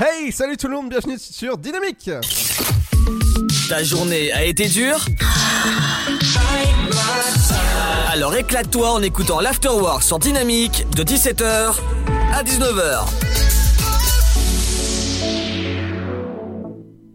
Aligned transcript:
Hey, 0.00 0.30
salut 0.30 0.56
tout 0.56 0.68
le 0.68 0.76
monde, 0.76 0.90
bienvenue 0.90 1.18
sur 1.18 1.58
Dynamique 1.58 2.08
Ta 3.68 3.82
journée 3.82 4.32
a 4.32 4.44
été 4.44 4.68
dure 4.68 5.04
Alors 8.12 8.32
éclate-toi 8.36 8.92
en 8.92 9.02
écoutant 9.02 9.40
l'Afterwork 9.40 10.04
sur 10.04 10.20
Dynamique 10.20 10.86
de 10.94 11.02
17h 11.02 11.74
à 12.32 12.44
19h. 12.44 13.47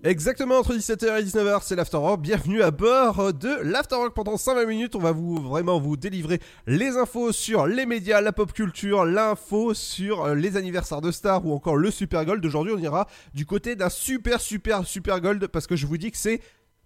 Exactement 0.06 0.58
entre 0.58 0.76
17h 0.76 1.22
et 1.22 1.24
19h, 1.24 1.62
c'est 1.64 1.78
l'Afterwork. 1.78 2.20
Bienvenue 2.20 2.62
à 2.62 2.72
bord 2.72 3.34
de 3.34 3.62
l'Afterwork 3.64 4.14
pendant 4.14 4.36
120 4.36 4.66
minutes. 4.66 4.96
On 4.98 5.00
va 5.00 5.14
vraiment 5.14 5.80
vous 5.80 5.96
délivrer 5.96 6.42
les 6.68 6.98
infos 6.98 7.32
sur 7.32 7.68
les 7.68 7.86
médias, 7.86 8.20
la 8.20 8.34
pop 8.34 8.52
culture, 8.52 9.06
l'info 9.06 9.74
sur 9.74 10.26
euh, 10.26 10.36
les 10.36 10.58
anniversaires 10.58 11.00
de 11.00 11.10
stars 11.10 11.46
ou 11.46 11.54
encore 11.54 11.78
le 11.78 11.90
Super 11.90 12.26
Gold. 12.26 12.46
Aujourd'hui, 12.46 12.74
on 12.76 12.80
ira 12.80 13.08
du 13.34 13.46
côté 13.46 13.78
d'un 13.78 13.88
super 13.88 14.42
super 14.42 14.86
super 14.86 15.22
Gold 15.22 15.48
parce 15.48 15.68
que 15.68 15.78
je 15.78 15.88
vous 15.88 15.98
dis 15.98 16.12
que 16.12 16.18
c'est 16.18 16.42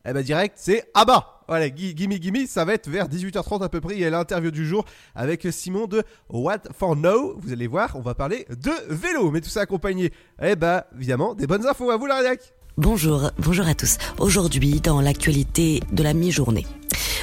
eh 0.07 0.13
ben 0.13 0.21
direct, 0.21 0.53
c'est 0.55 0.87
à 0.93 1.03
bas. 1.03 1.41
Voilà, 1.47 1.69
gimme 1.69 2.13
gimme, 2.13 2.45
ça 2.45 2.65
va 2.65 2.75
être 2.75 2.87
vers 2.87 3.09
18h30 3.09 3.63
à 3.63 3.69
peu 3.69 3.81
près. 3.81 3.95
Il 3.95 3.99
y 3.99 4.05
a 4.05 4.11
l'interview 4.11 4.51
du 4.51 4.63
jour 4.63 4.85
avec 5.15 5.47
Simon 5.49 5.87
de 5.87 6.03
What 6.29 6.71
for 6.71 6.95
Now. 6.95 7.35
Vous 7.39 7.51
allez 7.51 7.65
voir, 7.65 7.95
on 7.95 8.01
va 8.01 8.13
parler 8.13 8.45
de 8.51 8.93
vélo, 8.93 9.31
mais 9.31 9.41
tout 9.41 9.49
ça 9.49 9.61
accompagné, 9.61 10.13
eh 10.39 10.55
ben 10.55 10.83
évidemment, 10.95 11.33
des 11.33 11.47
bonnes 11.47 11.65
infos. 11.65 11.89
À 11.89 11.97
vous, 11.97 12.05
l'Ariac. 12.05 12.53
Bonjour, 12.77 13.31
bonjour 13.39 13.67
à 13.67 13.73
tous. 13.73 13.97
Aujourd'hui, 14.19 14.81
dans 14.81 15.01
l'actualité 15.01 15.81
de 15.91 16.03
la 16.03 16.13
mi-journée. 16.13 16.67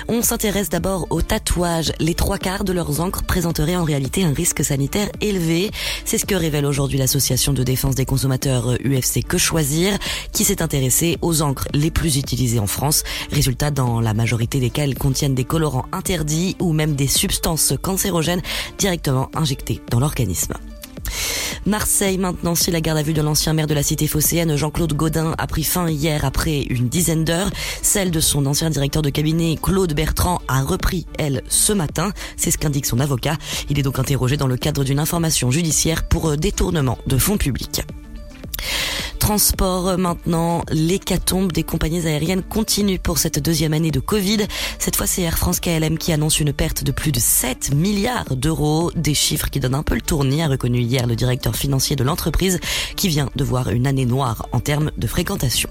On 0.08 0.20
s'intéresse 0.20 0.68
d'abord 0.68 1.06
aux 1.10 1.22
tatouages. 1.22 1.92
Les 2.00 2.14
trois 2.14 2.38
quarts 2.38 2.64
de 2.64 2.72
leurs 2.72 3.00
encres 3.00 3.22
présenteraient 3.22 3.76
en 3.76 3.84
réalité 3.84 4.24
un 4.24 4.32
risque 4.32 4.64
sanitaire 4.64 5.08
élevé. 5.20 5.70
C'est 6.04 6.18
ce 6.18 6.26
que 6.26 6.34
révèle 6.34 6.66
aujourd'hui 6.66 6.98
l'association 6.98 7.52
de 7.52 7.62
défense 7.62 7.94
des 7.94 8.04
consommateurs 8.04 8.74
UFC 8.84 9.22
Que 9.22 9.38
Choisir, 9.38 9.96
qui 10.32 10.42
s'est 10.42 10.60
intéressée 10.60 11.18
aux 11.22 11.40
encres 11.40 11.68
les 11.72 11.92
plus 11.92 12.16
utilisées 12.16 12.58
en 12.58 12.66
France. 12.66 13.04
Résultat, 13.30 13.70
dans 13.70 14.00
la 14.00 14.12
majorité 14.12 14.58
desquelles 14.58 14.96
contiennent 14.98 15.36
des 15.36 15.44
colorants 15.44 15.86
interdits 15.92 16.56
ou 16.58 16.72
même 16.72 16.96
des 16.96 17.06
substances 17.06 17.74
cancérogènes 17.80 18.42
directement 18.76 19.30
injectées 19.36 19.80
dans 19.88 20.00
l'organisme. 20.00 20.54
Marseille 21.66 22.18
maintenant, 22.18 22.54
si 22.54 22.70
la 22.70 22.80
garde 22.80 22.98
à 22.98 23.02
vue 23.02 23.14
de 23.14 23.22
l'ancien 23.22 23.52
maire 23.54 23.66
de 23.66 23.74
la 23.74 23.82
cité 23.82 24.06
phocéenne, 24.06 24.56
Jean-Claude 24.56 24.92
Godin, 24.92 25.34
a 25.38 25.46
pris 25.46 25.64
fin 25.64 25.88
hier 25.88 26.24
après 26.24 26.62
une 26.62 26.88
dizaine 26.88 27.24
d'heures. 27.24 27.50
Celle 27.82 28.10
de 28.10 28.20
son 28.20 28.46
ancien 28.46 28.70
directeur 28.70 29.02
de 29.02 29.10
cabinet, 29.10 29.58
Claude 29.60 29.94
Bertrand, 29.94 30.40
a 30.48 30.62
repris, 30.62 31.06
elle, 31.18 31.42
ce 31.48 31.72
matin. 31.72 32.12
C'est 32.36 32.50
ce 32.50 32.58
qu'indique 32.58 32.86
son 32.86 33.00
avocat. 33.00 33.36
Il 33.70 33.78
est 33.78 33.82
donc 33.82 33.98
interrogé 33.98 34.36
dans 34.36 34.46
le 34.46 34.56
cadre 34.56 34.84
d'une 34.84 34.98
information 34.98 35.50
judiciaire 35.50 36.06
pour 36.06 36.28
euh, 36.30 36.36
détournement 36.36 36.98
de 37.06 37.18
fonds 37.18 37.38
publics. 37.38 37.82
Transport 39.18 39.96
maintenant, 39.96 40.62
l'hécatombe 40.70 41.50
des 41.50 41.62
compagnies 41.62 42.06
aériennes 42.06 42.42
continue 42.42 42.98
pour 42.98 43.18
cette 43.18 43.38
deuxième 43.38 43.72
année 43.72 43.90
de 43.90 44.00
Covid. 44.00 44.46
Cette 44.78 44.96
fois, 44.96 45.06
c'est 45.06 45.22
Air 45.22 45.38
France 45.38 45.60
KLM 45.60 45.96
qui 45.96 46.12
annonce 46.12 46.40
une 46.40 46.52
perte 46.52 46.84
de 46.84 46.92
plus 46.92 47.10
de 47.10 47.20
7 47.20 47.74
milliards 47.74 48.36
d'euros. 48.36 48.90
Des 48.94 49.14
chiffres 49.14 49.48
qui 49.48 49.60
donnent 49.60 49.74
un 49.74 49.82
peu 49.82 49.94
le 49.94 50.02
tournis, 50.02 50.42
a 50.42 50.48
reconnu 50.48 50.80
hier 50.80 51.06
le 51.06 51.16
directeur 51.16 51.56
financier 51.56 51.96
de 51.96 52.04
l'entreprise 52.04 52.60
qui 52.96 53.08
vient 53.08 53.30
de 53.34 53.44
voir 53.44 53.70
une 53.70 53.86
année 53.86 54.06
noire 54.06 54.46
en 54.52 54.60
termes 54.60 54.90
de 54.98 55.06
fréquentation. 55.06 55.70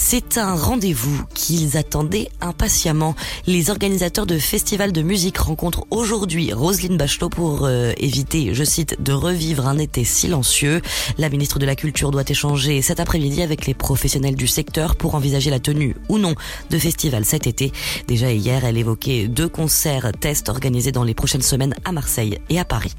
C'est 0.00 0.38
un 0.38 0.54
rendez-vous 0.54 1.24
qu'ils 1.34 1.76
attendaient 1.76 2.28
impatiemment. 2.40 3.16
Les 3.48 3.68
organisateurs 3.68 4.26
de 4.26 4.38
festivals 4.38 4.92
de 4.92 5.02
musique 5.02 5.38
rencontrent 5.38 5.86
aujourd'hui 5.90 6.52
Roselyne 6.52 6.96
Bachelot 6.96 7.28
pour 7.28 7.66
euh, 7.66 7.92
éviter, 7.98 8.54
je 8.54 8.62
cite, 8.62 9.02
de 9.02 9.12
revivre 9.12 9.66
un 9.66 9.76
été 9.76 10.04
silencieux. 10.04 10.82
La 11.18 11.28
ministre 11.28 11.58
de 11.58 11.66
la 11.66 11.74
Culture 11.74 12.12
doit 12.12 12.22
échanger 12.26 12.80
cet 12.80 13.00
après-midi 13.00 13.42
avec 13.42 13.66
les 13.66 13.74
professionnels 13.74 14.36
du 14.36 14.46
secteur 14.46 14.94
pour 14.94 15.16
envisager 15.16 15.50
la 15.50 15.58
tenue 15.58 15.96
ou 16.08 16.18
non 16.18 16.34
de 16.70 16.78
festivals 16.78 17.24
cet 17.24 17.48
été. 17.48 17.72
Déjà 18.06 18.30
hier, 18.30 18.64
elle 18.64 18.78
évoquait 18.78 19.26
deux 19.26 19.48
concerts 19.48 20.12
tests 20.18 20.48
organisés 20.48 20.92
dans 20.92 21.04
les 21.04 21.14
prochaines 21.14 21.42
semaines 21.42 21.74
à 21.84 21.90
Marseille 21.90 22.38
et 22.50 22.60
à 22.60 22.64
Paris. 22.64 22.94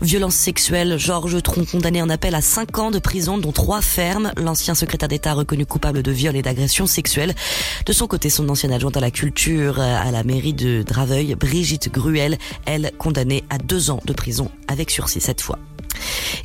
Violence 0.00 0.34
sexuelle, 0.34 0.96
Georges 0.98 1.42
Tron 1.42 1.64
condamné 1.64 2.00
en 2.02 2.08
appel 2.08 2.34
à 2.34 2.40
5 2.40 2.78
ans 2.78 2.90
de 2.90 2.98
prison, 2.98 3.38
dont 3.38 3.52
3 3.52 3.80
fermes. 3.80 4.32
L'ancien 4.36 4.74
secrétaire 4.74 5.08
d'État 5.08 5.34
reconnu 5.34 5.66
coupable 5.66 6.02
de 6.02 6.12
viol 6.12 6.36
et 6.36 6.42
d'agression 6.42 6.86
sexuelle. 6.86 7.34
De 7.84 7.92
son 7.92 8.06
côté, 8.06 8.30
son 8.30 8.48
ancienne 8.48 8.72
adjointe 8.72 8.96
à 8.96 9.00
la 9.00 9.10
culture 9.10 9.80
à 9.80 10.10
la 10.10 10.22
mairie 10.22 10.54
de 10.54 10.82
Draveuil, 10.82 11.34
Brigitte 11.34 11.92
Gruel, 11.92 12.38
elle 12.64 12.92
condamnée 12.98 13.44
à 13.50 13.58
2 13.58 13.90
ans 13.90 14.00
de 14.04 14.12
prison 14.12 14.50
avec 14.68 14.90
sursis 14.90 15.20
cette 15.20 15.40
fois. 15.40 15.58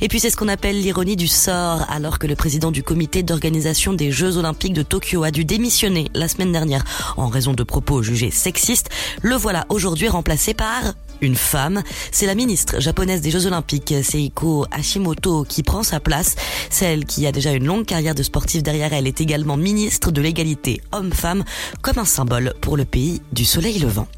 Et 0.00 0.08
puis 0.08 0.18
c'est 0.18 0.30
ce 0.30 0.36
qu'on 0.36 0.48
appelle 0.48 0.80
l'ironie 0.80 1.16
du 1.16 1.28
sort, 1.28 1.86
alors 1.88 2.18
que 2.18 2.26
le 2.26 2.34
président 2.34 2.72
du 2.72 2.82
comité 2.82 3.22
d'organisation 3.22 3.92
des 3.92 4.10
Jeux 4.10 4.36
Olympiques 4.36 4.72
de 4.72 4.82
Tokyo 4.82 5.22
a 5.22 5.30
dû 5.30 5.44
démissionner 5.44 6.08
la 6.14 6.26
semaine 6.26 6.50
dernière 6.50 6.84
en 7.16 7.28
raison 7.28 7.52
de 7.52 7.62
propos 7.62 8.02
jugés 8.02 8.32
sexistes. 8.32 8.88
Le 9.22 9.36
voilà 9.36 9.66
aujourd'hui 9.68 10.08
remplacé 10.08 10.54
par 10.54 10.94
une 11.20 11.36
femme. 11.36 11.82
C'est 12.12 12.26
la 12.26 12.34
ministre 12.34 12.80
japonaise 12.80 13.20
des 13.20 13.30
Jeux 13.30 13.46
Olympiques, 13.46 13.94
Seiko 14.02 14.66
Hashimoto, 14.70 15.44
qui 15.44 15.62
prend 15.62 15.82
sa 15.82 16.00
place. 16.00 16.36
Celle 16.70 17.04
qui 17.04 17.26
a 17.26 17.32
déjà 17.32 17.52
une 17.52 17.66
longue 17.66 17.86
carrière 17.86 18.14
de 18.14 18.22
sportive 18.22 18.62
derrière 18.62 18.92
elle 18.92 19.06
est 19.06 19.20
également 19.20 19.56
ministre 19.56 20.10
de 20.10 20.20
l'égalité 20.20 20.80
homme-femme, 20.92 21.44
comme 21.82 21.98
un 21.98 22.04
symbole 22.04 22.54
pour 22.60 22.76
le 22.76 22.84
pays 22.84 23.22
du 23.32 23.44
soleil 23.44 23.78
levant. 23.78 24.08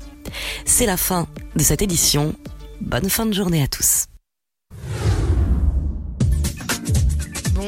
C'est 0.65 0.87
la 0.87 0.97
fin 0.97 1.27
de 1.55 1.63
cette 1.63 1.83
édition. 1.83 2.35
Bonne 2.81 3.09
fin 3.09 3.27
de 3.27 3.33
journée 3.33 3.63
à 3.63 3.69
tous. 3.69 4.07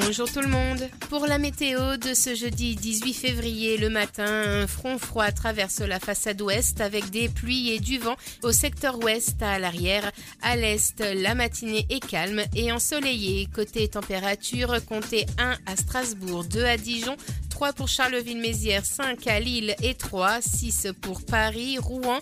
Bonjour 0.08 0.32
tout 0.32 0.40
le 0.40 0.48
monde. 0.48 0.88
Pour 1.10 1.26
la 1.26 1.36
météo 1.36 1.98
de 1.98 2.14
ce 2.14 2.34
jeudi 2.34 2.76
18 2.76 3.12
février, 3.12 3.76
le 3.76 3.90
matin, 3.90 4.24
un 4.24 4.66
front 4.66 4.96
froid 4.96 5.30
traverse 5.32 5.80
la 5.80 6.00
façade 6.00 6.40
ouest 6.40 6.80
avec 6.80 7.10
des 7.10 7.28
pluies 7.28 7.72
et 7.72 7.78
du 7.78 7.98
vent 7.98 8.16
au 8.42 8.50
secteur 8.50 8.98
ouest 9.04 9.42
à 9.42 9.58
l'arrière. 9.58 10.10
À 10.40 10.56
l'est, 10.56 10.98
la 11.00 11.34
matinée 11.34 11.84
est 11.90 12.00
calme 12.00 12.40
et 12.56 12.72
ensoleillée. 12.72 13.50
Côté 13.54 13.86
température, 13.86 14.82
comptez 14.86 15.26
1 15.36 15.58
à 15.66 15.76
Strasbourg, 15.76 16.44
2 16.44 16.64
à 16.64 16.78
Dijon, 16.78 17.18
3 17.50 17.74
pour 17.74 17.88
Charleville-Mézières, 17.88 18.86
5 18.86 19.26
à 19.26 19.40
Lille 19.40 19.76
et 19.82 19.92
3, 19.92 20.40
6 20.40 20.88
pour 21.02 21.22
Paris, 21.22 21.76
Rouen, 21.76 22.20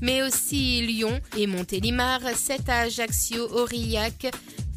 mais 0.00 0.24
aussi 0.24 0.84
Lyon 0.84 1.20
et 1.36 1.46
Montélimar, 1.46 2.18
7 2.34 2.68
à 2.68 2.80
Ajaccio, 2.80 3.44
Aurillac, 3.52 4.26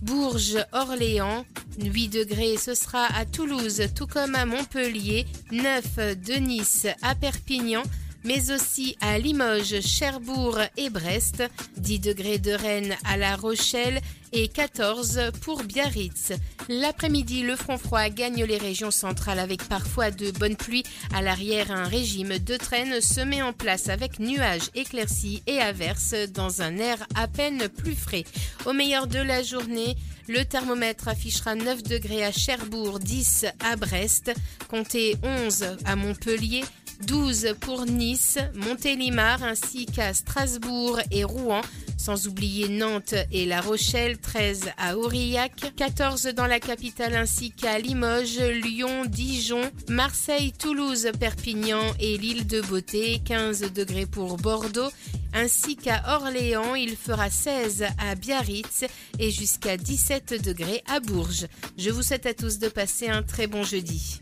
Bourges, 0.01 0.57
Orléans, 0.72 1.45
8 1.79 2.09
degrés, 2.09 2.57
ce 2.57 2.73
sera 2.73 3.06
à 3.06 3.25
Toulouse, 3.25 3.84
tout 3.95 4.07
comme 4.07 4.35
à 4.35 4.45
Montpellier, 4.45 5.28
9 5.51 6.17
de 6.17 6.34
Nice 6.39 6.88
à 7.01 7.13
Perpignan, 7.13 7.84
mais 8.24 8.52
aussi 8.52 8.96
à 9.02 9.18
Limoges, 9.18 9.82
Cherbourg 9.82 10.59
et 10.78 10.90
Brest, 10.90 11.44
10 11.78 12.00
degrés 12.00 12.40
de 12.40 12.52
Rennes 12.52 12.96
à 13.06 13.18
La 13.18 13.36
Rochelle 13.36 14.02
et 14.34 14.48
14 14.48 15.32
pour 15.42 15.64
Biarritz. 15.64 16.31
L'après-midi, 16.70 17.44
le 17.44 17.56
front 17.56 17.78
froid 17.78 18.08
gagne 18.10 18.44
les 18.46 18.58
régions 18.58 18.92
centrales 18.92 19.40
avec 19.40 19.64
parfois 19.68 20.12
de 20.12 20.31
bonnes 20.31 20.56
pluies. 20.56 20.84
À 21.14 21.22
l'arrière, 21.22 21.72
un 21.72 21.84
régime 21.84 22.38
de 22.38 22.56
traîne 22.56 23.02
se 23.02 23.22
met 23.22 23.42
en 23.42 23.54
place 23.54 23.90
avec 23.90 24.20
nuages 24.20 24.70
éclaircis 24.74 25.44
et 25.48 25.60
averses 25.60 26.16
dans 26.34 26.62
un 26.62 26.78
air 26.78 27.06
à 27.16 27.28
peine 27.28 27.68
plus 27.68 27.96
frais. 27.96 28.24
Au 28.66 28.74
meilleur 28.74 29.08
de 29.08 29.20
la 29.20 29.44
journée, 29.44 29.98
le 30.28 30.46
thermomètre 30.46 31.08
affichera 31.08 31.56
9 31.56 31.84
degrés 31.84 32.24
à 32.24 32.31
Cherbourg, 32.31 33.00
10 33.00 33.48
à 33.60 33.76
Brest, 33.76 34.31
comptez 34.70 35.18
11 35.24 35.78
à 35.84 35.96
Montpellier, 35.96 36.64
12 37.01 37.56
pour 37.59 37.85
Nice, 37.85 38.38
Montélimar 38.56 39.44
ainsi 39.44 39.85
qu'à 39.85 40.13
Strasbourg 40.13 41.00
et 41.12 41.23
Rouen, 41.23 41.62
sans 41.97 42.28
oublier 42.28 42.69
Nantes 42.69 43.16
et 43.31 43.45
La 43.45 43.62
Rochelle, 43.62 44.17
13 44.17 44.72
à 44.78 44.97
Aurillac, 44.97 45.73
14 45.75 46.23
dans 46.36 46.48
la 46.48 46.59
capitale 46.59 47.15
ainsi 47.15 47.51
qu'à 47.51 47.80
Limoges, 47.80 48.39
Lyon, 48.39 49.06
Dijon, 49.06 49.62
Marseille, 49.89 50.51
Toulouse, 50.51 51.12
Perpignan 51.19 51.83
et 52.00 52.18
l'île 52.18 52.48
de 52.48 52.62
Beauté, 52.62 53.21
15 53.24 53.74
degrés 53.74 54.06
pour 54.06 54.38
Bordeaux, 54.38 54.89
ainsi 55.33 55.75
qu'à 55.75 56.04
Orléans, 56.15 56.75
il 56.75 56.95
fera 56.95 57.30
16 57.30 57.86
à 57.97 58.15
Biarritz 58.15 58.86
et 59.19 59.31
jusqu'à 59.31 59.77
17 59.77 60.44
degrés 60.44 60.83
à 60.88 61.00
Bourges. 61.00 61.47
Je 61.77 61.89
vous 61.89 62.04
souhaite 62.04 62.25
à 62.25 62.33
tous 62.33 62.59
de 62.59 62.69
passer 62.69 63.09
un 63.09 63.24
très 63.24 63.47
bon 63.47 63.63
jeudi. 63.63 64.21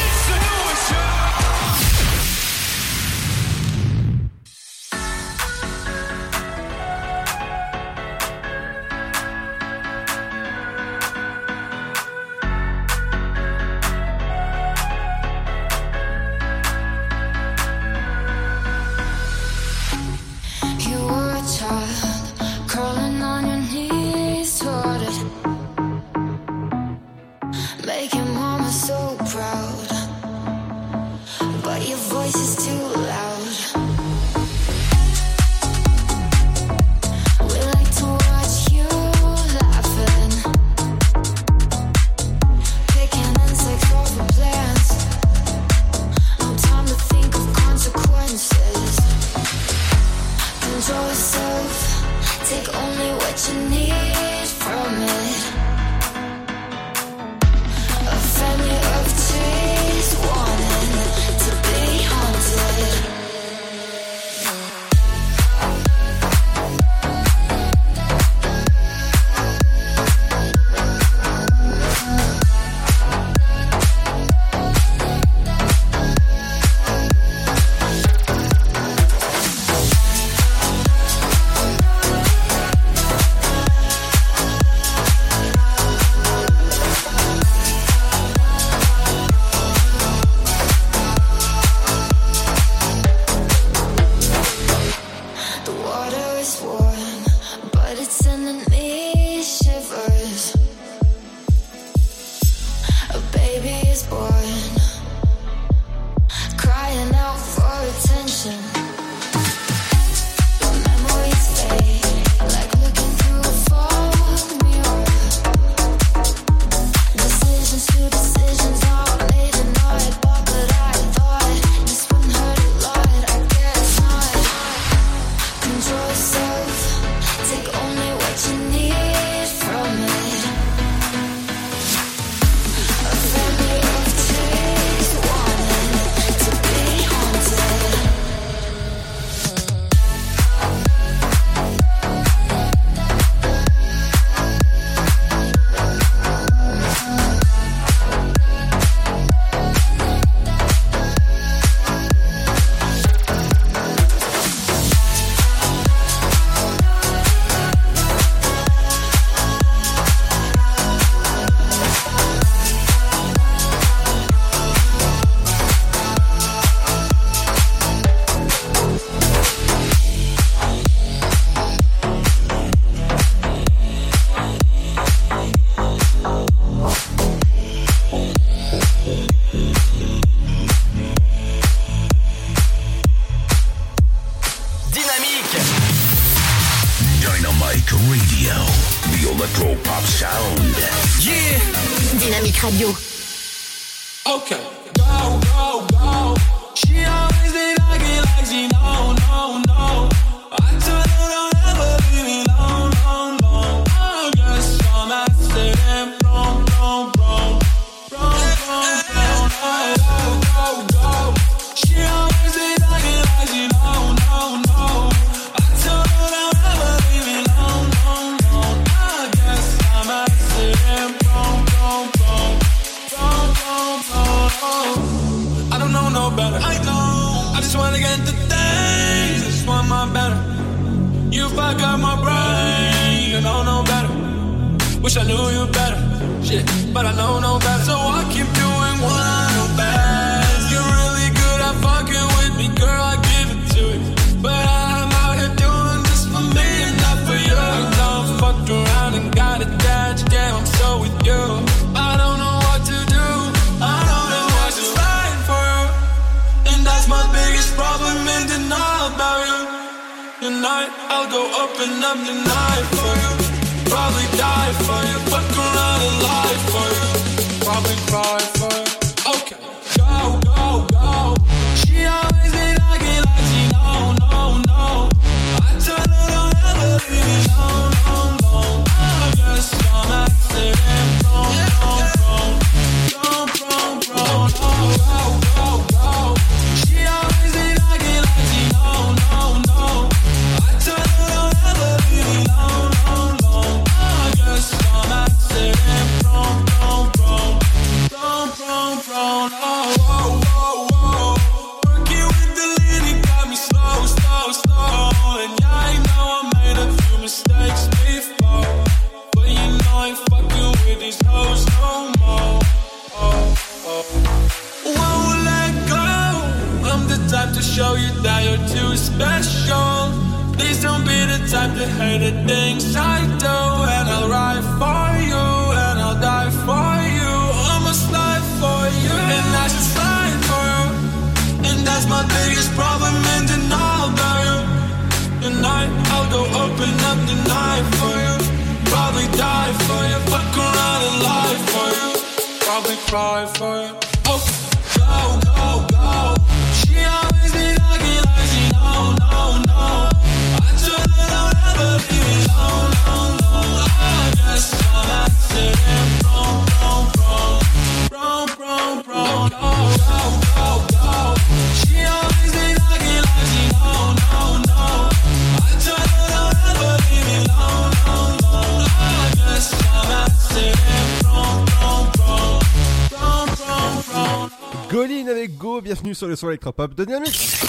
Sur 376.41 376.49
électropop 376.49 376.95
de 376.95 377.05
Dynamique. 377.05 377.59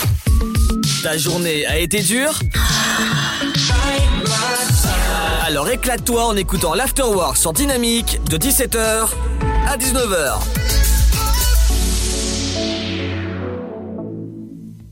Ta 1.03 1.19
journée 1.19 1.67
a 1.67 1.77
été 1.77 2.01
dure 2.01 2.39
Alors 5.47 5.69
éclate-toi 5.69 6.25
en 6.25 6.37
écoutant 6.37 6.73
l'Afterwork 6.73 7.37
sur 7.37 7.53
Dynamique 7.53 8.19
de 8.31 8.39
17h 8.39 9.11
à 9.69 9.77
19h. 9.77 10.62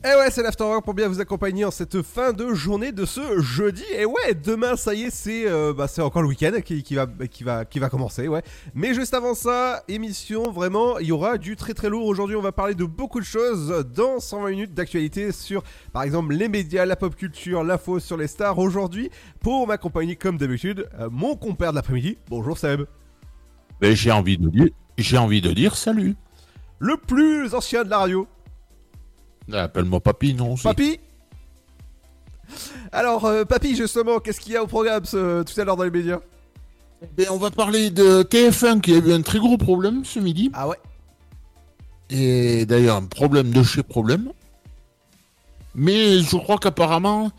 Et 0.03 0.07
ouais, 0.07 0.31
c'est 0.31 0.41
l'Afterwork 0.41 0.83
pour 0.83 0.95
bien 0.95 1.07
vous 1.07 1.19
accompagner 1.19 1.63
en 1.63 1.69
cette 1.69 2.01
fin 2.01 2.33
de 2.33 2.55
journée 2.55 2.91
de 2.91 3.05
ce 3.05 3.39
jeudi. 3.39 3.83
Et 3.95 4.03
ouais, 4.03 4.33
demain, 4.33 4.75
ça 4.75 4.95
y 4.95 5.03
est, 5.03 5.09
c'est 5.11 5.47
euh, 5.47 5.73
bah, 5.73 5.87
c'est 5.87 6.01
encore 6.01 6.23
le 6.23 6.27
week-end 6.27 6.53
qui, 6.65 6.81
qui 6.81 6.95
va, 6.95 7.05
qui, 7.29 7.43
va, 7.43 7.65
qui 7.65 7.77
va 7.77 7.87
commencer, 7.87 8.27
ouais. 8.27 8.41
Mais 8.73 8.95
juste 8.95 9.13
avant 9.13 9.35
ça, 9.35 9.83
émission, 9.87 10.51
vraiment, 10.51 10.97
il 10.97 11.05
y 11.05 11.11
aura 11.11 11.37
du 11.37 11.55
très 11.55 11.75
très 11.75 11.87
lourd. 11.87 12.07
Aujourd'hui, 12.07 12.35
on 12.35 12.41
va 12.41 12.51
parler 12.51 12.73
de 12.73 12.83
beaucoup 12.83 13.19
de 13.19 13.25
choses 13.25 13.85
dans 13.95 14.19
120 14.19 14.49
minutes 14.49 14.73
d'actualité 14.73 15.31
sur, 15.31 15.61
par 15.93 16.01
exemple, 16.01 16.33
les 16.33 16.49
médias, 16.49 16.87
la 16.87 16.95
pop 16.95 17.15
culture, 17.15 17.63
l'info 17.63 17.99
sur 17.99 18.17
les 18.17 18.25
stars. 18.25 18.57
Aujourd'hui, 18.57 19.11
pour 19.39 19.67
m'accompagner 19.67 20.15
comme 20.15 20.39
d'habitude, 20.39 20.89
euh, 20.99 21.09
mon 21.11 21.35
compère 21.35 21.73
de 21.73 21.75
l'après-midi. 21.75 22.17
Bonjour 22.27 22.57
Seb. 22.57 22.85
Ben, 23.79 23.95
j'ai 23.95 24.09
envie 24.09 24.39
de 24.39 24.49
dire, 24.49 24.69
j'ai 24.97 25.19
envie 25.19 25.41
de 25.41 25.51
dire 25.51 25.77
salut. 25.77 26.15
Le 26.79 26.97
plus 26.97 27.53
ancien 27.53 27.83
de 27.83 27.91
la 27.91 27.99
radio. 27.99 28.27
Appelle-moi 29.51 29.99
papy, 29.99 30.33
non 30.33 30.55
Papy 30.55 30.99
Alors, 32.91 33.25
euh, 33.25 33.45
Papy, 33.45 33.75
justement, 33.75 34.19
qu'est-ce 34.19 34.39
qu'il 34.39 34.53
y 34.53 34.57
a 34.57 34.63
au 34.63 34.67
programme 34.67 35.05
ce- 35.05 35.43
tout 35.43 35.59
à 35.59 35.63
l'heure 35.63 35.77
dans 35.77 35.83
les 35.83 35.91
médias 35.91 36.19
Ben, 37.17 37.27
on 37.31 37.37
va 37.37 37.49
parler 37.51 37.89
de 37.89 38.23
TF1 38.23 38.79
qui 38.81 38.93
a 38.93 38.97
eu 38.97 39.11
un 39.13 39.21
très 39.21 39.39
gros 39.39 39.57
problème 39.57 40.03
ce 40.05 40.19
midi. 40.19 40.51
Ah 40.53 40.67
ouais 40.67 40.77
Et 42.09 42.65
d'ailleurs, 42.65 42.97
un 42.97 43.05
problème 43.05 43.51
de 43.51 43.63
chez 43.63 43.83
problème. 43.83 44.31
Mais 45.73 46.19
je 46.19 46.35
crois 46.37 46.57
qu'apparemment, 46.57 47.31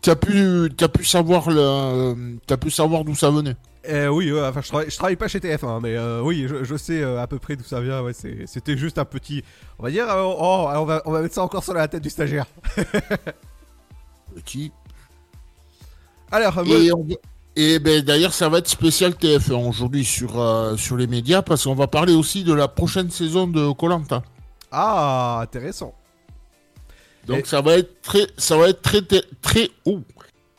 tu 0.00 0.10
as 0.10 0.16
pu, 0.16 0.70
t'as 0.76 0.88
pu 0.88 1.04
savoir 1.04 1.50
le, 1.50 2.38
t'as 2.46 2.56
pu 2.56 2.70
savoir 2.70 3.04
d'où 3.04 3.14
ça 3.16 3.30
venait. 3.30 3.56
Euh, 3.88 4.06
oui, 4.08 4.30
ouais, 4.30 4.40
enfin, 4.46 4.60
je 4.60 4.68
travaille, 4.68 4.90
je 4.90 4.96
travaille 4.96 5.16
pas 5.16 5.26
chez 5.26 5.40
TF1, 5.40 5.80
mais 5.82 5.96
euh, 5.96 6.20
oui, 6.22 6.46
je, 6.48 6.62
je 6.62 6.76
sais 6.76 7.02
euh, 7.02 7.20
à 7.20 7.26
peu 7.26 7.38
près 7.40 7.56
d'où 7.56 7.64
ça 7.64 7.80
vient. 7.80 8.00
Ouais, 8.02 8.12
c'était 8.12 8.76
juste 8.76 8.96
un 8.98 9.04
petit, 9.04 9.42
on 9.78 9.82
va 9.82 9.90
dire, 9.90 10.08
euh, 10.08 10.22
oh, 10.24 10.68
on 10.72 10.84
va, 10.84 11.02
on 11.04 11.10
va 11.10 11.20
mettre 11.20 11.34
ça 11.34 11.42
encore 11.42 11.64
sur 11.64 11.74
la 11.74 11.88
tête 11.88 12.02
du 12.02 12.10
stagiaire. 12.10 12.46
Petit. 14.34 14.72
Alors, 16.30 16.56
euh, 16.58 16.64
moi- 16.64 16.76
Et, 16.78 16.92
on 16.92 17.06
et 17.54 17.78
ben 17.78 18.02
d'ailleurs, 18.02 18.32
ça 18.32 18.48
va 18.48 18.58
être 18.58 18.68
spécial 18.68 19.12
TF1 19.12 19.68
aujourd'hui 19.68 20.04
sur 20.06 20.40
euh, 20.40 20.76
sur 20.78 20.96
les 20.96 21.06
médias 21.06 21.42
parce 21.42 21.64
qu'on 21.64 21.74
va 21.74 21.86
parler 21.86 22.14
aussi 22.14 22.44
de 22.44 22.54
la 22.54 22.66
prochaine 22.68 23.10
saison 23.10 23.46
de 23.46 23.72
Colanta. 23.72 24.22
ah, 24.70 25.40
intéressant. 25.42 25.94
Donc 27.26 27.40
Et- 27.40 27.44
ça 27.44 27.60
va 27.60 27.74
être 27.76 28.00
très, 28.00 28.26
ça 28.38 28.56
va 28.56 28.68
être 28.70 28.80
très 28.80 29.02
très 29.02 29.22
très, 29.42 29.68
oh, 29.84 30.00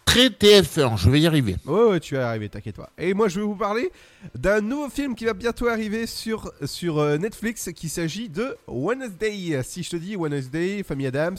très 0.06 0.28
TF1. 0.30 0.98
Je 0.98 1.10
vais 1.10 1.20
y 1.22 1.28
arriver. 1.28 1.56
Ouais, 1.66 1.84
ouais, 1.86 2.00
tu 2.00 2.16
vas 2.16 2.22
y 2.22 2.24
arriver, 2.24 2.50
t'inquiète 2.50 2.76
pas. 2.76 2.90
Et 2.98 3.14
moi, 3.14 3.28
je 3.30 3.40
vais 3.40 3.46
vous 3.46 3.56
parler 3.56 3.92
d'un 4.36 4.62
nouveau 4.62 4.90
film 4.90 5.16
qui 5.16 5.26
va 5.26 5.34
bientôt 5.34 5.68
arriver 5.68 6.06
sur, 6.08 6.52
sur 6.66 7.00
euh, 7.00 7.18
Netflix, 7.18 7.70
qui 7.76 7.90
s'agit 7.90 8.30
de 8.30 8.56
Wednesday. 8.68 9.62
Si 9.64 9.84
je 9.84 9.90
te 9.92 9.96
dis 9.96 10.16
Wednesday, 10.16 10.84
Famille 10.84 11.08
Adams. 11.08 11.38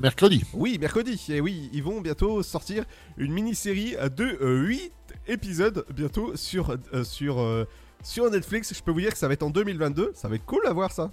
Mercredi. 0.00 0.44
Oui, 0.52 0.78
mercredi. 0.78 1.20
Et 1.30 1.40
oui, 1.40 1.68
ils 1.72 1.82
vont 1.82 2.00
bientôt 2.00 2.42
sortir 2.42 2.84
une 3.16 3.32
mini-série 3.32 3.96
de 4.16 4.38
8 4.40 4.92
épisodes 5.28 5.84
bientôt 5.92 6.36
sur, 6.36 6.76
euh, 6.94 7.02
sur, 7.04 7.40
euh, 7.40 7.64
sur 8.04 8.30
Netflix. 8.30 8.72
Je 8.76 8.82
peux 8.82 8.92
vous 8.92 9.00
dire 9.00 9.10
que 9.12 9.18
ça 9.18 9.26
va 9.26 9.34
être 9.34 9.42
en 9.42 9.50
2022. 9.50 10.12
Ça 10.14 10.28
va 10.28 10.36
être 10.36 10.44
cool 10.46 10.64
à 10.66 10.72
voir 10.72 10.92
ça. 10.92 11.10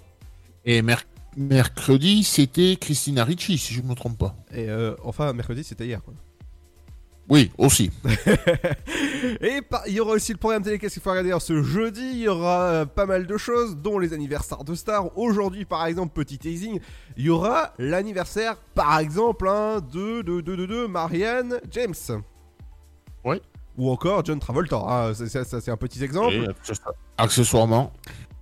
Et 0.64 0.82
mer- 0.82 1.04
mercredi, 1.36 2.24
c'était 2.24 2.76
Christina 2.80 3.24
Ricci, 3.24 3.58
si 3.58 3.74
je 3.74 3.82
ne 3.82 3.86
me 3.88 3.94
trompe 3.94 4.18
pas. 4.18 4.34
Et 4.52 4.68
euh, 4.68 4.94
enfin, 5.04 5.32
mercredi, 5.32 5.64
c'était 5.64 5.86
hier. 5.86 6.02
quoi. 6.02 6.14
Oui, 7.28 7.52
aussi. 7.58 7.92
Et 9.40 9.60
il 9.86 9.92
y 9.94 10.00
aura 10.00 10.12
aussi 10.14 10.32
le 10.32 10.38
programme 10.38 10.64
télé 10.64 10.80
qu'est-ce 10.80 10.94
qu'il 10.94 11.02
faut 11.02 11.10
regarder 11.10 11.28
Alors, 11.30 11.42
ce 11.42 11.62
jeudi. 11.62 12.00
Il 12.02 12.18
y 12.18 12.28
aura 12.28 12.62
euh, 12.62 12.86
pas 12.86 13.06
mal 13.06 13.26
de 13.28 13.36
choses, 13.36 13.76
dont 13.76 14.00
les 14.00 14.12
anniversaires 14.12 14.64
de 14.64 14.74
stars. 14.74 15.16
Aujourd'hui, 15.16 15.64
par 15.64 15.86
exemple, 15.86 16.12
petit 16.12 16.38
teasing, 16.38 16.80
il 17.16 17.24
y 17.26 17.30
aura 17.30 17.72
l'anniversaire, 17.78 18.56
par 18.74 18.98
exemple, 18.98 19.48
hein, 19.48 19.80
de, 19.92 20.22
de, 20.22 20.40
de, 20.40 20.56
de, 20.56 20.66
de 20.66 20.86
Marianne 20.86 21.60
James. 21.70 21.94
Ouais. 23.24 23.40
Ou 23.78 23.90
encore 23.90 24.24
John 24.24 24.40
Travolta. 24.40 24.76
hein, 24.78 25.14
c'est- 25.14 25.28
ça, 25.28 25.44
ça, 25.44 25.60
c'est 25.60 25.70
un 25.70 25.76
petit 25.76 26.02
exemple. 26.02 26.52
Accessoirement. 27.16 27.92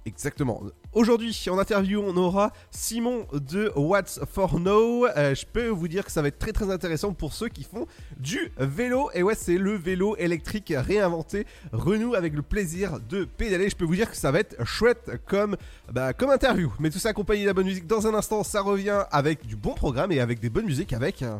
Exactement. 0.09 0.63
Aujourd'hui, 0.95 1.39
en 1.51 1.59
interview, 1.59 2.03
on 2.03 2.17
aura 2.17 2.51
Simon 2.71 3.27
de 3.35 3.71
What's 3.77 4.21
for 4.33 4.59
Now. 4.59 5.07
Euh, 5.07 5.35
je 5.35 5.45
peux 5.45 5.69
vous 5.69 5.87
dire 5.87 6.03
que 6.07 6.11
ça 6.11 6.23
va 6.23 6.29
être 6.29 6.39
très 6.39 6.53
très 6.53 6.71
intéressant 6.71 7.13
pour 7.13 7.35
ceux 7.35 7.49
qui 7.49 7.63
font 7.63 7.87
du 8.19 8.51
vélo. 8.57 9.11
Et 9.13 9.23
ouais, 9.23 9.35
c'est 9.35 9.59
le 9.59 9.77
vélo 9.77 10.17
électrique 10.17 10.73
réinventé, 10.75 11.47
renoue 11.73 12.15
avec 12.15 12.33
le 12.33 12.41
plaisir 12.41 13.01
de 13.07 13.25
pédaler. 13.27 13.69
Je 13.69 13.77
peux 13.77 13.85
vous 13.85 13.97
dire 13.97 14.11
que 14.11 14.17
ça 14.17 14.31
va 14.33 14.41
être 14.41 14.65
chouette 14.65 15.11
comme, 15.27 15.59
bah, 15.93 16.15
comme 16.15 16.31
interview. 16.31 16.73
Mais 16.79 16.89
tout 16.89 16.99
ça 16.99 17.11
accompagné 17.11 17.43
de 17.43 17.49
la 17.49 17.53
bonne 17.53 17.67
musique. 17.67 17.87
Dans 17.87 18.07
un 18.07 18.15
instant, 18.15 18.43
ça 18.43 18.63
revient 18.63 19.05
avec 19.11 19.47
du 19.47 19.57
bon 19.57 19.75
programme 19.75 20.11
et 20.11 20.21
avec 20.21 20.41
des 20.41 20.49
bonnes 20.49 20.65
musiques 20.65 20.95
avec... 20.95 21.21
euh, 21.21 21.37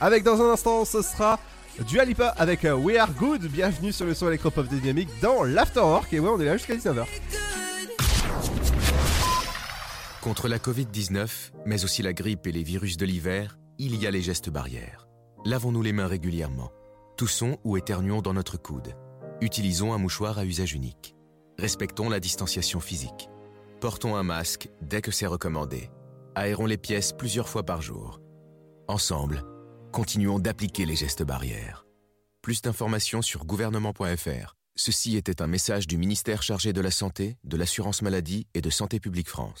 Avec 0.00 0.22
dans 0.24 0.40
un 0.40 0.50
instant, 0.52 0.86
ce 0.86 1.02
sera 1.02 1.38
du 1.86 2.00
Alipa 2.00 2.28
avec 2.28 2.64
euh, 2.64 2.74
We 2.74 2.96
Are 2.98 3.12
Good. 3.12 3.46
Bienvenue 3.46 3.92
sur 3.92 4.06
le 4.06 4.14
son 4.14 4.28
électropop 4.28 4.66
dynamique 4.66 5.08
dans 5.20 5.44
l'Afterwork. 5.44 6.12
Et 6.12 6.20
ouais, 6.20 6.28
on 6.28 6.40
est 6.40 6.44
là 6.44 6.56
jusqu'à 6.56 6.74
19h. 6.74 7.06
Contre 10.20 10.48
la 10.48 10.58
Covid-19, 10.58 11.28
mais 11.64 11.84
aussi 11.84 12.02
la 12.02 12.12
grippe 12.12 12.46
et 12.46 12.52
les 12.52 12.62
virus 12.62 12.96
de 12.96 13.06
l'hiver, 13.06 13.58
il 13.78 13.94
y 13.96 14.06
a 14.06 14.10
les 14.10 14.22
gestes 14.22 14.50
barrières. 14.50 15.06
Lavons-nous 15.44 15.82
les 15.82 15.92
mains 15.92 16.08
régulièrement. 16.08 16.70
Toussons 17.16 17.58
ou 17.64 17.76
éternuons 17.76 18.22
dans 18.22 18.34
notre 18.34 18.56
coude. 18.56 18.94
Utilisons 19.40 19.92
un 19.92 19.98
mouchoir 19.98 20.38
à 20.38 20.44
usage 20.44 20.74
unique. 20.74 21.14
Respectons 21.58 22.08
la 22.08 22.20
distanciation 22.20 22.80
physique. 22.80 23.28
Portons 23.80 24.16
un 24.16 24.24
masque 24.24 24.68
dès 24.82 25.00
que 25.00 25.12
c'est 25.12 25.26
recommandé. 25.26 25.90
Aérons 26.34 26.66
les 26.66 26.76
pièces 26.76 27.12
plusieurs 27.12 27.48
fois 27.48 27.64
par 27.64 27.82
jour. 27.82 28.20
Ensemble, 28.88 29.44
continuons 29.92 30.38
d'appliquer 30.38 30.86
les 30.86 30.96
gestes 30.96 31.22
barrières. 31.22 31.86
Plus 32.42 32.62
d'informations 32.62 33.22
sur 33.22 33.44
gouvernement.fr. 33.44 34.54
Ceci 34.76 35.16
était 35.16 35.42
un 35.42 35.48
message 35.48 35.86
du 35.86 35.98
ministère 35.98 36.42
chargé 36.42 36.72
de 36.72 36.80
la 36.80 36.90
Santé, 36.90 37.36
de 37.44 37.56
l'Assurance 37.56 38.02
Maladie 38.02 38.46
et 38.54 38.60
de 38.60 38.70
Santé 38.70 39.00
Publique 39.00 39.28
France. 39.28 39.60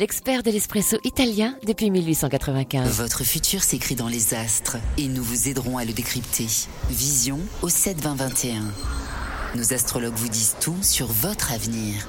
l'expert 0.00 0.42
de 0.42 0.50
l'espresso 0.50 0.96
italien 1.04 1.54
depuis 1.66 1.90
1895. 1.90 2.88
Votre 2.96 3.22
futur 3.22 3.62
s'écrit 3.62 3.96
dans 3.96 4.08
les 4.08 4.32
astres 4.32 4.78
et 4.96 5.06
nous 5.08 5.22
vous 5.22 5.46
aiderons 5.50 5.76
à 5.76 5.84
le 5.84 5.92
décrypter. 5.92 6.46
Vision 6.88 7.38
au 7.60 7.68
7 7.68 8.00
20 8.00 8.14
21. 8.14 8.62
Nos 9.56 9.74
astrologues 9.74 10.14
vous 10.14 10.30
disent 10.30 10.56
tout 10.58 10.82
sur 10.82 11.06
votre 11.08 11.52
avenir. 11.52 12.08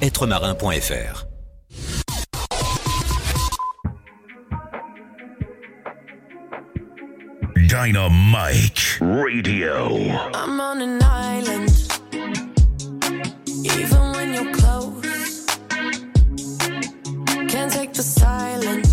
êtremarin.fr. 0.00 1.24
Dynamite 7.68 8.98
Radio. 9.00 9.94
I'm 10.34 10.60
on 10.60 10.82
an 10.82 11.02
island. 11.02 11.70
Even 13.64 14.12
when 14.12 14.34
you're 14.34 14.52
close, 14.54 15.46
can't 17.48 17.72
take 17.72 17.92
the 17.92 18.02
silence. 18.02 18.89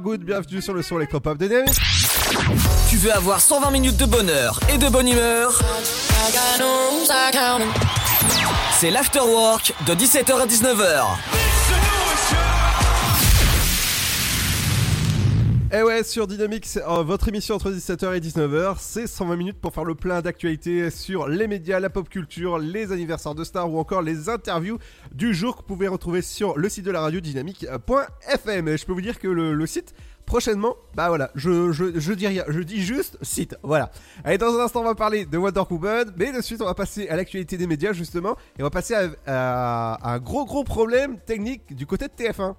Bienvenue 0.00 0.62
sur 0.62 0.72
le 0.72 0.80
son 0.80 0.96
électropop 0.96 1.36
de 1.36 1.48
Dynamique. 1.48 1.76
Tu 2.88 2.96
veux 2.96 3.12
avoir 3.12 3.40
120 3.40 3.70
minutes 3.70 3.98
de 3.98 4.06
bonheur 4.06 4.58
et 4.72 4.78
de 4.78 4.88
bonne 4.88 5.06
humeur? 5.06 5.60
C'est 8.78 8.90
l'afterwork 8.90 9.74
de 9.86 9.94
17h 9.94 10.40
à 10.40 10.46
19h. 10.46 11.31
Eh 15.74 15.82
ouais, 15.82 16.04
sur 16.04 16.26
Dynamique, 16.26 16.66
c'est, 16.66 16.82
euh, 16.82 17.02
votre 17.02 17.28
émission 17.28 17.54
entre 17.54 17.70
17h 17.70 18.14
et 18.14 18.20
19h, 18.20 18.76
c'est 18.78 19.06
120 19.06 19.36
minutes 19.36 19.58
pour 19.58 19.72
faire 19.72 19.84
le 19.84 19.94
plein 19.94 20.20
d'actualités 20.20 20.90
sur 20.90 21.28
les 21.28 21.46
médias, 21.46 21.80
la 21.80 21.88
pop 21.88 22.10
culture, 22.10 22.58
les 22.58 22.92
anniversaires 22.92 23.34
de 23.34 23.42
stars 23.42 23.72
ou 23.72 23.78
encore 23.78 24.02
les 24.02 24.28
interviews 24.28 24.76
du 25.14 25.32
jour 25.32 25.54
que 25.54 25.60
vous 25.62 25.68
pouvez 25.68 25.88
retrouver 25.88 26.20
sur 26.20 26.58
le 26.58 26.68
site 26.68 26.84
de 26.84 26.90
la 26.90 27.00
radio 27.00 27.20
dynamique.fm. 27.20 28.68
Et 28.68 28.76
je 28.76 28.84
peux 28.84 28.92
vous 28.92 29.00
dire 29.00 29.18
que 29.18 29.28
le, 29.28 29.66
site, 29.66 29.94
prochainement, 30.26 30.76
bah 30.94 31.08
voilà, 31.08 31.30
je, 31.34 31.72
je, 31.72 31.98
je 31.98 32.12
dis 32.12 32.26
rien, 32.26 32.44
je 32.48 32.60
dis 32.60 32.82
juste 32.82 33.16
site, 33.22 33.56
voilà. 33.62 33.90
Allez, 34.24 34.36
dans 34.36 34.54
un 34.54 34.64
instant, 34.64 34.82
on 34.82 34.84
va 34.84 34.94
parler 34.94 35.24
de 35.24 35.38
Wonder 35.38 35.62
Woman, 35.70 36.12
mais 36.18 36.32
de 36.32 36.42
suite, 36.42 36.60
on 36.60 36.66
va 36.66 36.74
passer 36.74 37.08
à 37.08 37.16
l'actualité 37.16 37.56
des 37.56 37.66
médias 37.66 37.94
justement, 37.94 38.36
et 38.58 38.62
on 38.62 38.64
va 38.64 38.70
passer 38.70 38.94
à 39.26 40.12
un 40.12 40.18
gros 40.18 40.44
gros 40.44 40.64
problème 40.64 41.16
technique 41.24 41.74
du 41.74 41.86
côté 41.86 42.08
de 42.08 42.12
TF1. 42.12 42.56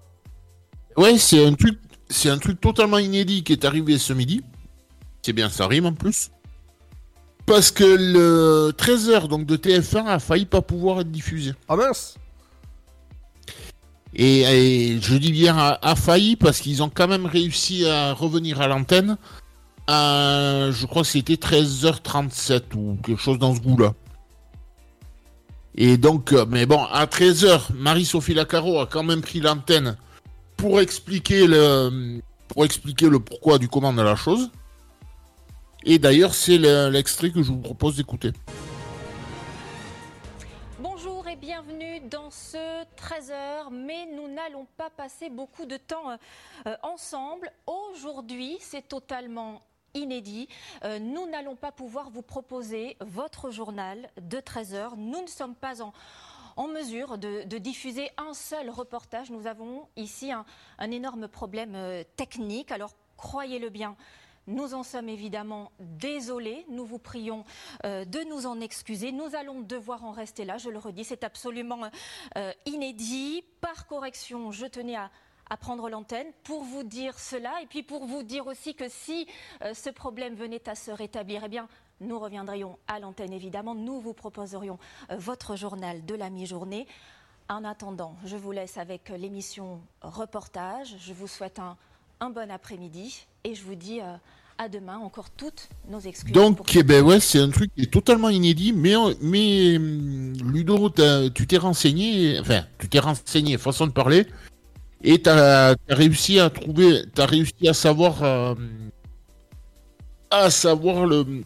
Ouais, 0.98 1.18
c'est 1.18 1.46
un 1.46 1.54
truc, 1.54 1.80
c'est 2.14 2.30
un 2.30 2.38
truc 2.38 2.62
totalement 2.62 3.00
inédit 3.00 3.44
qui 3.44 3.54
est 3.54 3.66
arrivé 3.66 3.98
ce 3.98 4.14
midi. 4.14 4.42
C'est 5.24 5.34
bien, 5.34 5.50
ça 5.50 5.68
rime 5.68 5.88
en 5.88 5.94
plus. 5.94 6.30
Parce 7.46 7.72
que 7.72 7.84
le 7.84 8.72
13h 8.78 9.28
donc 9.28 9.46
de 9.46 9.58
TF1 9.58 10.06
a 10.06 10.20
failli 10.20 10.46
pas 10.46 10.62
pouvoir 10.62 11.02
être 11.02 11.12
diffusé. 11.12 11.54
Ah 11.68 11.76
mince 11.76 12.16
et, 14.16 14.42
et 14.42 15.02
je 15.02 15.16
dis 15.16 15.32
bien 15.32 15.58
a, 15.58 15.80
a 15.82 15.96
failli 15.96 16.36
parce 16.36 16.60
qu'ils 16.60 16.84
ont 16.84 16.92
quand 16.94 17.08
même 17.08 17.26
réussi 17.26 17.86
à 17.88 18.14
revenir 18.14 18.62
à 18.62 18.68
l'antenne. 18.68 19.18
à, 19.88 20.70
je 20.72 20.86
crois 20.86 21.02
que 21.02 21.08
c'était 21.08 21.34
13h37 21.34 22.76
ou 22.76 22.98
quelque 23.04 23.20
chose 23.20 23.40
dans 23.40 23.56
ce 23.56 23.60
goût-là. 23.60 23.94
Et 25.76 25.98
donc, 25.98 26.32
euh, 26.32 26.46
mais 26.48 26.68
bon, 26.68 26.84
à 26.86 27.08
13h, 27.08 27.74
Marie-Sophie 27.74 28.36
Lacaro 28.36 28.80
a 28.80 28.86
quand 28.86 29.04
même 29.04 29.22
pris 29.22 29.40
l'antenne 29.40 29.98
pour 30.64 30.80
expliquer 30.80 31.46
le, 31.46 32.22
pour 32.48 32.64
expliquer 32.64 33.10
le 33.10 33.20
pourquoi 33.20 33.58
du 33.60 33.68
comment 33.68 33.92
de 33.92 34.02
la 34.02 34.16
chose. 34.16 34.50
Et 35.84 36.00
d'ailleurs, 36.00 36.34
c'est 36.34 36.58
le- 36.58 36.88
l'extrait 36.88 37.32
que 37.32 37.44
je 37.44 37.52
vous 37.52 37.60
propose 37.60 37.98
d'écouter. 37.98 38.32
Bonjour 40.80 41.28
et 41.28 41.36
bienvenue 41.36 42.00
dans 42.10 42.32
ce 42.32 42.86
13h, 42.96 43.72
mais 43.74 44.06
nous 44.16 44.30
n'allons 44.34 44.66
pas 44.78 44.90
passer 44.90 45.30
beaucoup 45.30 45.66
de 45.66 45.76
temps 45.76 46.12
euh, 46.12 46.16
euh, 46.68 46.76
ensemble. 46.82 47.52
Aujourd'hui, 47.68 48.56
c'est 48.62 48.88
totalement 48.88 49.60
inédit. 49.94 50.48
Euh, 50.86 50.98
nous 50.98 51.30
n'allons 51.30 51.58
pas 51.58 51.74
pouvoir 51.74 52.10
vous 52.10 52.22
proposer 52.22 52.96
votre 53.02 53.52
journal 53.52 54.10
de 54.22 54.38
13h. 54.38 54.92
Nous 54.96 55.24
ne 55.24 55.28
sommes 55.28 55.56
pas 55.56 55.82
en, 55.82 55.92
en 56.56 56.68
mesure 56.68 57.18
de, 57.18 57.58
diffuser 57.58 58.10
un 58.18 58.34
seul 58.34 58.70
reportage. 58.70 59.32
Nous 59.32 59.48
avons 59.48 59.88
ici 59.96 60.32
un, 60.32 60.46
énorme 60.92 61.28
problème 61.28 61.74
euh, 61.76 62.04
technique. 62.16 62.72
Alors, 62.72 62.92
croyez-le 63.18 63.70
bien. 63.70 63.96
Nous 64.46 64.74
en 64.74 64.84
sommes 64.84 65.08
évidemment 65.08 65.72
désolés. 65.80 66.66
Nous 66.68 66.86
vous 66.86 67.00
prions 67.00 67.46
euh, 67.86 68.04
de 68.04 68.20
nous 68.30 68.46
en 68.46 68.60
excuser. 68.60 69.12
Nous 69.12 69.36
allons 69.36 69.62
devoir 69.62 70.04
en 70.04 70.12
rester 70.12 70.44
là. 70.44 70.58
Je 70.58 70.70
le 70.70 70.80
redis, 70.80 71.06
c'est 71.06 71.24
absolument 71.24 71.90
euh, 72.38 72.52
inédit. 72.66 73.44
Par 73.62 73.88
correction, 73.88 74.52
je 74.52 74.66
tenais 74.66 74.98
à, 74.98 75.10
prendre 75.62 75.88
l'antenne 75.88 76.28
pour 76.44 76.64
vous 76.64 76.82
dire 76.82 77.20
cela 77.20 77.62
et 77.62 77.68
puis 77.68 77.84
pour 77.84 78.08
vous 78.08 78.24
dire 78.24 78.48
aussi 78.48 78.74
que 78.74 78.90
si 78.90 79.28
ce 79.62 79.92
problème 79.92 80.34
venait 80.34 80.68
à 80.68 80.74
se 80.74 80.90
rétablir, 80.90 81.44
eh 81.46 81.48
bien, 81.48 81.68
nous 82.02 82.20
reviendrions 82.20 82.78
à 82.88 83.00
l'antenne 83.00 83.34
évidemment. 83.34 83.76
Nous 83.76 84.00
vous 84.00 84.14
proposerions 84.14 84.78
euh, 85.12 85.18
votre 85.18 85.56
journal 85.56 86.06
de 86.06 86.16
la 86.16 86.30
mi-journée. 86.30 86.88
En 87.50 87.64
attendant, 87.64 88.16
je 88.26 88.38
vous 88.38 88.52
laisse 88.52 88.78
avec 88.78 89.10
euh, 89.10 89.18
l'émission 89.18 89.82
Reportage. 90.02 90.96
Je 91.00 91.14
vous 91.14 91.28
souhaite 91.28 91.60
un, 91.60 91.78
un 92.20 92.30
bon 92.30 92.50
après-midi 92.52 93.26
et 93.44 93.56
je 93.56 93.64
vous 93.64 93.76
dis 93.76 94.00
euh, 94.02 94.16
à 94.58 94.70
demain. 94.70 94.98
Encore 94.98 95.30
toutes 95.30 95.70
nos 95.90 96.00
excuses. 96.00 96.34
Donc, 96.34 96.76
eh 96.76 96.84
ben 96.84 97.04
ouais, 97.04 97.20
c'est 97.20 97.40
un 97.40 97.50
truc 97.50 97.74
qui 97.76 97.84
est 97.84 97.92
totalement 97.92 98.30
inédit, 98.30 98.74
mais, 98.74 98.94
mais 99.22 99.78
hum, 99.78 100.34
Ludo, 100.52 100.90
tu 101.34 101.48
t'es 101.48 101.58
renseigné, 101.58 102.40
enfin, 102.40 102.64
tu 102.80 102.90
t'es 102.90 103.00
renseigné, 103.00 103.58
façon 103.58 103.88
de 103.88 103.92
parler, 103.92 104.28
et 105.04 105.22
t'as 105.22 105.72
as 105.72 105.76
réussi 105.90 106.40
à 106.40 106.50
trouver, 106.50 107.04
t'as 107.14 107.26
réussi 107.26 107.68
à 107.68 107.74
savoir, 107.74 108.24
euh, 108.24 108.56
à 110.32 110.50
savoir 110.50 111.06
le, 111.06 111.44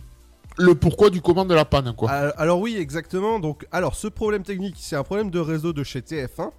le 0.58 0.76
pourquoi 0.76 1.10
du 1.10 1.22
comment 1.22 1.46
de 1.46 1.54
la 1.54 1.65
panne, 1.65 1.93
quoi. 1.96 2.10
Alors, 2.12 2.60
oui, 2.60 2.76
exactement. 2.78 3.39
Donc, 3.39 3.65
alors 3.72 3.96
ce 3.96 4.08
problème 4.08 4.43
technique, 4.43 4.76
c'est 4.80 4.96
un 4.96 5.04
problème 5.04 5.30
de 5.30 5.39
réseau 5.39 5.74
de 5.74 5.84
chez 5.84 6.02
TF1. 6.02 6.52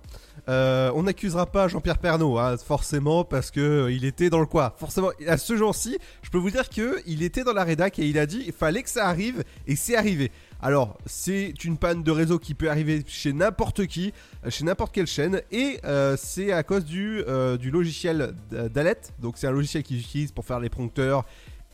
Euh, 0.48 0.90
on 0.94 1.02
n'accusera 1.02 1.46
pas 1.46 1.68
Jean-Pierre 1.68 1.98
Pernaud, 1.98 2.38
hein, 2.38 2.56
forcément, 2.56 3.24
parce 3.24 3.50
que 3.50 3.60
euh, 3.60 3.92
il 3.92 4.04
était 4.04 4.30
dans 4.30 4.40
le 4.40 4.46
quoi. 4.46 4.74
Forcément, 4.78 5.10
à 5.26 5.36
ce 5.36 5.56
jour-ci, 5.56 5.98
je 6.22 6.30
peux 6.30 6.38
vous 6.38 6.50
dire 6.50 6.70
que 6.70 7.00
il 7.06 7.22
était 7.22 7.44
dans 7.44 7.52
la 7.52 7.64
rédac 7.64 7.98
et 7.98 8.06
il 8.06 8.18
a 8.18 8.24
dit 8.24 8.44
il 8.46 8.52
fallait 8.52 8.82
que 8.82 8.88
ça 8.88 9.06
arrive 9.06 9.42
et 9.66 9.76
c'est 9.76 9.96
arrivé. 9.96 10.30
Alors, 10.62 10.96
c'est 11.06 11.52
une 11.64 11.76
panne 11.76 12.02
de 12.02 12.10
réseau 12.10 12.38
qui 12.38 12.54
peut 12.54 12.70
arriver 12.70 13.04
chez 13.06 13.32
n'importe 13.32 13.86
qui, 13.86 14.12
euh, 14.46 14.50
chez 14.50 14.64
n'importe 14.64 14.94
quelle 14.94 15.06
chaîne, 15.06 15.42
et 15.52 15.80
euh, 15.84 16.16
c'est 16.18 16.52
à 16.52 16.62
cause 16.62 16.84
du, 16.84 17.22
du 17.60 17.70
logiciel 17.70 18.34
d'Alet. 18.50 19.00
Donc, 19.20 19.36
c'est 19.36 19.46
un 19.46 19.52
logiciel 19.52 19.82
qu'ils 19.82 20.00
utilisent 20.00 20.32
pour 20.32 20.46
faire 20.46 20.60
les 20.60 20.70
prompteurs 20.70 21.24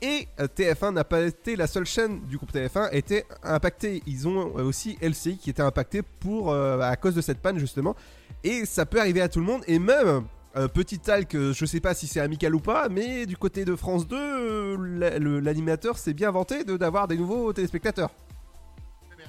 et 0.04 0.28
euh, 0.40 0.46
TF1 0.46 0.92
n'a 0.92 1.04
pas 1.04 1.22
été 1.22 1.56
la 1.56 1.66
seule 1.66 1.86
chaîne 1.86 2.20
du 2.28 2.36
groupe 2.36 2.52
TF1 2.52 2.90
était 2.92 3.24
impactée. 3.42 4.02
Ils 4.06 4.28
ont 4.28 4.52
euh, 4.58 4.62
aussi 4.64 4.98
LCI 5.00 5.38
qui 5.38 5.50
était 5.50 5.62
impacté 5.62 6.02
pour 6.02 6.50
euh, 6.52 6.78
à 6.80 6.96
cause 6.96 7.14
de 7.14 7.20
cette 7.22 7.38
panne 7.38 7.58
justement. 7.58 7.96
Et 8.42 8.66
ça 8.66 8.84
peut 8.84 9.00
arriver 9.00 9.22
à 9.22 9.28
tout 9.28 9.38
le 9.40 9.46
monde. 9.46 9.62
Et 9.66 9.78
même 9.78 10.24
euh, 10.56 10.68
petit 10.68 10.98
talk, 10.98 11.34
euh, 11.34 11.52
je 11.54 11.64
sais 11.64 11.80
pas 11.80 11.94
si 11.94 12.06
c'est 12.06 12.20
amical 12.20 12.54
ou 12.54 12.60
pas, 12.60 12.88
mais 12.90 13.24
du 13.24 13.36
côté 13.36 13.64
de 13.64 13.74
France 13.76 14.06
2, 14.06 14.16
euh, 14.16 14.76
la- 14.98 15.18
le- 15.18 15.40
l'animateur 15.40 15.96
s'est 15.98 16.12
bien 16.14 16.30
vanté 16.30 16.64
de 16.64 16.76
d'avoir 16.76 17.08
des 17.08 17.16
nouveaux 17.16 17.52
téléspectateurs. 17.52 18.10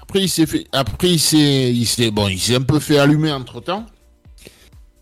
Après, 0.02 0.22
il 0.22 0.30
s'est 0.30 0.46
fait, 0.46 0.68
après, 0.72 1.10
il 1.12 1.20
s'est, 1.20 1.74
il 1.74 1.86
s'est, 1.86 2.12
bon, 2.12 2.28
il 2.28 2.40
s'est 2.40 2.56
un 2.56 2.62
peu 2.62 2.80
fait 2.80 3.00
allumer 3.00 3.32
entre 3.32 3.62
temps. 3.62 3.86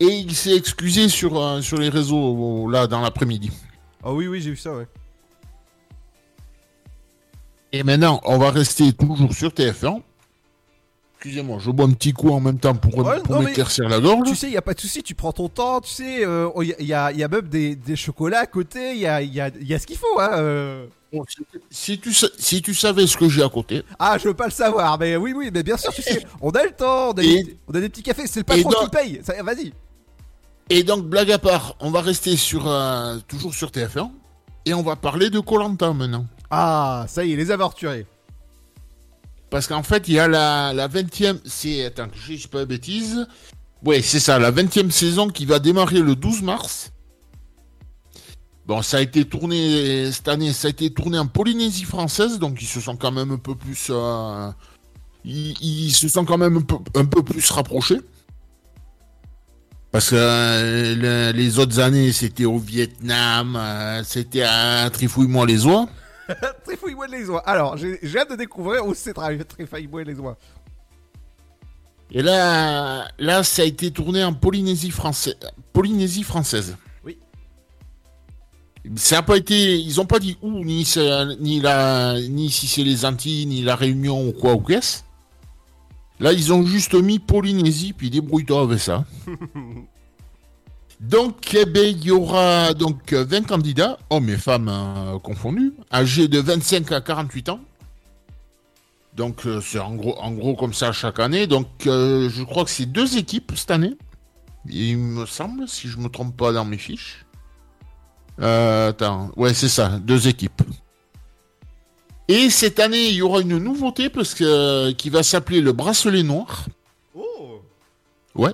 Et 0.00 0.06
il 0.06 0.34
s'est 0.34 0.56
excusé 0.56 1.08
sur, 1.08 1.62
sur 1.62 1.78
les 1.78 1.88
réseaux, 1.88 2.68
là, 2.70 2.86
dans 2.86 3.00
l'après-midi. 3.00 3.50
Ah 4.02 4.12
oui, 4.12 4.26
oui, 4.28 4.40
j'ai 4.40 4.50
vu 4.50 4.56
ça, 4.56 4.74
ouais. 4.74 4.86
Et 7.76 7.82
maintenant, 7.82 8.20
on 8.24 8.38
va 8.38 8.50
rester 8.52 8.92
toujours 8.92 9.32
sur 9.34 9.48
TF1. 9.50 10.00
Excusez-moi, 11.16 11.58
je 11.60 11.70
bois 11.72 11.86
un 11.86 11.90
petit 11.92 12.12
coup 12.12 12.30
en 12.30 12.38
même 12.38 12.60
temps 12.60 12.74
pour, 12.76 12.96
Ouais, 12.98 13.18
pour 13.20 13.40
m'éclaircir 13.42 13.88
la 13.88 13.98
gorge. 13.98 14.28
Tu 14.28 14.36
sais, 14.36 14.46
il 14.46 14.52
y 14.52 14.56
a 14.56 14.62
pas 14.62 14.74
de 14.74 14.80
souci, 14.80 15.02
tu 15.02 15.16
prends 15.16 15.32
ton 15.32 15.48
temps, 15.48 15.80
tu 15.80 15.90
sais, 15.90 16.24
euh, 16.24 16.48
il 16.62 16.68
y, 16.68 16.72
a- 16.72 16.80
il 16.80 16.86
y 16.86 16.94
a, 16.94 17.10
y 17.12 17.24
a 17.24 17.28
même 17.28 17.48
des, 17.48 17.74
des 17.74 17.96
chocolats 17.96 18.40
à 18.42 18.46
côté, 18.46 18.92
il 18.92 18.98
y 18.98 19.06
a, 19.08 19.20
y, 19.22 19.40
a, 19.40 19.50
y 19.60 19.74
a 19.74 19.78
ce 19.80 19.86
qu'il 19.88 19.96
faut, 19.96 20.20
hein. 20.20 20.30
euh. 20.34 20.86
Bon, 21.12 21.24
si, 21.28 21.42
si 21.70 21.98
tu, 21.98 22.12
si 22.38 22.62
tu 22.62 22.74
savais 22.74 23.08
ce 23.08 23.16
que 23.16 23.28
j'ai 23.28 23.42
à 23.42 23.48
côté. 23.48 23.82
Ah, 23.98 24.18
je 24.18 24.28
veux 24.28 24.34
pas 24.34 24.44
le 24.46 24.52
savoir, 24.52 24.96
mais 25.00 25.16
oui, 25.16 25.32
oui, 25.34 25.50
mais 25.52 25.64
bien 25.64 25.76
sûr, 25.76 25.92
tu 25.92 26.02
sais, 26.02 26.24
on 26.40 26.50
a 26.50 26.62
le 26.62 26.70
temps, 26.70 27.08
on 27.10 27.12
a, 27.14 27.22
Et- 27.24 27.42
des, 27.42 27.58
on 27.66 27.74
a 27.74 27.80
des 27.80 27.88
petits 27.88 28.02
cafés, 28.04 28.28
c'est 28.28 28.40
le 28.40 28.44
patron 28.44 28.70
qui 28.84 28.90
paye, 28.90 29.20
vas-y. 29.42 29.72
Et 30.70 30.84
donc, 30.84 31.06
blague 31.06 31.32
à 31.32 31.38
part, 31.40 31.74
on 31.80 31.90
va 31.90 32.02
rester 32.02 32.36
sur, 32.36 32.68
euh, 32.68 33.16
toujours 33.26 33.52
sur 33.54 33.70
TF1. 33.70 34.10
Et 34.66 34.72
on 34.74 34.82
va 34.82 34.96
parler 34.96 35.28
de 35.28 35.40
Colanta 35.40 35.92
maintenant. 35.92 36.24
Ah, 36.56 37.04
ça 37.08 37.24
y 37.24 37.32
est, 37.32 37.36
les 37.36 37.50
aventurés. 37.50 38.06
Parce 39.50 39.66
qu'en 39.66 39.82
fait, 39.82 40.06
il 40.06 40.14
y 40.14 40.18
a 40.20 40.28
la, 40.28 40.72
la 40.72 40.86
20e. 40.88 41.38
C'est. 41.44 41.84
Attends, 41.84 42.06
je 42.14 42.34
dis 42.34 42.46
pas 42.46 42.60
de 42.60 42.64
bêtises. 42.66 43.26
Ouais, 43.84 44.00
c'est 44.02 44.20
ça, 44.20 44.38
la 44.38 44.52
20e 44.52 44.90
saison 44.90 45.28
qui 45.28 45.46
va 45.46 45.58
démarrer 45.58 45.98
le 46.00 46.14
12 46.14 46.42
mars. 46.42 46.92
Bon, 48.66 48.82
ça 48.82 48.98
a 48.98 49.00
été 49.00 49.24
tourné 49.24 50.10
cette 50.12 50.28
année, 50.28 50.52
ça 50.52 50.68
a 50.68 50.70
été 50.70 50.90
tourné 50.90 51.18
en 51.18 51.26
Polynésie 51.26 51.84
française, 51.84 52.38
donc 52.38 52.62
ils 52.62 52.66
se 52.66 52.80
sont 52.80 52.96
quand 52.96 53.10
même 53.12 53.32
un 53.32 53.36
peu 53.36 53.54
plus. 53.54 53.88
euh, 53.90 54.50
ils, 55.24 55.92
se 55.92 56.08
sont 56.08 56.24
quand 56.24 56.38
même 56.38 56.62
un 56.94 57.04
peu, 57.04 57.22
plus 57.22 57.50
rapprochés. 57.50 58.00
Parce 59.90 60.10
que 60.10 60.16
euh, 60.16 60.94
le- 61.32 61.36
les 61.36 61.58
autres 61.58 61.78
années, 61.80 62.12
c'était 62.12 62.46
au 62.46 62.58
Vietnam, 62.58 63.54
euh, 63.56 64.02
c'était 64.04 64.42
à 64.42 64.88
Trifouille-moi 64.90 65.46
les 65.46 65.66
oies. 65.66 65.86
Trifouille-moi 66.64 67.06
les 67.06 67.28
oies. 67.28 67.42
Alors, 67.46 67.76
j'ai 67.76 68.18
hâte 68.18 68.30
de 68.30 68.36
découvrir 68.36 68.86
où 68.86 68.94
c'est 68.94 69.14
Trifouille-moi 69.14 70.04
les 70.04 70.18
oies. 70.18 70.36
Et 72.10 72.22
là, 72.22 73.08
là, 73.18 73.42
ça 73.42 73.62
a 73.62 73.64
été 73.64 73.90
tourné 73.90 74.22
en 74.22 74.32
Polynésie 74.32 74.90
française. 74.90 75.36
Polynésie 75.72 76.22
française. 76.22 76.76
Oui. 77.04 77.18
Ça 78.96 79.18
a 79.18 79.22
pas 79.22 79.36
été, 79.36 79.78
ils 79.80 80.00
ont 80.00 80.06
pas 80.06 80.18
dit 80.18 80.38
où, 80.40 80.64
ni, 80.64 80.86
ni 81.40 81.60
la, 81.60 82.20
ni 82.20 82.50
si 82.50 82.68
c'est 82.68 82.84
les 82.84 83.04
Antilles, 83.04 83.46
ni 83.46 83.62
la 83.62 83.74
Réunion 83.74 84.28
ou 84.28 84.32
quoi 84.32 84.54
ou 84.54 84.60
qu'est-ce. 84.60 85.02
Là, 86.20 86.32
ils 86.32 86.52
ont 86.52 86.64
juste 86.64 86.94
mis 86.94 87.18
Polynésie, 87.18 87.92
puis 87.92 88.10
débrouille-toi 88.10 88.62
avec 88.62 88.78
ça. 88.78 89.04
Donc, 91.08 91.52
eh 91.54 91.66
ben, 91.66 91.84
il 91.84 92.02
y 92.04 92.10
aura 92.10 92.72
donc 92.72 93.12
euh, 93.12 93.24
20 93.24 93.46
candidats, 93.46 93.98
hommes 94.08 94.30
et 94.30 94.38
femmes 94.38 94.70
euh, 94.70 95.18
confondus, 95.18 95.74
âgés 95.92 96.28
de 96.28 96.40
25 96.40 96.90
à 96.92 97.00
48 97.02 97.50
ans. 97.50 97.60
Donc, 99.14 99.46
euh, 99.46 99.60
c'est 99.60 99.78
en 99.78 99.94
gros, 99.94 100.18
en 100.18 100.32
gros 100.32 100.56
comme 100.56 100.72
ça 100.72 100.92
chaque 100.92 101.20
année. 101.20 101.46
Donc, 101.46 101.68
euh, 101.86 102.30
je 102.30 102.42
crois 102.42 102.64
que 102.64 102.70
c'est 102.70 102.86
deux 102.86 103.18
équipes 103.18 103.52
cette 103.54 103.70
année. 103.70 103.96
Il 104.66 104.96
me 104.96 105.26
semble, 105.26 105.68
si 105.68 105.88
je 105.88 105.98
me 105.98 106.08
trompe 106.08 106.36
pas 106.36 106.52
dans 106.52 106.64
mes 106.64 106.78
fiches. 106.78 107.26
Euh, 108.40 108.88
attends, 108.88 109.30
ouais, 109.36 109.52
c'est 109.52 109.68
ça, 109.68 109.98
deux 110.00 110.26
équipes. 110.26 110.62
Et 112.28 112.48
cette 112.48 112.80
année, 112.80 113.10
il 113.10 113.14
y 113.16 113.22
aura 113.22 113.42
une 113.42 113.58
nouveauté 113.58 114.08
parce 114.08 114.32
que 114.32 114.90
qui 114.92 115.10
va 115.10 115.22
s'appeler 115.22 115.60
le 115.60 115.72
bracelet 115.72 116.22
noir. 116.22 116.64
Oh 117.14 117.60
Ouais. 118.34 118.52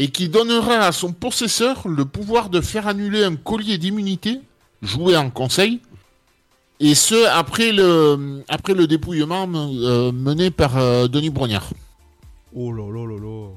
Et 0.00 0.08
qui 0.08 0.28
donnera 0.28 0.76
à 0.86 0.92
son 0.92 1.12
possesseur 1.12 1.86
le 1.88 2.04
pouvoir 2.04 2.48
de 2.48 2.60
faire 2.60 2.86
annuler 2.86 3.24
un 3.24 3.34
collier 3.36 3.76
d'immunité 3.78 4.40
joué 4.80 5.16
en 5.16 5.28
conseil. 5.28 5.80
Et 6.80 6.94
ce, 6.94 7.26
après 7.36 7.72
le, 7.72 8.44
après 8.48 8.74
le 8.74 8.86
dépouillement 8.86 9.46
euh, 9.54 10.12
mené 10.12 10.50
par 10.52 10.76
euh, 10.78 11.08
Denis 11.08 11.30
Brognard. 11.30 11.68
Oh 12.54 12.72
là 12.72 12.84
là 12.90 13.04
là 13.06 13.18
là. 13.20 13.48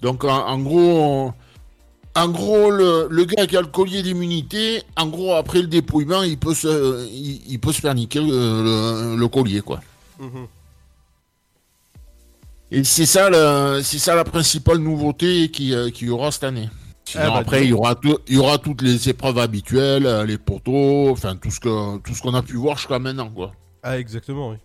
Donc 0.00 0.22
en, 0.24 0.46
en 0.46 0.58
gros, 0.60 1.32
En 2.16 2.28
gros, 2.28 2.70
le, 2.70 3.06
le 3.10 3.24
gars 3.24 3.46
qui 3.46 3.56
a 3.56 3.60
le 3.60 3.68
collier 3.68 4.02
d'immunité, 4.02 4.82
en 4.96 5.06
gros, 5.06 5.34
après 5.34 5.60
le 5.62 5.68
dépouillement, 5.68 6.22
il 6.22 6.38
peut 6.38 6.54
se, 6.54 7.06
il, 7.08 7.40
il 7.48 7.58
peut 7.60 7.72
se 7.72 7.80
faire 7.80 7.94
niquer 7.94 8.20
le, 8.20 8.26
le- 8.66 9.16
le 9.16 9.28
collier, 9.28 9.60
quoi. 9.62 9.80
Mhm. 10.18 10.46
Et 12.72 12.84
c'est 12.84 13.06
ça, 13.06 13.30
la- 13.30 13.82
c'est 13.82 13.98
ça 13.98 14.14
la 14.14 14.24
principale 14.24 14.78
nouveauté 14.78 15.50
qui, 15.50 15.74
euh, 15.74 15.90
qu'il 15.90 16.08
y 16.08 16.10
aura 16.10 16.30
cette 16.30 16.44
année. 16.44 16.68
Sinon, 17.04 17.24
Ah 17.26 17.30
bah, 17.30 17.36
après, 17.38 17.64
il 17.64 17.70
y, 17.70 17.72
aura 17.72 17.96
tout- 17.96 18.18
il 18.28 18.34
y 18.36 18.38
aura 18.38 18.58
toutes 18.58 18.82
les 18.82 19.08
épreuves 19.08 19.38
habituelles, 19.38 20.06
euh, 20.06 20.24
les 20.24 20.38
poteaux, 20.38 21.10
enfin, 21.10 21.34
tout 21.34 21.50
ce 21.50 21.58
que, 21.58 21.98
tout 21.98 22.14
ce 22.14 22.22
qu'on 22.22 22.34
a 22.34 22.42
pu 22.42 22.54
voir 22.56 22.76
jusqu'à 22.78 23.00
maintenant, 23.00 23.28
quoi. 23.30 23.52
Ah, 23.82 23.98
exactement, 23.98 24.50
oui. 24.50 24.56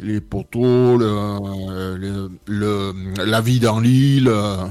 Les 0.00 0.20
poteaux, 0.20 0.96
le, 0.96 1.96
le, 1.96 2.30
le- 2.46 3.24
la 3.24 3.40
vie 3.40 3.58
dans 3.58 3.80
l'île, 3.80 4.28
euh, 4.28 4.66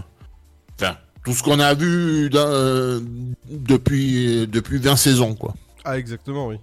enfin, 0.80 0.96
tout 1.26 1.34
ce 1.34 1.44
qu'on 1.44 1.60
a 1.60 1.74
vu 1.74 2.30
dans- 2.30 3.02
depuis, 3.50 4.48
depuis 4.48 4.78
20 4.78 4.96
saisons, 4.96 5.36
quoi. 5.36 5.54
Ah, 5.84 5.98
exactement, 5.98 6.48
oui. 6.48 6.56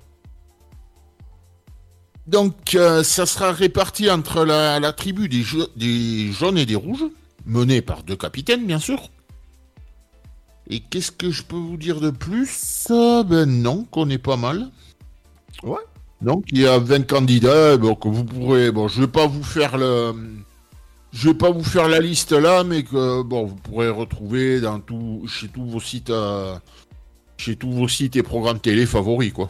Donc, 2.29 2.75
euh, 2.75 3.03
ça 3.03 3.25
sera 3.25 3.53
réparti 3.53 4.11
entre 4.11 4.45
la, 4.45 4.79
la 4.81 4.93
tribu 4.93 5.29
des, 5.31 5.45
des 5.77 6.31
jaunes 6.31 6.59
et 6.59 6.67
des 6.67 6.75
rouges, 6.75 7.07
menée 7.47 7.81
par 7.81 8.03
deux 8.03 8.17
capitaines, 8.17 8.67
bien 8.67 8.79
sûr. 8.79 9.09
Et 10.69 10.81
qu'est-ce 10.81 11.11
que 11.11 11.31
je 11.31 11.43
peux 11.43 11.57
vous 11.57 11.79
dire 11.79 12.01
de 12.01 12.11
plus? 12.11 12.87
Euh, 12.91 13.23
Ben 13.23 13.47
non, 13.47 13.85
qu'on 13.91 14.11
est 14.11 14.19
pas 14.19 14.37
mal. 14.37 14.69
Ouais. 15.63 15.81
Donc, 16.21 16.45
il 16.53 16.59
y 16.61 16.67
a 16.67 16.79
20 16.79 17.07
candidats, 17.07 17.79
donc 17.79 18.05
vous 18.05 18.25
pourrez... 18.25 18.71
Bon, 18.73 18.89
je 18.89 19.01
vais 19.01 19.09
pas 19.09 19.27
vous 19.27 19.43
faire 19.43 19.79
le... 19.79 20.13
Je 21.13 21.29
vais 21.31 21.35
pas 21.35 21.51
vous 21.51 21.65
faire 21.65 21.89
la 21.89 22.01
liste 22.01 22.33
là, 22.33 22.63
mais 22.65 22.83
que 22.85 23.23
bon, 23.23 23.47
vous 23.47 23.55
pourrez 23.57 23.89
retrouver 23.89 24.61
dans 24.61 24.81
tout, 24.81 25.25
chez 25.27 25.49
tous 25.49 25.65
vos 25.65 25.81
sites, 25.81 26.11
euh, 26.11 26.59
chez 27.39 27.57
tous 27.57 27.73
vos 27.73 27.89
sites 27.89 28.17
et 28.17 28.23
programmes 28.23 28.61
télé 28.61 28.85
favoris, 28.85 29.33
quoi. 29.33 29.49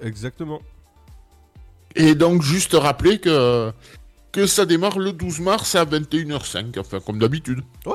Exactement. 0.00 0.62
Et 1.96 2.14
donc, 2.14 2.42
juste 2.42 2.74
rappeler 2.74 3.18
que, 3.18 3.72
que 4.30 4.46
ça 4.46 4.66
démarre 4.66 4.98
le 4.98 5.12
12 5.12 5.40
mars 5.40 5.74
à 5.74 5.84
21h05, 5.84 6.78
enfin, 6.78 7.00
comme 7.00 7.18
d'habitude. 7.18 7.62
Ouais. 7.86 7.94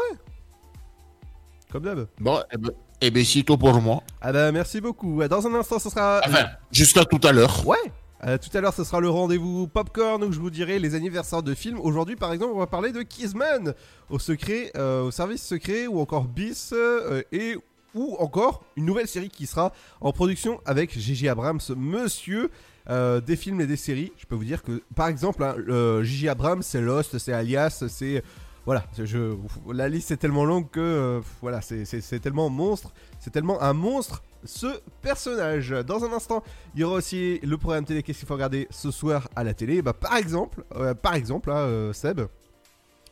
Comme 1.72 1.84
d'hab. 1.84 2.08
Bon, 2.20 2.42
eh 2.52 2.58
ben, 2.58 2.72
eh 3.00 3.12
ben, 3.12 3.24
c'est 3.24 3.44
tout 3.44 3.58
pour 3.58 3.80
moi. 3.80 4.04
Ah 4.20 4.34
bah 4.34 4.52
merci 4.52 4.82
beaucoup. 4.82 5.26
Dans 5.28 5.46
un 5.48 5.54
instant, 5.56 5.80
ce 5.80 5.90
sera... 5.90 6.22
Enfin, 6.26 6.48
jusqu'à 6.72 7.06
tout 7.06 7.20
à 7.24 7.32
l'heure. 7.32 7.66
Ouais. 7.66 7.78
Euh, 8.24 8.38
tout 8.38 8.56
à 8.56 8.62
l'heure, 8.62 8.74
ce 8.74 8.84
sera 8.84 9.00
le 9.00 9.10
rendez-vous 9.10 9.68
popcorn 9.68 10.24
où 10.24 10.32
je 10.32 10.40
vous 10.40 10.52
dirai 10.52 10.78
les 10.80 10.94
anniversaires 10.94 11.42
de 11.42 11.56
films. 11.56 11.80
Aujourd'hui, 11.80 12.16
par 12.16 12.34
exemple, 12.34 12.54
on 12.54 12.60
va 12.60 12.68
parler 12.68 12.92
de 12.92 13.02
Kissman 13.02 13.74
au 14.10 14.20
secret, 14.20 14.72
euh, 14.76 15.04
au 15.04 15.12
service 15.12 15.44
secret 15.44 15.88
ou 15.88 16.00
encore 16.00 16.26
Bis 16.26 16.74
euh, 16.74 17.24
et 17.32 17.56
ou 17.96 18.16
encore 18.20 18.64
une 18.76 18.86
nouvelle 18.86 19.08
série 19.08 19.30
qui 19.30 19.48
sera 19.48 19.74
en 20.00 20.12
production 20.12 20.62
avec 20.66 20.98
Gigi 20.98 21.28
Abrams, 21.28 21.60
monsieur 21.76 22.50
euh, 22.92 23.22
des 23.22 23.36
films 23.36 23.62
et 23.62 23.66
des 23.68 23.78
séries. 23.78 24.12
Je 24.18 24.26
peux 24.28 24.36
vous 24.36 24.44
dire 24.46 24.62
que, 24.62 24.84
par 24.96 25.08
exemple, 25.08 25.44
hein, 25.44 25.56
le 25.58 26.04
Gigi 26.04 26.30
Abrams, 26.30 26.62
c'est 26.62 26.82
Lost, 26.82 27.18
c'est 27.18 27.34
Alias, 27.34 27.84
c'est 27.88 28.22
voilà, 28.64 28.86
je, 29.04 29.36
la 29.74 29.90
liste 29.90 30.12
est 30.12 30.18
tellement 30.18 30.46
longue 30.46 30.70
que 30.70 30.80
euh, 30.80 31.20
voilà, 31.42 31.62
c'est- 31.62 32.20
tellement 32.20 32.48
monstre, 32.52 32.92
c'est 33.20 33.32
tellement 33.32 33.60
un 33.64 33.74
monstre 33.74 34.22
ce 34.44 34.68
personnage. 35.02 35.72
Dans 35.88 36.04
un 36.04 36.14
instant, 36.14 36.44
il 36.76 36.82
y 36.82 36.84
aura 36.84 36.98
aussi 36.98 37.40
le 37.42 37.58
programme 37.58 37.86
télé 37.86 38.04
qu'est-ce 38.04 38.20
qu'il 38.20 38.28
faut 38.28 38.36
regarder 38.36 38.68
ce 38.70 38.92
soir 38.92 39.28
à 39.36 39.44
la 39.44 39.56
télé? 39.56 39.82
Bah 39.82 39.94
par 39.94 40.16
exemple, 40.16 40.64
euh, 40.76 40.94
par 40.94 41.16
exemple, 41.16 41.50
euh, 41.50 41.92
Seb, 41.94 42.22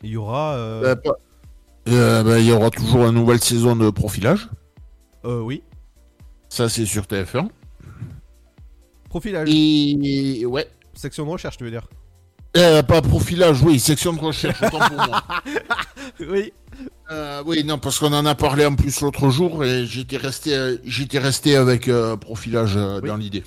il 0.03 0.11
y 0.11 0.17
aura. 0.17 0.55
ben, 1.85 2.37
il 2.37 2.45
y 2.45 2.51
aura 2.51 2.69
toujours 2.69 3.07
une 3.07 3.15
nouvelle 3.15 3.39
saison 3.41 3.75
de 3.75 3.89
profilage. 3.89 4.49
euh, 5.25 5.41
oui, 5.41 5.63
Ça, 6.49 6.69
c'est 6.69 6.85
sur 6.85 7.03
TF1. 7.05 7.47
Profilage. 9.09 9.49
Et 9.51 10.45
ouais. 10.45 10.67
Section 10.93 11.25
de 11.25 11.31
recherche, 11.31 11.57
tu 11.57 11.63
veux 11.63 11.71
dire 11.71 11.87
Euh, 12.57 12.83
pas 12.83 13.01
profilage, 13.01 13.61
oui, 13.61 13.79
section 13.79 14.13
de 14.13 14.19
recherche, 14.19 14.61
autant 14.61 14.79
pour 14.79 14.97
moi. 14.97 15.23
Oui. 16.19 16.51
Euh, 17.11 17.41
oui, 17.45 17.63
non, 17.63 17.77
parce 17.77 17.97
qu'on 17.97 18.11
en 18.11 18.25
a 18.25 18.35
parlé 18.35 18.65
en 18.65 18.75
plus 18.75 18.99
l'autre 19.01 19.29
jour 19.29 19.63
et 19.63 19.85
j'étais 19.85 20.17
resté, 20.17 20.77
j'étais 20.83 21.19
resté 21.19 21.55
avec 21.55 21.87
euh, 21.87 22.17
profilage 22.17 22.75
dans 22.75 23.15
l'idée. 23.15 23.43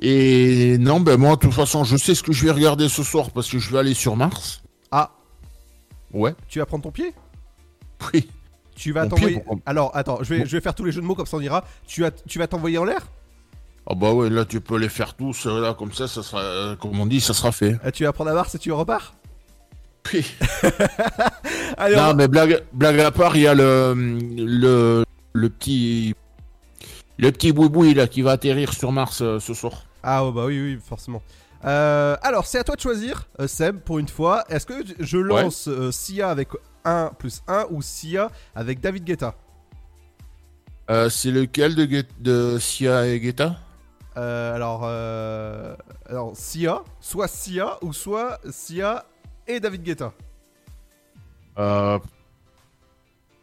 Et 0.00 0.76
non, 0.78 1.00
ben 1.00 1.16
moi, 1.16 1.36
de 1.36 1.40
toute 1.40 1.52
façon, 1.52 1.84
je 1.84 1.96
sais 1.96 2.14
ce 2.14 2.22
que 2.22 2.32
je 2.32 2.44
vais 2.44 2.50
regarder 2.50 2.88
ce 2.88 3.02
soir 3.02 3.30
parce 3.30 3.48
que 3.48 3.58
je 3.58 3.70
vais 3.70 3.78
aller 3.78 3.94
sur 3.94 4.16
Mars. 4.16 4.62
Ah. 4.90 5.12
Ouais. 6.12 6.34
Tu 6.48 6.58
vas 6.58 6.66
prendre 6.66 6.82
ton 6.82 6.90
pied? 6.90 7.14
Oui. 8.12 8.28
Tu 8.74 8.92
vas 8.92 9.06
t'envoyer. 9.06 9.42
Alors, 9.66 9.96
attends, 9.96 10.18
je 10.22 10.34
vais, 10.34 10.46
je 10.46 10.56
vais 10.56 10.60
faire 10.60 10.74
tous 10.74 10.84
les 10.84 10.90
jeux 10.92 11.00
de 11.00 11.06
mots 11.06 11.14
comme 11.14 11.26
ça 11.26 11.36
on 11.36 11.40
ira. 11.40 11.64
Tu 11.86 12.02
vas 12.02 12.46
t'envoyer 12.48 12.78
en 12.78 12.84
l'air? 12.84 13.06
Ah 13.86 13.94
bah 13.94 14.12
ouais, 14.12 14.30
là 14.30 14.44
tu 14.46 14.60
peux 14.60 14.78
les 14.78 14.88
faire 14.88 15.14
tous, 15.14 15.46
euh, 15.46 15.60
là 15.60 15.74
comme 15.74 15.92
ça, 15.92 16.08
ça 16.08 16.22
sera, 16.22 16.40
euh, 16.40 16.76
comme 16.76 16.98
on 16.98 17.06
dit, 17.06 17.20
ça 17.20 17.34
sera 17.34 17.52
fait. 17.52 17.76
Euh, 17.84 17.90
Tu 17.90 18.04
vas 18.04 18.12
prendre 18.12 18.30
la 18.30 18.36
Mars 18.36 18.54
et 18.54 18.58
tu 18.58 18.72
repars 18.72 19.14
Oui. 20.12 20.24
Allez, 21.76 21.96
on 21.96 22.02
non, 22.02 22.14
mais 22.14 22.28
blague, 22.28 22.64
blague 22.72 23.00
à 23.00 23.10
part, 23.10 23.36
il 23.36 23.42
y 23.42 23.46
a 23.46 23.54
le, 23.54 23.94
le, 23.94 25.04
le 25.34 25.50
petit, 25.50 26.14
le 27.18 27.30
petit 27.30 27.52
boui 27.52 27.92
là 27.92 28.06
qui 28.06 28.22
va 28.22 28.32
atterrir 28.32 28.72
sur 28.72 28.90
Mars 28.90 29.20
euh, 29.20 29.38
ce 29.38 29.52
soir. 29.52 29.84
Ah 30.02 30.24
ouais, 30.24 30.32
bah 30.32 30.44
oui, 30.46 30.60
oui, 30.60 30.78
forcément. 30.82 31.22
Euh, 31.66 32.16
alors, 32.22 32.46
c'est 32.46 32.58
à 32.58 32.64
toi 32.64 32.76
de 32.76 32.80
choisir, 32.80 33.26
Seb, 33.46 33.80
pour 33.80 33.98
une 33.98 34.08
fois. 34.08 34.44
Est-ce 34.48 34.66
que 34.66 34.82
je 34.98 35.16
lance 35.18 35.68
Sia 35.92 36.28
avec 36.30 36.48
1 36.84 37.12
plus 37.18 37.42
1 37.48 37.66
ou 37.70 37.80
Sia 37.80 38.30
avec 38.54 38.80
David 38.80 39.04
Guetta? 39.04 39.34
Euh, 40.90 41.08
c'est 41.08 41.30
lequel 41.30 41.74
de 42.20 42.58
Sia 42.58 43.06
et 43.06 43.18
Guetta? 43.18 43.56
Euh, 44.16 44.54
alors, 44.54 44.82
euh, 44.84 45.74
alors, 46.08 46.36
Sia, 46.36 46.82
soit 47.00 47.28
Sia 47.28 47.78
ou 47.82 47.92
soit 47.92 48.38
Sia 48.50 49.04
et 49.46 49.60
David 49.60 49.82
Guetta. 49.82 50.12
euh... 51.58 51.98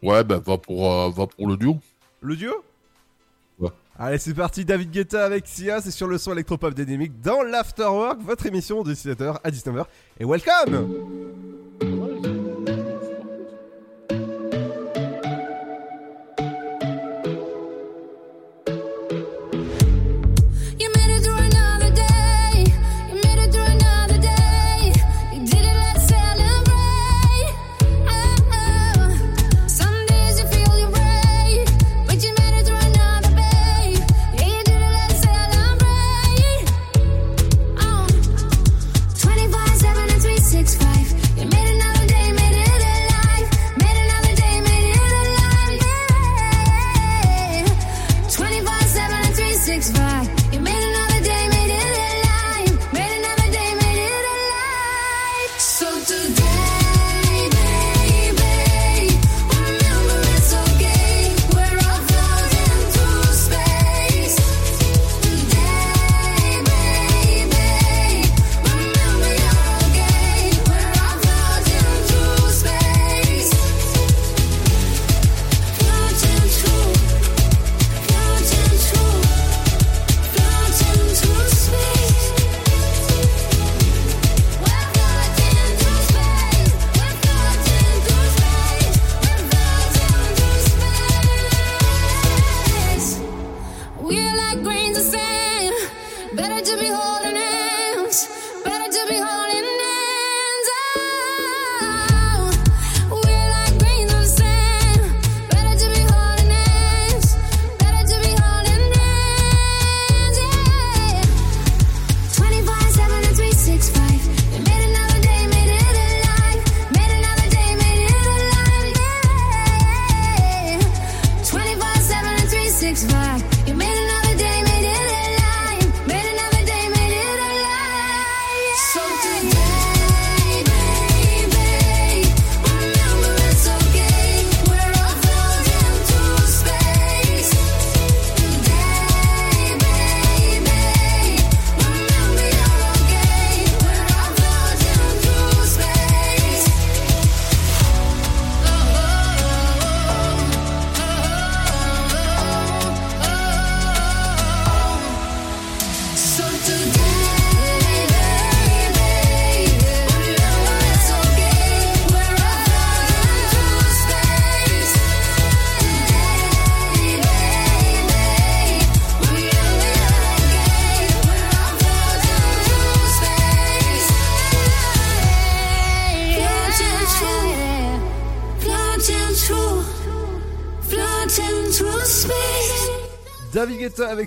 Ouais, 0.02 0.24
bah 0.24 0.40
va 0.44 0.58
pour, 0.58 0.90
euh, 0.90 1.10
va 1.10 1.26
pour 1.28 1.46
le 1.46 1.56
duo. 1.56 1.78
Le 2.22 2.34
duo? 2.34 2.64
Ouais. 3.60 3.70
Allez, 3.98 4.18
c'est 4.18 4.34
parti, 4.34 4.64
David 4.64 4.90
Guetta 4.90 5.24
avec 5.24 5.46
Sia, 5.46 5.80
c'est 5.80 5.92
sur 5.92 6.08
le 6.08 6.18
son 6.18 6.32
électropop 6.32 6.74
dynamique 6.74 7.20
dans 7.20 7.42
l'Afterwork, 7.42 8.20
votre 8.20 8.46
émission 8.46 8.82
de 8.82 8.92
17h 8.94 9.38
à 9.44 9.50
19h. 9.50 9.84
Et 10.18 10.24
welcome 10.24 10.88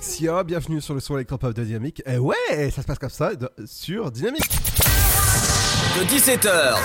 Sia, 0.04 0.44
bienvenue 0.44 0.82
sur 0.82 0.94
le 0.94 1.00
son 1.00 1.16
électropop 1.16 1.54
de 1.54 1.64
Dynamique. 1.64 2.02
Et 2.06 2.18
ouais, 2.18 2.72
ça 2.74 2.82
se 2.82 2.88
passe 2.88 3.00
comme 3.00 3.10
ça 3.10 3.34
de- 3.36 3.50
sur 3.66 4.12
Dynamique. 4.12 4.50
De 5.98 6.04
17h 6.06 6.78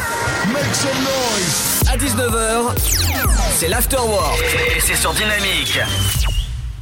Make 0.52 0.74
some 0.74 1.02
noise 1.02 1.82
à 1.92 1.96
19h, 1.96 2.74
c'est 3.58 3.68
l'afterwork 3.68 4.40
et 4.76 4.80
c'est 4.80 4.94
sur 4.96 5.12
Dynamique. 5.12 5.78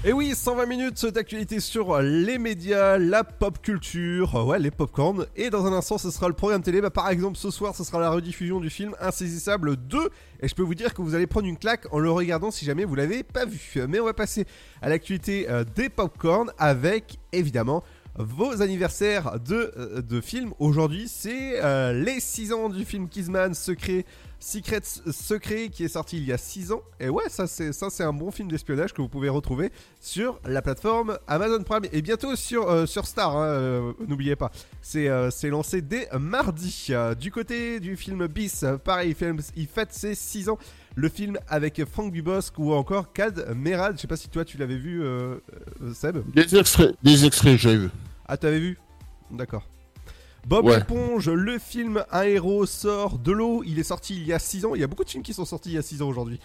Et 0.05 0.13
oui, 0.13 0.33
120 0.33 0.67
minutes 0.67 1.07
d'actualité 1.07 1.59
sur 1.59 2.01
les 2.01 2.39
médias, 2.39 2.99
la 2.99 3.25
pop 3.25 3.61
culture, 3.61 4.37
euh, 4.37 4.45
ouais, 4.45 4.61
les 4.61 4.71
popcorn. 4.71 5.27
Et 5.35 5.51
dans 5.51 5.67
un 5.67 5.73
instant, 5.73 5.99
ce 5.99 6.13
sera 6.13 6.29
le 6.29 6.35
programme 6.35 6.63
télé. 6.63 6.81
Bah, 6.81 6.91
par 6.91 7.11
exemple, 7.11 7.37
ce 7.37 7.51
soir, 7.51 7.75
ce 7.75 7.83
sera 7.83 7.99
la 7.99 8.09
rediffusion 8.09 8.61
du 8.61 8.71
film 8.71 8.95
Insaisissable 9.01 9.77
2. 9.77 9.99
Et 10.41 10.47
je 10.47 10.55
peux 10.55 10.63
vous 10.63 10.77
dire 10.77 10.95
que 10.95 11.03
vous 11.03 11.17
allez 11.17 11.27
prendre 11.27 11.49
une 11.49 11.59
claque 11.59 11.93
en 11.93 11.99
le 11.99 12.13
regardant 12.13 12.53
si 12.53 12.65
jamais 12.65 12.85
vous 12.85 12.95
l'avez 12.95 13.25
pas 13.25 13.45
vu. 13.45 13.59
Mais 13.89 13.99
on 13.99 14.05
va 14.05 14.15
passer 14.15 14.47
à 14.83 14.89
l'actualité 14.89 15.51
euh, 15.51 15.65
des 15.75 15.89
popcorn 15.89 16.53
avec, 16.59 17.19
évidemment, 17.33 17.83
vos 18.15 18.63
anniversaires 18.63 19.41
de, 19.41 19.73
euh, 19.77 20.01
de 20.01 20.21
films. 20.21 20.55
Aujourd'hui, 20.61 21.09
c'est 21.09 21.61
les 21.93 22.21
6 22.21 22.53
ans 22.53 22.69
du 22.69 22.85
film 22.85 23.09
Kissman 23.09 23.53
Secret. 23.53 24.05
Secret 24.41 24.81
Secret 24.85 25.69
qui 25.69 25.85
est 25.85 25.89
sorti 25.89 26.17
il 26.19 26.25
y 26.25 26.33
a 26.33 26.39
6 26.39 26.73
ans. 26.73 26.83
Et 27.01 27.09
ouais, 27.09 27.29
ça 27.29 27.47
c'est 27.47 27.73
ça 27.73 27.91
c'est 27.91 28.05
un 28.05 28.13
bon 28.13 28.31
film 28.31 28.49
d'espionnage 28.49 28.93
que 28.93 29.03
vous 29.03 29.09
pouvez 29.09 29.29
retrouver 29.29 29.73
sur 30.01 30.39
la 30.45 30.63
plateforme 30.63 31.19
Amazon 31.27 31.63
Prime 31.65 31.85
et 31.93 32.03
bientôt 32.03 32.37
sur, 32.37 32.71
euh, 32.71 32.87
sur 32.87 33.07
Star. 33.07 33.37
hein, 33.37 33.47
euh, 33.47 33.93
N'oubliez 34.07 34.37
pas, 34.37 34.51
c'est 34.81 35.09
euh, 35.09 35.31
c'est 35.31 35.51
lancé 35.51 35.83
dès 35.83 36.09
mardi. 36.19 36.89
Du 37.21 37.31
côté 37.31 37.81
du 37.81 37.97
film 37.97 38.27
Bis, 38.27 38.65
pareil, 38.85 39.15
il, 39.57 39.67
fête 39.67 39.93
ses 39.93 40.15
6 40.15 40.49
ans. 40.51 40.59
Le 40.95 41.09
film 41.09 41.39
avec 41.49 41.85
Franck 41.85 42.13
Dubosc 42.13 42.59
ou 42.59 42.73
encore 42.73 43.13
Cad 43.13 43.55
Merad. 43.55 43.97
Je 43.97 44.03
sais 44.03 44.09
pas 44.09 44.17
si 44.17 44.29
toi 44.29 44.45
tu 44.45 44.59
l'avais 44.59 44.77
vu, 44.77 45.03
Seb. 45.95 46.19
Des 46.35 46.57
extraits, 46.57 46.95
des 47.03 47.25
extraits, 47.25 47.59
j'avais 47.59 47.77
vu. 47.77 47.91
Ah, 48.27 48.37
t'avais 48.37 48.59
vu? 48.59 48.79
D'accord. 49.31 49.69
Bob 50.49 50.65
Ouais. 50.65 50.79
l'éponge, 50.79 51.29
le 51.29 51.59
film 51.59 52.03
Un 52.11 52.23
héros 52.23 52.65
sort 52.65 53.19
de 53.19 53.33
l'eau. 53.33 53.63
Il 53.67 53.79
est 53.79 53.83
sorti 53.83 54.17
il 54.17 54.27
y 54.27 54.33
a 54.33 54.39
6 54.39 54.65
ans. 54.65 54.75
Il 54.75 54.81
y 54.81 54.85
a 54.85 54.87
beaucoup 54.87 55.05
de 55.05 55.11
films 55.11 55.23
qui 55.23 55.35
sont 55.35 55.45
sortis 55.45 55.69
il 55.71 55.75
y 55.75 55.79
a 55.79 55.83
6 55.83 56.01
ans 56.01 56.09
aujourd'hui. 56.09 56.41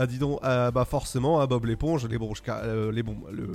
Ah, 0.00 0.06
dis 0.06 0.18
donc, 0.18 0.38
ah, 0.44 0.70
bah 0.70 0.84
forcément, 0.84 1.40
hein, 1.40 1.46
Bob 1.48 1.64
l'éponge, 1.64 2.06
les 2.06 2.18
bronches 2.18 2.40
euh, 2.48 2.92
les, 2.92 3.02
le, 3.02 3.50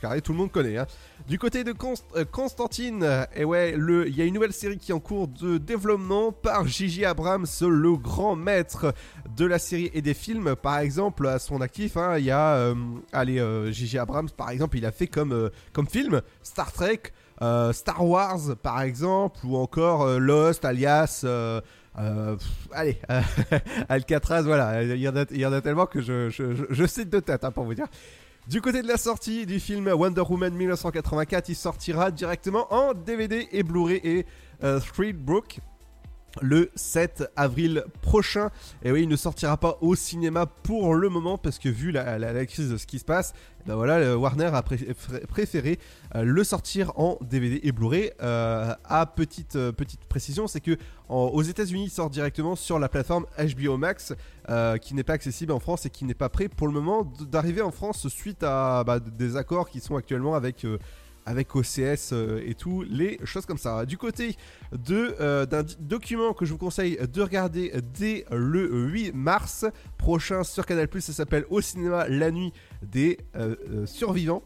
carrées, 0.00 0.20
tout 0.22 0.30
le 0.30 0.38
monde 0.38 0.52
connaît. 0.52 0.78
hein. 0.78 0.86
Du 1.28 1.40
côté 1.40 1.64
de 1.64 1.72
Const- 1.72 2.04
euh, 2.14 2.24
Constantine, 2.24 3.02
euh, 3.02 3.24
et 3.34 3.44
ouais, 3.44 3.74
il 4.06 4.16
y 4.16 4.22
a 4.22 4.24
une 4.24 4.34
nouvelle 4.34 4.52
série 4.52 4.78
qui 4.78 4.92
est 4.92 4.94
en 4.94 5.00
cours 5.00 5.26
de 5.26 5.58
développement 5.58 6.30
par 6.30 6.68
Gigi 6.68 7.04
Abrams, 7.04 7.46
le 7.62 7.96
grand 7.96 8.36
maître 8.36 8.94
de 9.36 9.44
la 9.44 9.58
série 9.58 9.90
et 9.92 10.02
des 10.02 10.14
films. 10.14 10.54
Par 10.54 10.78
exemple, 10.78 11.26
à 11.26 11.40
son 11.40 11.60
actif, 11.60 11.96
hein, 11.96 12.16
il 12.16 12.26
y 12.26 12.30
a, 12.30 12.54
euh, 12.54 12.74
allez, 13.12 13.40
euh, 13.40 13.72
Gigi 13.72 13.98
Abrams, 13.98 14.30
par 14.30 14.50
exemple, 14.50 14.78
il 14.78 14.86
a 14.86 14.92
fait 14.92 15.08
comme, 15.08 15.32
euh, 15.32 15.48
comme 15.72 15.88
film 15.88 16.22
Star 16.44 16.70
Trek, 16.70 17.00
euh, 17.42 17.72
Star 17.72 18.06
Wars, 18.06 18.56
par 18.62 18.82
exemple, 18.82 19.40
ou 19.44 19.56
encore 19.56 20.02
euh, 20.02 20.18
Lost, 20.18 20.64
alias. 20.64 21.22
euh, 21.24 21.60
allez, 22.72 22.98
Alcatraz, 23.88 24.42
voilà, 24.42 24.82
il 24.82 24.96
y, 24.96 25.08
en 25.08 25.52
a, 25.52 25.60
tellement 25.60 25.86
que 25.86 26.00
je, 26.00 26.86
cite 26.86 27.10
de 27.10 27.20
tête 27.20 27.44
hein, 27.44 27.50
pour 27.50 27.64
vous 27.64 27.74
dire. 27.74 27.88
Du 28.48 28.60
côté 28.60 28.82
de 28.82 28.88
la 28.88 28.96
sortie 28.96 29.46
du 29.46 29.60
film 29.60 29.88
Wonder 29.88 30.22
Woman 30.28 30.52
1984, 30.52 31.48
il 31.48 31.54
sortira 31.54 32.10
directement 32.10 32.72
en 32.72 32.92
DVD 32.92 33.48
et 33.52 33.62
Blu-ray 33.62 34.00
et 34.02 34.26
euh, 34.64 34.80
Streetbrook 34.80 35.60
le 36.40 36.70
7 36.74 37.30
avril 37.36 37.84
prochain. 38.00 38.50
Et 38.82 38.92
oui, 38.92 39.02
il 39.02 39.08
ne 39.08 39.16
sortira 39.16 39.56
pas 39.56 39.78
au 39.80 39.94
cinéma 39.94 40.46
pour 40.46 40.94
le 40.94 41.08
moment 41.08 41.38
parce 41.38 41.58
que 41.58 41.68
vu 41.68 41.90
la, 41.90 42.46
crise 42.46 42.70
de 42.70 42.76
ce 42.76 42.86
qui 42.86 42.98
se 42.98 43.04
passe, 43.04 43.34
ben 43.66 43.76
voilà, 43.76 44.00
le 44.00 44.16
Warner 44.16 44.50
a 44.52 44.62
préféré 44.62 45.78
euh, 46.14 46.24
le 46.24 46.42
sortir 46.42 46.92
en 46.96 47.18
DVD 47.20 47.60
et 47.62 47.72
Blu-ray. 47.72 48.10
Euh, 48.22 48.74
à 48.84 49.06
petite, 49.06 49.56
euh, 49.56 49.72
précision, 50.08 50.46
c'est 50.46 50.60
que 50.60 50.76
aux 51.08 51.42
États-Unis, 51.42 51.84
il 51.84 51.90
sort 51.90 52.08
directement 52.08 52.56
sur 52.56 52.78
la 52.78 52.88
plateforme 52.88 53.26
HBO 53.38 53.76
Max, 53.76 54.14
euh, 54.48 54.78
qui 54.78 54.94
n'est 54.94 55.04
pas 55.04 55.12
accessible 55.12 55.52
en 55.52 55.60
France 55.60 55.84
et 55.86 55.90
qui 55.90 56.04
n'est 56.04 56.14
pas 56.14 56.28
prêt 56.28 56.48
pour 56.48 56.66
le 56.66 56.72
moment 56.72 57.04
d'arriver 57.30 57.60
en 57.60 57.70
France 57.70 58.08
suite 58.08 58.42
à 58.42 58.82
bah, 58.84 58.98
des 58.98 59.36
accords 59.36 59.68
qui 59.68 59.80
sont 59.80 59.96
actuellement 59.96 60.34
avec. 60.34 60.64
euh, 60.64 60.78
avec 61.26 61.54
OCS 61.54 62.10
euh, 62.12 62.42
et 62.44 62.54
tout, 62.54 62.82
les 62.88 63.18
choses 63.24 63.46
comme 63.46 63.58
ça. 63.58 63.86
Du 63.86 63.96
côté 63.98 64.36
de, 64.72 65.14
euh, 65.20 65.46
d'un 65.46 65.62
document 65.80 66.32
que 66.32 66.44
je 66.44 66.52
vous 66.52 66.58
conseille 66.58 66.98
de 67.12 67.22
regarder 67.22 67.72
dès 67.98 68.24
le 68.30 68.68
8 68.88 69.12
mars 69.14 69.64
prochain 69.98 70.42
sur 70.44 70.66
Canal+, 70.66 70.88
ça 71.00 71.12
s'appelle 71.12 71.44
Au 71.50 71.60
cinéma 71.60 72.08
la 72.08 72.30
nuit 72.30 72.52
des 72.82 73.18
euh, 73.36 73.86
survivants. 73.86 74.42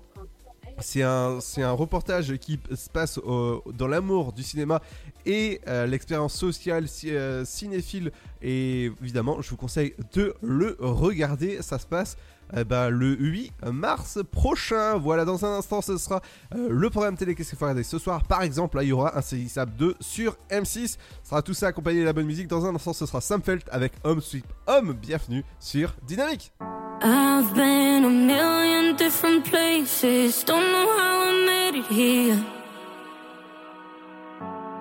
C'est 0.78 1.02
un, 1.02 1.38
un 1.56 1.70
reportage 1.72 2.36
qui 2.36 2.60
se 2.74 2.90
passe 2.90 3.18
dans 3.18 3.88
l'amour 3.88 4.34
du 4.34 4.42
cinéma 4.42 4.82
et 5.24 5.62
l'expérience 5.86 6.34
sociale 6.34 6.86
ci- 6.86 7.14
cinéphile. 7.46 8.12
Et 8.42 8.90
évidemment, 9.02 9.40
je 9.40 9.48
vous 9.48 9.56
conseille 9.56 9.94
de 10.12 10.34
le 10.42 10.76
regarder. 10.78 11.62
Ça 11.62 11.78
se 11.78 11.86
passe 11.86 12.18
euh, 12.54 12.64
bah, 12.64 12.90
le 12.90 13.16
8 13.16 13.52
mars 13.72 14.18
prochain. 14.30 14.96
Voilà, 14.96 15.24
dans 15.24 15.44
un 15.44 15.58
instant, 15.58 15.82
ce 15.82 15.96
sera 15.96 16.20
euh, 16.54 16.68
le 16.70 16.90
programme 16.90 17.16
télé. 17.16 17.34
Qu'est-ce 17.34 17.50
qu'il 17.50 17.58
faut 17.58 17.64
regarder 17.64 17.82
ce 17.82 17.98
soir 17.98 18.22
Par 18.24 18.42
exemple, 18.42 18.76
là, 18.76 18.82
il 18.82 18.88
y 18.88 18.92
aura 18.92 19.16
un 19.16 19.22
Saisissable 19.22 19.72
2 19.76 19.94
sur 20.00 20.36
M6. 20.50 20.86
Ce 20.88 20.96
sera 21.24 21.42
tout 21.42 21.54
ça 21.54 21.68
accompagné 21.68 22.00
de 22.00 22.04
la 22.04 22.12
bonne 22.12 22.26
musique. 22.26 22.48
Dans 22.48 22.64
un 22.66 22.74
instant, 22.74 22.92
ce 22.92 23.06
sera 23.06 23.20
Sam 23.20 23.42
Felt 23.42 23.68
avec 23.70 23.92
Home 24.04 24.20
Sweet 24.20 24.46
Home. 24.66 24.92
Bienvenue 24.92 25.44
sur 25.60 25.94
Dynamique. 26.06 26.52
I've 27.02 27.54
been 27.54 28.04
a 28.04 28.10
million 28.10 28.96
different 28.96 29.44
places, 29.44 30.42
don't 30.44 30.72
know 30.72 30.88
how 30.96 31.20
I 31.28 31.44
made 31.46 31.78
it 31.78 31.86
here. 31.86 32.42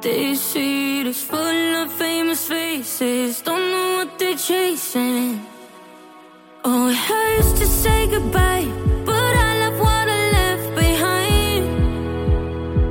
This 0.01 0.39
city 0.39 1.11
full 1.11 1.75
of 1.75 1.91
famous 1.91 2.47
faces, 2.47 3.41
don't 3.41 3.59
know 3.59 3.97
what 3.97 4.17
they're 4.17 4.37
chasing. 4.37 5.41
Oh, 6.67 6.87
it 6.89 6.95
hurts 6.95 7.51
to 7.59 7.65
say 7.67 8.07
goodbye, 8.07 8.65
but 9.05 9.35
I 9.49 9.59
love 9.59 9.77
what 9.79 10.09
I 10.09 10.31
left 10.37 10.73
behind. 10.73 11.63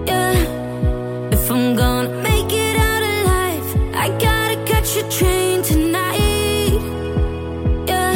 Yeah, 0.06 1.32
if 1.32 1.50
I'm 1.50 1.74
gonna 1.74 2.22
make 2.22 2.52
it 2.52 2.76
out 2.76 3.02
alive, 3.02 3.66
I 4.04 4.06
gotta 4.26 4.56
catch 4.70 4.96
a 4.96 5.02
train 5.18 5.62
tonight. 5.64 6.78
Yeah, 7.88 8.14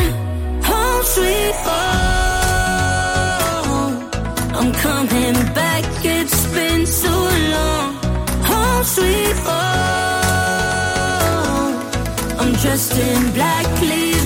home 0.62 1.04
sweet 1.14 1.56
home. 1.66 2.78
I'm 4.58 4.70
coming 4.86 5.34
back, 5.54 5.84
it's 6.04 6.46
been 6.54 6.86
so 6.86 7.14
long. 7.54 7.96
Home 8.50 8.84
sweet 8.84 9.36
home. 9.48 9.74
I'm 12.38 12.52
dressed 12.62 12.96
in 12.96 13.32
black, 13.32 13.66
leave 13.80 14.17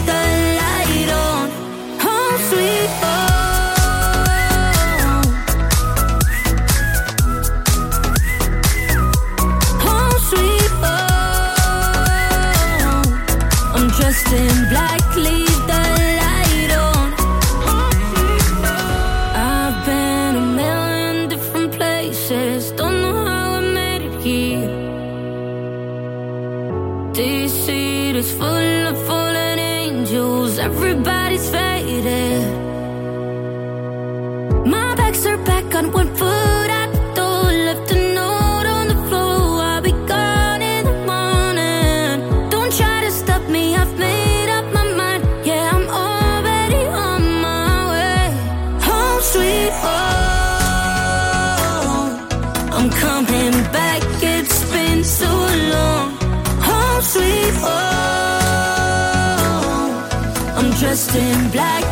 in 61.14 61.50
black, 61.50 61.82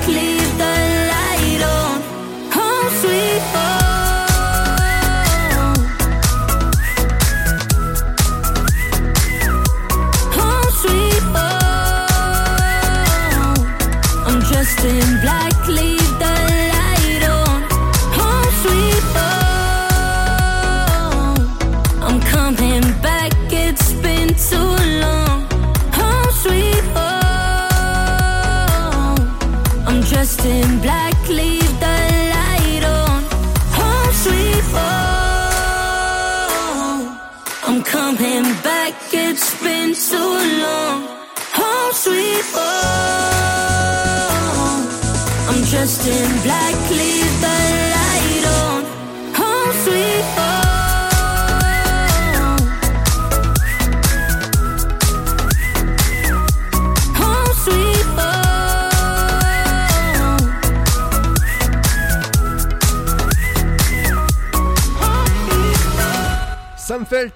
dressed 45.70 46.10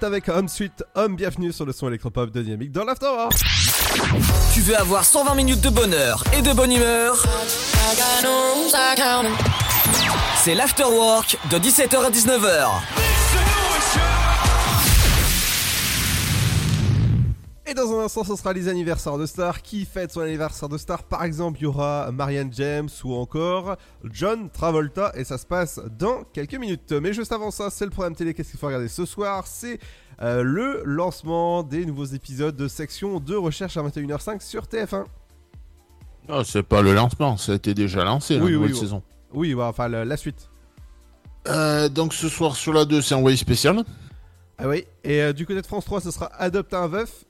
avec 0.03 0.29
Home 0.29 0.47
Sweet 0.47 0.83
Home, 0.95 1.15
bienvenue 1.15 1.51
sur 1.51 1.65
le 1.65 1.73
son 1.73 1.87
électropop 1.87 2.31
de 2.31 2.41
Dynamique 2.41 2.71
dans 2.71 2.83
l'Afterwork. 2.83 3.33
Tu 4.55 4.61
veux 4.61 4.79
avoir 4.79 5.03
120 5.03 5.35
minutes 5.35 5.59
de 5.59 5.69
bonheur 5.69 6.23
et 6.33 6.41
de 6.41 6.53
bonne 6.53 6.71
humeur? 6.71 7.21
C'est 10.37 10.55
l'Afterwork 10.55 11.37
de 11.51 11.57
17h 11.57 11.97
à 11.97 12.09
19h. 12.09 12.69
Et 17.67 17.73
dans 17.73 17.99
un 17.99 18.05
instant, 18.05 18.23
ce 18.23 18.35
sera 18.37 18.53
les 18.53 18.69
anniversaires 18.69 19.17
de 19.17 19.25
stars. 19.25 19.61
Qui 19.61 19.83
fête 19.83 20.13
son 20.13 20.21
anniversaire 20.21 20.69
de 20.69 20.77
star 20.77 21.03
Par 21.03 21.25
exemple, 21.25 21.59
il 21.59 21.63
y 21.63 21.65
aura 21.65 22.09
Marianne 22.13 22.53
James 22.53 22.87
ou 23.03 23.13
encore 23.13 23.75
John 24.05 24.49
Travolta. 24.49 25.11
Et 25.15 25.25
ça 25.25 25.37
se 25.37 25.45
passe 25.45 25.81
dans 25.99 26.23
quelques 26.31 26.55
minutes. 26.55 26.93
Mais 26.93 27.11
juste 27.11 27.33
avant 27.33 27.51
ça, 27.51 27.69
c'est 27.69 27.83
le 27.83 27.91
programme 27.91 28.15
télé. 28.15 28.33
Qu'est-ce 28.33 28.51
qu'il 28.51 28.59
faut 28.59 28.67
regarder 28.67 28.87
ce 28.87 29.03
soir? 29.03 29.47
C'est 29.47 29.79
euh, 30.21 30.43
le 30.43 30.83
lancement 30.85 31.63
des 31.63 31.85
nouveaux 31.85 32.05
épisodes 32.05 32.55
de 32.55 32.67
section 32.67 33.19
de 33.19 33.35
recherche 33.35 33.77
à 33.77 33.83
21h05 33.83 34.41
sur 34.41 34.63
TF1. 34.63 35.05
Ah, 36.29 36.41
c'est 36.43 36.63
pas 36.63 36.81
le 36.81 36.93
lancement, 36.93 37.37
ça 37.37 37.51
a 37.51 37.55
été 37.55 37.73
déjà 37.73 38.03
lancé, 38.03 38.35
la 38.35 38.39
nouvelle 38.41 38.71
oui, 38.71 38.75
saison. 38.75 39.03
Oui, 39.33 39.53
ouais, 39.53 39.63
enfin 39.63 39.87
la, 39.87 40.05
la 40.05 40.17
suite. 40.17 40.49
Euh, 41.47 41.89
donc 41.89 42.13
ce 42.13 42.29
soir 42.29 42.55
sur 42.55 42.73
la 42.73 42.85
2, 42.85 43.01
c'est 43.01 43.13
un 43.13 43.17
envoyé 43.17 43.37
spécial. 43.37 43.83
Ah 44.57 44.67
oui. 44.67 44.85
Et 45.03 45.21
euh, 45.21 45.33
du 45.33 45.45
côté 45.45 45.61
de 45.61 45.65
France 45.67 45.85
3, 45.85 46.01
ce 46.01 46.11
sera 46.11 46.27
Adopte 46.37 46.73
un 46.73 46.87
veuf. 46.87 47.25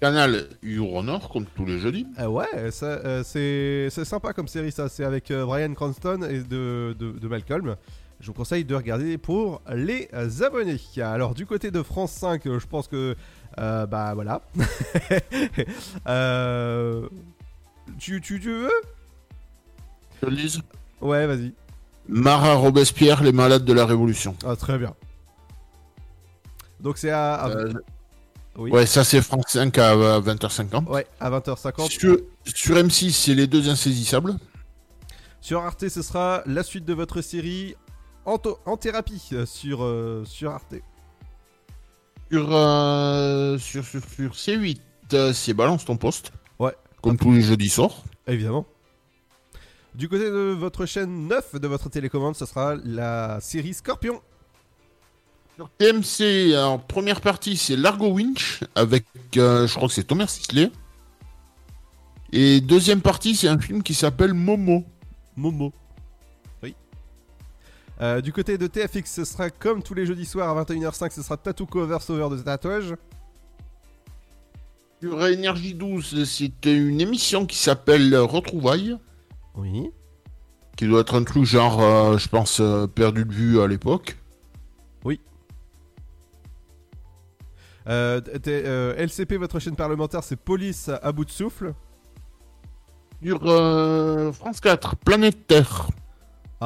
Canal 0.00 0.48
Euronor, 0.62 1.30
comme 1.30 1.46
tous 1.46 1.64
les 1.64 1.78
jeudis. 1.78 2.06
Ah 2.18 2.28
ouais, 2.28 2.70
c'est 2.70 3.22
c'est 3.88 4.04
sympa 4.04 4.34
comme 4.34 4.48
série 4.48 4.72
ça. 4.72 4.88
C'est 4.90 5.04
avec 5.04 5.32
Brian 5.32 5.72
Cranston 5.72 6.20
et 6.28 6.40
de, 6.40 6.94
de, 6.98 7.12
de 7.12 7.28
Malcolm. 7.28 7.76
Je 8.20 8.26
vous 8.28 8.32
conseille 8.32 8.64
de 8.64 8.74
regarder 8.74 9.18
pour 9.18 9.60
les 9.72 10.08
euh, 10.14 10.30
abonnés. 10.44 10.80
Alors 11.02 11.34
du 11.34 11.44
côté 11.46 11.70
de 11.70 11.82
France 11.82 12.12
5, 12.12 12.46
euh, 12.46 12.58
je 12.58 12.66
pense 12.66 12.88
que 12.88 13.16
euh, 13.58 13.86
bah 13.86 14.14
voilà. 14.14 14.40
Euh, 16.06 17.06
tu, 17.98 18.20
tu, 18.20 18.40
tu 18.40 18.50
veux? 18.50 18.70
Je 20.22 20.28
le 20.28 20.34
lise 20.36 20.60
Ouais, 21.00 21.26
vas-y. 21.26 21.52
Marat 22.08 22.54
Robespierre, 22.54 23.22
les 23.22 23.32
malades 23.32 23.64
de 23.64 23.72
la 23.72 23.86
Révolution. 23.86 24.36
Ah 24.46 24.56
très 24.56 24.78
bien. 24.78 24.94
Donc 26.80 26.98
c'est 26.98 27.10
à, 27.10 27.34
à- 27.34 27.48
Euh, 27.50 27.72
oui. 28.56 28.70
Ouais, 28.70 28.86
ça 28.86 29.04
c'est 29.04 29.20
France 29.22 29.44
5 29.48 29.76
à 29.78 29.92
euh, 29.94 30.20
20h50. 30.20 30.86
Ouais, 30.88 31.06
à 31.20 31.30
20h50. 31.30 31.90
Sur, 31.90 32.16
sur 32.44 32.76
M6, 32.76 33.10
c'est 33.12 33.34
les 33.34 33.46
deux 33.46 33.68
insaisissables. 33.68 34.34
Sur 35.40 35.60
Arte, 35.62 35.88
ce 35.88 36.02
sera 36.02 36.42
la 36.46 36.62
suite 36.62 36.84
de 36.84 36.94
votre 36.94 37.20
série 37.20 37.74
en, 38.24 38.76
thérapie 38.76 39.22
euh, 39.32 39.46
sur, 39.46 39.84
euh, 39.84 40.24
sur 40.24 40.52
Arte. 40.52 40.74
Sur, 42.30 42.48
euh, 42.50 43.58
sur, 43.58 43.84
sur, 43.84 44.02
sur 44.04 44.32
C8, 44.32 44.78
euh, 45.12 45.32
c'est 45.32 45.54
Balance 45.54 45.84
ton 45.84 45.96
poste. 45.96 46.32
Ouais. 46.58 46.74
Comme 47.02 47.16
tous 47.16 47.32
les 47.32 47.42
jeudis 47.42 47.68
soirs. 47.68 48.02
Évidemment. 48.26 48.66
Du 49.94 50.08
côté 50.08 50.24
de 50.24 50.54
votre 50.58 50.86
chaîne 50.86 51.28
9 51.28 51.60
de 51.60 51.68
votre 51.68 51.88
télécommande, 51.88 52.34
ce 52.34 52.46
sera 52.46 52.74
la 52.84 53.38
série 53.40 53.74
Scorpion. 53.74 54.20
Sur 55.54 55.70
TMC, 55.78 56.56
en 56.56 56.78
première 56.78 57.20
partie, 57.20 57.56
c'est 57.56 57.76
Largo 57.76 58.08
Winch 58.08 58.64
avec, 58.74 59.04
euh, 59.36 59.68
je 59.68 59.74
crois 59.74 59.86
que 59.86 59.94
c'est 59.94 60.02
Thomas 60.02 60.26
Sisley. 60.26 60.72
Et 62.32 62.60
deuxième 62.60 63.00
partie, 63.00 63.36
c'est 63.36 63.46
un 63.46 63.60
film 63.60 63.84
qui 63.84 63.94
s'appelle 63.94 64.34
Momo. 64.34 64.84
Momo. 65.36 65.72
Euh, 68.00 68.20
du 68.20 68.32
côté 68.32 68.58
de 68.58 68.66
TFX, 68.66 69.04
ce 69.04 69.24
sera 69.24 69.50
comme 69.50 69.82
tous 69.82 69.94
les 69.94 70.04
jeudis 70.04 70.26
soirs 70.26 70.56
à 70.56 70.64
21h05, 70.64 71.12
ce 71.12 71.22
sera 71.22 71.36
Tattoo 71.36 71.66
Cover 71.66 71.98
Sauveur 72.00 72.30
de 72.30 72.38
tatouage. 72.38 72.94
Sur 75.00 75.24
Énergie 75.26 75.74
12, 75.74 76.24
c'est 76.24 76.66
une 76.66 77.00
émission 77.00 77.46
qui 77.46 77.56
s'appelle 77.56 78.16
Retrouvailles. 78.16 78.96
Oui. 79.54 79.90
Qui 80.76 80.88
doit 80.88 81.02
être 81.02 81.14
un 81.14 81.22
truc 81.22 81.44
genre, 81.44 81.80
euh, 81.80 82.18
je 82.18 82.28
pense, 82.28 82.58
euh, 82.60 82.86
perdu 82.88 83.24
de 83.24 83.32
vue 83.32 83.60
à 83.60 83.68
l'époque. 83.68 84.16
Oui. 85.04 85.20
LCP, 87.86 89.36
votre 89.36 89.60
chaîne 89.60 89.76
parlementaire, 89.76 90.24
c'est 90.24 90.36
Police 90.36 90.90
à 91.00 91.12
bout 91.12 91.24
de 91.24 91.30
souffle. 91.30 91.74
Sur 93.22 93.40
France 94.34 94.60
4, 94.60 94.96
Planète 94.96 95.46
Terre. 95.46 95.88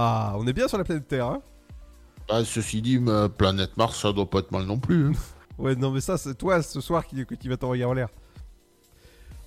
Ah, 0.01 0.35
on 0.37 0.47
est 0.47 0.53
bien 0.53 0.69
sur 0.69 0.79
la 0.79 0.85
planète 0.85 1.09
Terre, 1.09 1.27
hein 1.27 1.43
Ah, 2.31 2.45
ceci 2.45 2.81
dit, 2.81 3.01
ma 3.01 3.29
Planète 3.29 3.77
Mars, 3.77 4.01
ça 4.01 4.13
doit 4.13 4.31
pas 4.31 4.39
être 4.39 4.53
mal 4.53 4.63
non 4.65 4.79
plus. 4.79 5.09
hein. 5.09 5.13
Ouais, 5.59 5.75
non, 5.75 5.91
mais 5.91 6.01
ça, 6.01 6.17
c'est 6.17 6.37
toi 6.37 6.63
ce 6.63 6.81
soir 6.81 7.05
qui, 7.05 7.27
qui 7.27 7.49
va 7.49 7.57
t'envoyer 7.57 7.85
en 7.85 7.93
l'air. 7.93 8.09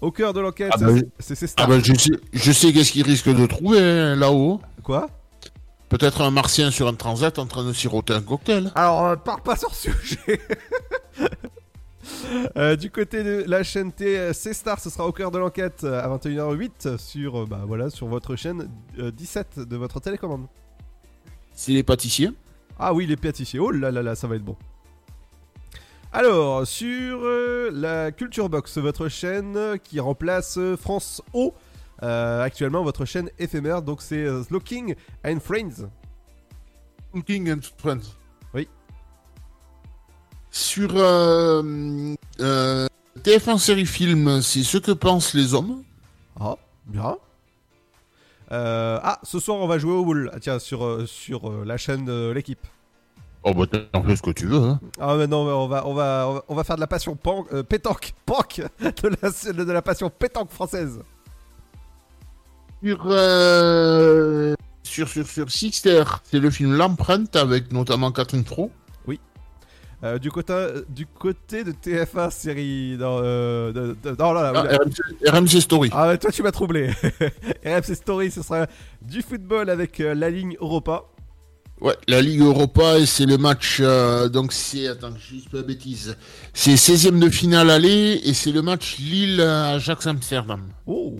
Au 0.02 0.12
cœur 0.12 0.34
de 0.34 0.41
l'enquête, 0.41 0.72
Ah 0.74 0.78
bah, 0.78 0.88
c'est- 1.20 1.36
c'est 1.36 1.47
c'est 1.47 1.54
Ah 1.58 1.68
bah, 1.68 1.80
je 1.80 1.93
sais, 1.93 2.10
je 2.34 2.52
sais 2.52 2.74
qu'est-ce 2.74 2.91
qu'il 2.91 3.04
risque 3.06 3.30
de 3.30 3.45
trouver 3.45 3.80
hein, 3.80 4.16
là-haut. 4.18 4.60
Quoi? 4.84 5.08
Peut-être 5.88 6.20
un 6.22 6.32
martien 6.32 6.70
sur 6.70 6.89
un 6.89 6.95
transat 6.95 7.39
en 7.39 7.45
train 7.45 7.64
de 7.64 7.72
siroter 7.72 8.14
un 8.14 8.22
cocktail. 8.22 8.74
Alors, 8.76 9.06
euh, 9.06 9.16
pars 9.16 9.39
pas 9.41 9.56
sur 9.56 9.74
ce 9.74 9.89
sujet. 9.93 10.41
Euh, 12.57 12.76
du 12.76 12.89
côté 12.91 13.24
de 13.24 13.43
la 13.47 13.64
chaîne 13.64 13.91
T, 13.91 14.34
C 14.34 14.53
Star, 14.53 14.80
ce 14.80 14.89
sera 14.89 15.07
au 15.07 15.12
cœur 15.12 15.32
de 15.32 15.38
l'enquête 15.38 15.84
euh, 15.84 16.01
à 16.01 16.07
21h08 16.18 16.97
sur, 16.97 17.41
euh, 17.41 17.45
bah, 17.45 17.64
voilà, 17.66 17.89
sur 17.89 18.07
votre 18.07 18.36
chaîne 18.36 18.70
euh, 18.99 19.12
17 19.12 19.59
de 19.59 19.76
votre 19.78 19.99
télécommande. 19.99 20.47
C'est 21.53 21.74
les 21.74 21.84
pâtissiers? 21.84 22.32
Ah 22.80 22.93
oui, 22.93 23.05
les 23.05 23.18
pâtissiers. 23.18 23.59
Oh 23.59 23.72
là 23.72 23.91
là 23.91 24.01
là, 24.01 24.16
ça 24.16 24.28
va 24.28 24.36
être 24.36 24.43
bon. 24.43 24.55
Alors, 26.14 26.68
sur 26.68 27.20
euh, 27.24 27.70
la 27.74 28.12
Culture 28.12 28.49
Box, 28.49 28.78
votre 28.78 29.07
chaîne 29.07 29.55
euh, 29.55 29.78
qui 29.78 29.99
remplace 29.99 30.57
euh, 30.57 30.76
France 30.76 31.22
O, 31.34 31.53
euh, 32.03 32.41
actuellement 32.43 32.84
votre 32.84 33.05
chaîne 33.05 33.30
éphémère, 33.39 33.82
donc 33.82 34.01
c'est 34.01 34.26
euh, 34.26 34.43
Slowking 34.43 34.95
and 35.26 35.39
Friends. 35.39 35.88
King 37.26 37.51
and 37.51 37.59
Friends. 37.78 38.18
Sur 40.52 40.91
euh, 40.97 42.14
euh, 42.41 42.88
TF1 43.24 43.58
série 43.58 43.86
film, 43.86 44.41
c'est 44.41 44.64
ce 44.64 44.78
que 44.78 44.91
pensent 44.91 45.34
les 45.34 45.54
hommes. 45.54 45.84
Ah, 46.39 46.56
bien. 46.86 47.18
Euh, 48.52 48.99
ah, 49.02 49.20
ce 49.24 49.39
soir 49.39 49.58
on 49.58 49.68
va 49.68 49.78
jouer 49.78 49.93
au 49.93 50.04
boule. 50.04 50.30
Ah, 50.34 50.39
tiens, 50.41 50.60
sur, 50.60 51.08
sur 51.08 51.49
euh, 51.49 51.64
la 51.66 51.78
chaîne 51.78 52.04
de 52.04 52.32
l'équipe. 52.32 52.68
Oh 53.43 53.54
bah 53.54 53.66
t'en 53.66 54.04
fais 54.04 54.16
ce 54.16 54.22
que 54.22 54.32
tu 54.32 54.45
veux. 54.45 54.60
Hein. 54.62 54.80
Ah 54.99 55.16
mais 55.16 55.26
non, 55.26 55.45
mais 55.45 55.52
on 55.52 55.68
va, 55.68 55.88
on 55.88 55.93
va, 55.93 56.43
on 56.47 56.54
va, 56.54 56.64
faire 56.64 56.76
de 56.76 56.82
la 56.82 56.88
passion 56.88 57.16
pan, 57.16 57.45
euh, 57.54 57.64
pétanque, 57.64 58.14
panque, 58.26 58.62
de 58.82 59.08
la, 59.08 59.54
de 59.54 59.72
la 59.72 59.82
passion 59.82 60.12
pétanque 60.12 60.52
française. 60.52 60.99
Sur, 62.84 63.04
euh, 63.06 64.54
sur, 64.84 65.08
sur, 65.08 65.28
sur 65.28 65.49
Sixter, 65.49 66.04
c'est 66.24 66.39
le 66.39 66.52
film 66.52 66.74
L'Empreinte 66.74 67.36
avec 67.36 67.72
notamment 67.72 68.12
Catherine 68.12 68.45
Fro. 68.45 68.72
Euh, 70.04 70.18
du, 70.18 70.32
côté, 70.32 70.52
euh, 70.54 70.82
du 70.89 71.06
côté 71.06 71.64
de 71.64 71.72
TF1 71.72 72.32
série. 72.32 72.95
Non, 72.99 73.20
euh, 73.24 73.72
de- 73.72 73.95
de- 74.02 74.16
non, 74.18 74.34
là, 74.34 74.52
là, 74.52 74.64
Ah. 74.68 74.78
RMC, 74.78 75.30
RMC 75.30 75.62
Story. 75.62 75.89
Ah, 75.93 76.08
mais 76.10 76.18
toi 76.18 76.32
tu 76.32 76.41
m'as 76.41 76.52
troublé. 76.52 76.89
RMC 77.66 77.93
Story, 77.95 78.32
ce 78.32 78.41
sera 78.41 78.66
du 79.02 79.22
football 79.22 79.70
avec 79.70 79.99
euh, 79.99 80.16
la 80.16 80.30
ligne 80.32 80.56
Europa. 80.60 81.04
Ouais, 81.82 81.95
la 82.08 82.22
Ligue 82.22 82.41
Europa, 82.41 82.99
et 82.99 83.08
c'est 83.08 83.26
le 83.26 83.39
match. 83.39 83.82
donc 84.32 84.54
c'est. 84.54 84.88
Attends, 84.88 85.14
je 85.18 85.36
dis 85.38 85.47
pas 85.52 85.58
de 85.58 85.64
bêtises. 85.64 86.16
C'est 86.54 86.76
16ème 86.76 87.18
de 87.20 87.28
finale 87.30 87.72
aller, 87.72 88.22
et 88.24 88.34
c'est 88.36 88.52
le 88.52 88.62
match 88.62 88.97
Lille-Ajax-Amsterdam. 88.99 90.62
Oh 90.86 91.16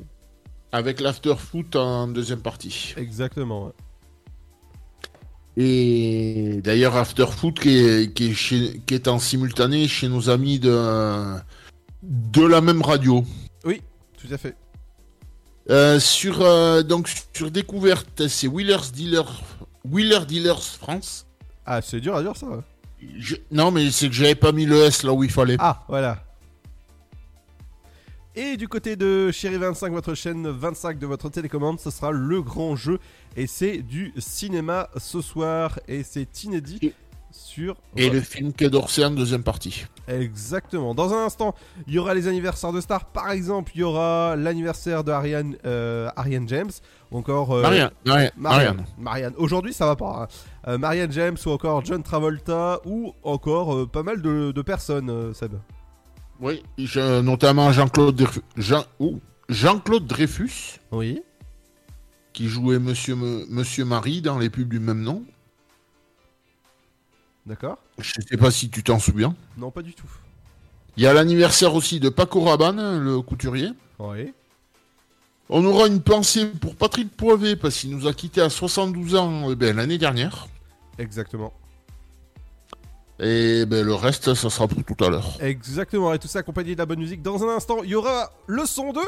Avec 0.72 1.00
l'after 1.00 1.34
foot 1.38 1.76
en 1.76 2.08
deuxième 2.08 2.42
partie. 2.42 2.94
Exactement. 2.96 3.66
ouais. 3.68 3.72
Et 5.58 6.62
d'ailleurs, 6.64 6.96
after 6.96 7.26
foot 7.28 7.60
qui 7.60 7.78
est, 7.78 8.14
qui, 8.14 8.32
est 8.32 8.34
chez- 8.34 8.82
qui 8.86 8.94
est 8.94 9.08
en 9.08 9.20
simultané 9.20 9.88
chez 9.88 10.08
nos 10.08 10.30
amis 10.30 10.60
de, 10.60 11.36
de 12.04 12.46
la 12.46 12.62
même 12.62 12.82
radio. 12.82 13.24
Oui, 13.66 13.82
tout 14.18 14.34
à 14.34 14.38
fait. 14.38 14.56
Euh, 15.70 16.00
sur, 16.00 16.42
euh, 16.42 16.84
donc, 16.84 17.10
sur 17.34 17.52
découverte, 17.52 18.28
c'est 18.28 18.48
Wheelers 18.48 18.92
Dealers, 18.94 19.42
Wheeler 19.90 20.26
Dealers 20.28 20.62
France. 20.64 21.26
Ah, 21.66 21.82
c'est 21.82 22.00
dur 22.00 22.16
à 22.16 22.22
dire 22.24 22.36
ça. 22.36 22.48
Je- 23.18 23.36
Non, 23.52 23.72
mais 23.72 23.92
c'est 23.92 24.08
que 24.08 24.16
j'avais 24.16 24.36
pas 24.36 24.52
mis 24.52 24.66
le 24.66 24.78
S 24.84 25.04
là 25.04 25.12
où 25.14 25.24
il 25.24 25.32
fallait. 25.32 25.58
Ah, 25.60 25.84
voilà. 25.88 26.24
Et 28.36 28.56
du 28.56 28.68
côté 28.70 28.96
de 28.96 29.30
Chéri 29.32 29.58
25, 29.58 29.92
votre 29.92 30.14
chaîne 30.14 30.48
25 30.48 30.98
de 30.98 31.06
votre 31.06 31.30
télécommande, 31.30 31.80
ce 31.82 31.90
sera 31.92 32.12
le 32.12 32.42
grand 32.42 32.78
jeu. 32.78 32.98
Et 33.36 33.46
c'est 33.46 33.80
du 33.80 34.14
cinéma 34.18 34.88
ce 34.96 35.20
soir. 35.22 35.80
Et 35.90 36.04
c'est 36.04 36.44
inédit 36.46 36.94
sur. 37.32 37.76
Et 37.98 38.10
le 38.10 38.22
film 38.22 38.54
Quai 38.54 38.70
d'Orsay 38.70 39.04
en 39.04 39.12
deuxième 39.12 39.44
partie. 39.44 39.86
Exactement. 40.08 40.96
Dans 40.96 41.14
un 41.14 41.26
instant, 41.26 41.54
il 41.88 41.94
y 41.94 42.00
aura 42.00 42.14
les 42.14 42.30
anniversaires 42.30 42.72
de 42.72 42.80
stars. 42.80 43.04
Par 43.06 43.32
exemple, 43.32 43.74
il 43.76 43.82
y 43.82 43.84
aura 43.84 44.38
l'anniversaire 44.38 45.04
de 45.04 45.12
Ariane, 45.12 45.58
euh, 45.66 46.10
Ariane 46.16 46.48
James. 46.48 46.72
Ou 47.12 47.18
encore. 47.18 47.52
euh, 47.54 47.62
Marianne, 47.64 47.92
Marianne, 48.06 48.32
Marianne. 48.38 48.86
Marianne. 48.98 49.34
Aujourd'hui, 49.36 49.74
ça 49.74 49.86
va 49.86 49.98
pas. 49.98 50.24
hein. 50.24 50.28
Euh, 50.70 50.78
Marianne 50.78 51.12
James 51.12 51.38
ou 51.46 51.50
encore 51.50 51.84
John 51.84 52.02
Travolta. 52.02 52.80
Ou 52.86 53.14
encore 53.24 53.90
pas 53.90 54.04
mal 54.04 54.22
de, 54.22 54.54
de 54.54 54.62
personnes, 54.62 55.34
Seb. 55.34 55.52
Oui, 56.42 56.64
je- 56.78 57.22
notamment 57.22 57.72
Jean-Claude 57.72 58.16
Dreyfus. 58.16 58.42
Jean, 58.58 58.84
ouh, 59.00 59.20
Jean-Claude 59.50 60.08
Dreyfus. 60.08 60.80
Oui. 60.92 61.22
Qui 62.34 62.48
jouait 62.48 62.80
Monsieur, 62.80 63.16
Monsieur 63.16 63.86
Marie 63.86 64.22
dans 64.22 64.40
les 64.40 64.50
pubs 64.50 64.68
du 64.70 64.80
même 64.80 65.02
nom. 65.02 65.24
D'accord 67.46 67.78
Je 67.98 68.14
sais 68.28 68.38
pas 68.38 68.52
si 68.52 68.70
tu 68.70 68.84
t'en 68.84 69.00
souviens. 69.00 69.36
Non, 69.58 69.72
pas 69.72 69.82
du 69.82 69.94
tout. 69.94 70.10
Il 70.98 71.04
y 71.04 71.08
a 71.08 71.14
l'anniversaire 71.14 71.74
aussi 71.76 72.00
de 72.00 72.10
Paco 72.10 72.42
Rabanne, 72.42 73.00
le 73.04 73.22
couturier. 73.22 73.70
Oui. 74.00 74.34
On 75.50 75.66
aura 75.66 75.88
une 75.88 76.02
pensée 76.02 76.46
pour 76.48 76.76
Patrick 76.76 77.10
Poivet 77.16 77.56
parce 77.56 77.78
qu'il 77.80 77.90
nous 77.92 78.08
a 78.08 78.14
quittés 78.14 78.42
à 78.42 78.50
72 78.50 79.16
ans 79.16 79.52
eh 79.52 79.56
ben, 79.56 79.76
l'année 79.76 79.98
dernière. 79.98 80.48
Exactement. 80.98 81.54
Et 83.24 83.68
ben, 83.68 83.86
le 83.86 83.94
reste, 83.94 84.34
ça 84.34 84.50
sera 84.50 84.68
pour 84.68 84.84
tout 84.84 85.04
à 85.04 85.10
l'heure. 85.10 85.38
Exactement, 85.42 86.12
et 86.12 86.18
tout 86.18 86.28
ça 86.28 86.40
accompagné 86.40 86.74
de 86.74 86.80
la 86.80 86.88
bonne 86.88 87.00
musique. 87.00 87.22
Dans 87.22 87.44
un 87.44 87.56
instant, 87.56 87.84
il 87.84 87.92
y 87.92 87.96
aura 87.96 88.32
le 88.48 88.66
son 88.66 88.94
de. 88.94 89.02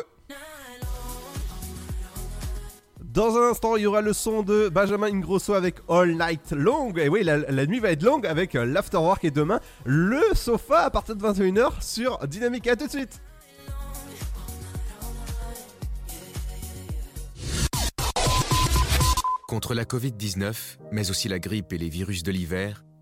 Dans 3.01 3.35
un 3.37 3.49
instant, 3.49 3.75
il 3.75 3.83
y 3.83 3.85
aura 3.87 4.01
le 4.01 4.13
son 4.13 4.43
de 4.43 4.69
Benjamin 4.69 5.07
Ingrosso 5.07 5.53
avec 5.53 5.77
All 5.89 6.15
Night 6.15 6.51
Long. 6.51 6.93
Et 6.95 7.09
oui, 7.09 7.23
la, 7.23 7.37
la 7.37 7.65
nuit 7.65 7.79
va 7.79 7.91
être 7.91 8.03
longue 8.03 8.27
avec 8.27 8.53
euh, 8.55 8.65
l'afterwork 8.65 9.23
et 9.23 9.31
demain, 9.31 9.59
le 9.83 10.21
sofa 10.35 10.81
à 10.81 10.89
partir 10.91 11.15
de 11.15 11.23
21h 11.23 11.81
sur 11.81 12.19
Dynamique. 12.27 12.67
À 12.67 12.75
tout 12.75 12.85
de 12.85 12.91
suite. 12.91 13.19
Contre 19.47 19.73
la 19.73 19.85
Covid-19, 19.85 20.53
mais 20.91 21.09
aussi 21.09 21.29
la 21.29 21.39
grippe 21.39 21.73
et 21.73 21.77
les 21.77 21.89
virus 21.89 22.23
de 22.23 22.31
l'hiver, 22.31 22.83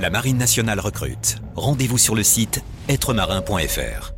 La 0.00 0.10
Marine 0.10 0.38
nationale 0.38 0.80
recrute. 0.80 1.36
Rendez-vous 1.54 1.98
sur 1.98 2.14
le 2.14 2.22
site 2.22 2.62
êtremarin.fr. 2.88 4.12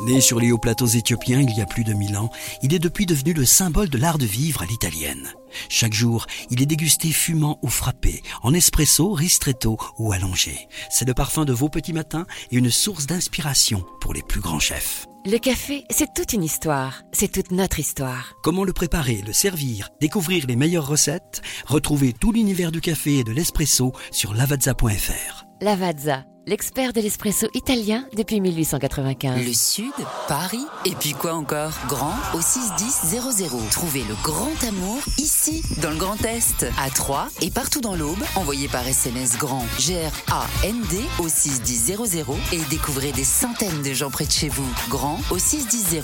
Né 0.00 0.20
sur 0.20 0.38
les 0.38 0.52
hauts 0.52 0.58
plateaux 0.58 0.86
éthiopiens 0.86 1.40
il 1.40 1.50
y 1.56 1.60
a 1.60 1.66
plus 1.66 1.82
de 1.82 1.92
mille 1.92 2.16
ans, 2.16 2.30
il 2.62 2.72
est 2.72 2.78
depuis 2.78 3.04
devenu 3.04 3.32
le 3.32 3.44
symbole 3.44 3.88
de 3.88 3.98
l'art 3.98 4.18
de 4.18 4.26
vivre 4.26 4.62
à 4.62 4.66
l'italienne. 4.66 5.32
Chaque 5.68 5.92
jour, 5.92 6.26
il 6.50 6.62
est 6.62 6.66
dégusté 6.66 7.10
fumant 7.10 7.58
ou 7.62 7.68
frappé, 7.68 8.22
en 8.42 8.54
espresso, 8.54 9.12
ristretto 9.12 9.76
ou 9.98 10.12
allongé. 10.12 10.68
C'est 10.90 11.08
le 11.08 11.14
parfum 11.14 11.44
de 11.44 11.52
vos 11.52 11.68
petits 11.68 11.92
matins 11.92 12.26
et 12.52 12.56
une 12.56 12.70
source 12.70 13.06
d'inspiration 13.06 13.84
pour 14.00 14.14
les 14.14 14.22
plus 14.22 14.40
grands 14.40 14.60
chefs. 14.60 15.06
Le 15.26 15.38
café, 15.38 15.84
c'est 15.90 16.14
toute 16.14 16.32
une 16.32 16.44
histoire. 16.44 17.02
C'est 17.12 17.32
toute 17.32 17.50
notre 17.50 17.80
histoire. 17.80 18.34
Comment 18.42 18.64
le 18.64 18.72
préparer, 18.72 19.20
le 19.26 19.32
servir, 19.32 19.88
découvrir 20.00 20.46
les 20.46 20.54
meilleures 20.54 20.86
recettes? 20.86 21.42
Retrouvez 21.66 22.12
tout 22.12 22.32
l'univers 22.32 22.70
du 22.70 22.80
café 22.80 23.18
et 23.18 23.24
de 23.24 23.32
l'espresso 23.32 23.92
sur 24.12 24.32
lavazza.fr. 24.32 25.44
Lavazza, 25.60 26.24
l'expert 26.48 26.94
de 26.94 27.00
l'espresso 27.00 27.46
italien 27.52 28.06
depuis 28.16 28.40
1895. 28.40 29.44
Le 29.44 29.52
Sud, 29.52 29.92
Paris, 30.28 30.64
et 30.86 30.92
puis 30.92 31.12
quoi 31.12 31.34
encore? 31.34 31.72
Grand 31.88 32.14
au 32.34 32.40
61000. 32.40 33.50
Trouvez 33.70 34.02
le 34.04 34.14
grand 34.22 34.54
amour 34.66 34.98
ici, 35.18 35.62
dans 35.82 35.90
le 35.90 35.96
Grand 35.96 36.24
Est, 36.24 36.66
à 36.82 36.88
Troyes 36.88 37.28
et 37.42 37.50
partout 37.50 37.82
dans 37.82 37.94
l'Aube. 37.94 38.22
Envoyez 38.34 38.68
par 38.68 38.86
SMS 38.86 39.36
grand 39.36 39.64
G-R-A-N-D 39.78 40.96
au 41.18 41.28
61000 41.28 42.24
et 42.52 42.60
découvrez 42.70 43.12
des 43.12 43.24
centaines 43.24 43.82
de 43.82 43.92
gens 43.92 44.10
près 44.10 44.24
de 44.24 44.32
chez 44.32 44.48
vous. 44.48 44.68
Grand 44.88 45.20
au 45.30 45.38
61000. 45.38 46.00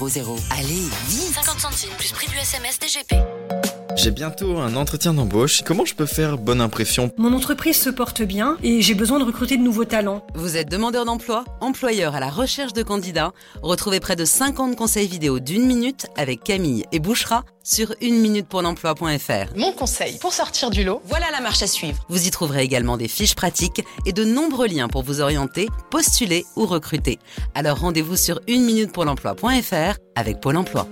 Allez, 0.50 0.74
vite 1.08 1.34
50 1.34 1.58
centimes 1.58 1.90
plus 1.96 2.12
prix 2.12 2.28
du 2.28 2.36
SMS 2.36 2.78
DGP. 2.78 3.14
J'ai 3.96 4.10
bientôt 4.10 4.58
un 4.58 4.74
entretien 4.74 5.14
d'embauche. 5.14 5.62
Comment 5.64 5.84
je 5.84 5.94
peux 5.94 6.06
faire 6.06 6.36
bonne 6.36 6.60
impression? 6.60 7.12
Mon 7.16 7.32
entreprise 7.32 7.80
se 7.80 7.90
porte 7.90 8.22
bien 8.22 8.56
et 8.62 8.82
j'ai 8.82 8.94
besoin 8.94 9.20
de 9.20 9.24
recruter 9.24 9.56
de 9.56 9.62
nouveaux 9.62 9.84
talents. 9.84 10.26
Vous 10.36 10.56
êtes 10.56 10.68
demandeur 10.68 11.04
d'emploi, 11.04 11.44
employeur 11.60 12.16
à 12.16 12.20
la 12.20 12.28
recherche 12.28 12.72
de 12.72 12.82
candidats 12.82 13.32
Retrouvez 13.62 14.00
près 14.00 14.16
de 14.16 14.24
50 14.24 14.74
conseils 14.74 15.06
vidéo 15.06 15.38
d'une 15.38 15.64
minute 15.64 16.08
avec 16.16 16.42
Camille 16.42 16.84
et 16.90 16.98
Bouchera 16.98 17.44
sur 17.62 17.94
une 18.00 18.18
minute 18.18 18.48
pour 18.48 18.60
l'emploi.fr. 18.60 19.56
Mon 19.56 19.72
conseil 19.72 20.18
pour 20.18 20.32
sortir 20.32 20.70
du 20.70 20.82
lot, 20.82 21.00
voilà 21.04 21.30
la 21.30 21.40
marche 21.40 21.62
à 21.62 21.68
suivre. 21.68 22.04
Vous 22.08 22.26
y 22.26 22.30
trouverez 22.32 22.64
également 22.64 22.96
des 22.96 23.06
fiches 23.06 23.36
pratiques 23.36 23.84
et 24.06 24.12
de 24.12 24.24
nombreux 24.24 24.66
liens 24.66 24.88
pour 24.88 25.04
vous 25.04 25.20
orienter, 25.20 25.68
postuler 25.90 26.44
ou 26.56 26.66
recruter. 26.66 27.20
Alors 27.54 27.78
rendez-vous 27.78 28.16
sur 28.16 28.40
une 28.48 28.64
minute 28.64 28.90
pour 28.90 29.04
l'emploi.fr 29.04 29.98
avec 30.16 30.40
Pôle 30.40 30.56
emploi. 30.56 30.88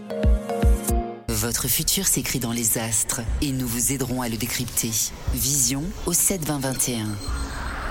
Votre 1.27 1.67
futur 1.67 2.07
s'écrit 2.07 2.39
dans 2.39 2.53
les 2.53 2.79
astres 2.79 3.23
et 3.41 3.51
nous 3.51 3.67
vous 3.67 3.93
aiderons 3.93 4.23
à 4.23 4.29
le 4.29 4.37
décrypter. 4.37 4.91
Vision 5.35 5.83
au 6.07 6.13
72021. 6.13 7.07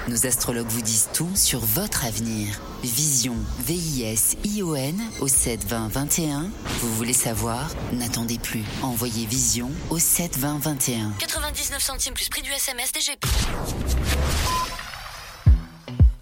Nos 0.07 0.25
astrologues 0.25 0.67
vous 0.67 0.81
disent 0.81 1.09
tout 1.13 1.29
sur 1.35 1.59
votre 1.59 2.05
avenir. 2.05 2.59
Vision, 2.83 3.35
V-I-S-I-O-N 3.59 4.99
au 5.19 5.27
72021. 5.27 6.49
Vous 6.81 6.95
voulez 6.95 7.13
savoir? 7.13 7.69
N'attendez 7.93 8.39
plus. 8.39 8.63
Envoyez 8.81 9.25
Vision 9.27 9.69
au 9.89 9.99
72021. 9.99 11.13
99 11.19 11.81
centimes 11.81 12.13
plus 12.15 12.29
prix 12.29 12.41
du 12.41 12.51
SMS 12.51 12.91
DGP. 12.91 13.27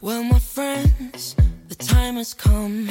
Well, 0.02 0.24
my 0.24 0.40
friends, 0.40 1.36
the 1.70 1.76
time 1.76 2.18
has 2.18 2.34
come 2.34 2.88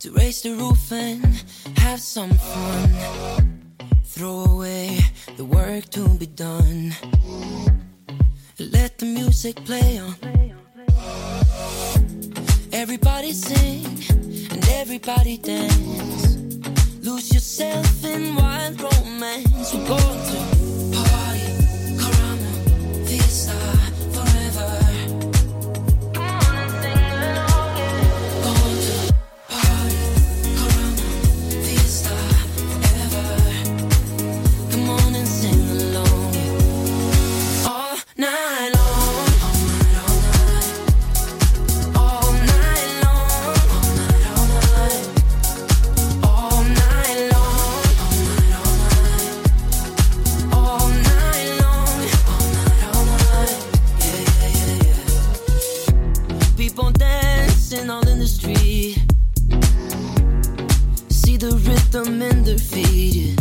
to 0.00 0.12
raise 0.12 0.42
the 0.42 0.54
roof 0.56 0.90
and 0.90 1.20
have 1.78 2.00
some 2.00 2.30
fun. 2.30 2.90
Throw 4.04 4.44
away 4.44 4.98
the 5.36 5.44
work 5.44 5.90
to 5.90 6.08
be 6.18 6.26
done. 6.26 6.94
Let 8.58 8.96
the 8.96 9.04
music 9.04 9.62
play 9.66 9.98
on. 9.98 10.14
Everybody 12.72 13.32
sing 13.32 13.84
and 14.50 14.68
everybody 14.70 15.36
dance. 15.36 16.36
Lose 17.02 17.34
yourself 17.34 18.02
in 18.02 18.34
wild 18.34 18.80
romance. 18.80 19.74
We're 19.74 19.86
going 19.86 19.98
to 19.98 20.55
them 62.04 62.20
and 62.20 62.44
defeated. 62.44 63.40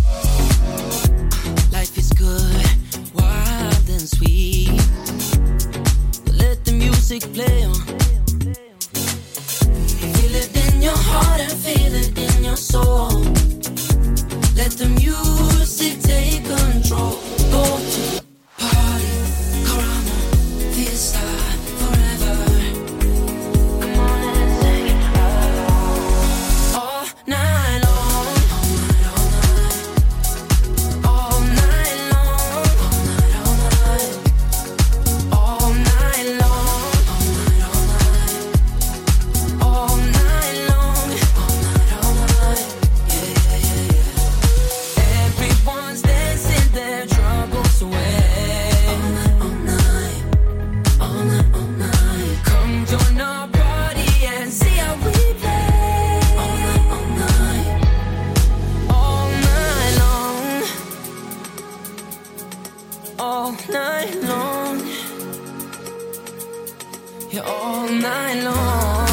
Life 1.74 1.98
is 1.98 2.10
good, 2.14 2.66
wild 3.14 3.90
and 3.90 4.08
sweet. 4.08 4.72
Let 6.40 6.64
the 6.64 6.72
music 6.72 7.24
play 7.34 7.66
on. 7.66 7.74
Feel 10.14 10.36
it 10.42 10.56
in 10.56 10.82
your 10.82 10.98
heart 11.10 11.42
and 11.42 11.52
feel 11.52 11.94
it 11.94 12.18
in 12.18 12.46
your 12.46 12.56
soul. 12.56 13.10
Let 14.56 14.72
the 14.80 14.88
music 15.02 16.00
take 16.02 16.46
control. 16.46 17.20
Go. 17.52 17.95
Yeah, 67.36 67.42
all 67.42 67.90
night 67.90 68.44
long. 68.46 69.05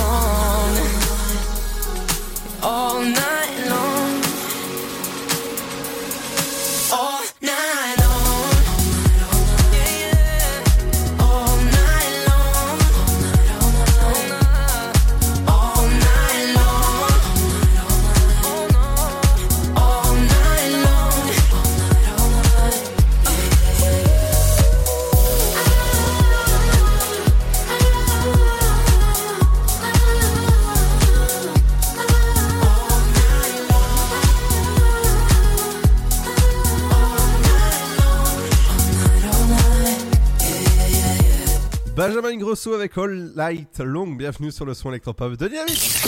Avec 42.52 42.98
All 42.98 43.32
Light 43.34 43.78
Long. 43.78 44.08
Bienvenue 44.08 44.52
sur 44.52 44.66
le 44.66 44.74
son 44.74 44.90
électropop 44.90 45.38
de 45.38 45.48
Dynamique. 45.48 46.02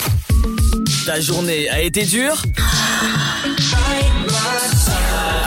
Ta 1.07 1.18
journée 1.18 1.70
a 1.70 1.80
été 1.80 2.05
dure 2.05 2.42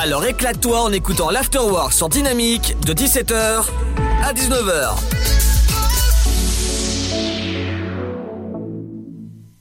Alors 0.01 0.25
éclate-toi 0.25 0.81
en 0.81 0.91
écoutant 0.91 1.29
l'Afterwork 1.29 1.93
sur 1.93 2.09
Dynamique 2.09 2.75
de 2.83 2.93
17h 2.93 3.65
à 4.23 4.33
19h. 4.33 5.46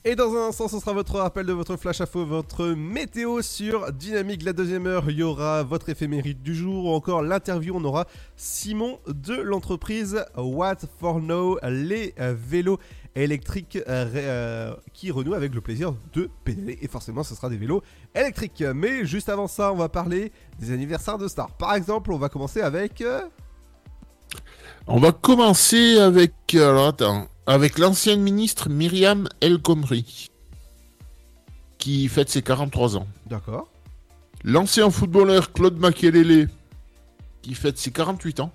Et 0.09 0.15
dans 0.15 0.33
un 0.37 0.51
instant, 0.51 0.69
ce 0.69 0.79
sera 0.79 0.93
votre 0.93 1.19
rappel 1.19 1.47
de 1.47 1.53
votre 1.53 1.77
flash 1.77 2.01
info, 2.01 2.25
votre 2.25 2.65
météo 2.67 3.43
sur 3.43 3.93
Dynamique. 3.93 4.45
La 4.45 4.53
deuxième 4.53 4.87
heure, 4.87 5.11
il 5.11 5.17
y 5.17 5.25
aura 5.25 5.65
votre 5.65 5.89
éphéméride 5.89 6.45
du 6.45 6.55
jour 6.55 6.85
ou 6.85 6.95
encore 6.95 7.23
l'interview. 7.23 7.75
On 7.77 7.83
aura 7.83 8.07
Simon 8.37 9.01
de 9.09 9.35
l'entreprise 9.35 10.25
What 10.37 10.77
for 11.01 11.19
Now, 11.21 11.59
les 11.65 12.15
vélos 12.19 12.79
électriques 13.17 13.79
euh, 13.89 14.07
euh, 14.15 14.75
qui 14.93 15.11
renouent 15.11 15.35
avec 15.35 15.53
le 15.53 15.61
plaisir 15.61 15.93
de 16.13 16.31
pédaler. 16.45 16.79
Et 16.83 16.87
forcément, 16.87 17.25
ce 17.25 17.35
sera 17.35 17.49
des 17.49 17.57
vélos 17.57 17.83
électriques. 18.15 18.63
Mais 18.77 19.05
juste 19.07 19.29
avant 19.29 19.49
ça, 19.49 19.73
on 19.73 19.77
va 19.77 19.89
parler 19.89 20.31
des 20.61 20.71
anniversaires 20.71 21.19
de 21.19 21.27
stars. 21.27 21.51
Par 21.57 21.75
exemple, 21.75 22.13
on 22.13 22.19
va 22.19 22.29
commencer 22.29 22.61
avec. 22.61 23.01
euh, 23.01 23.23
On 24.87 25.01
va 25.01 25.11
commencer 25.11 25.99
avec, 25.99 26.33
alors 26.55 26.87
attends, 26.87 27.27
avec 27.47 27.79
l'ancienne 27.79 28.21
ministre 28.21 28.69
Myriam 28.69 29.29
El 29.41 29.59
Khomri, 29.59 30.31
qui 31.79 32.09
fête 32.09 32.29
ses 32.29 32.43
43 32.43 32.97
ans. 32.97 33.07
D'accord. 33.27 33.69
L'ancien 34.43 34.91
footballeur 34.91 35.53
Claude 35.53 35.79
Makelele, 35.79 36.49
qui 37.43 37.55
fête 37.55 37.79
ses 37.79 37.93
48 37.93 38.41
ans. 38.41 38.53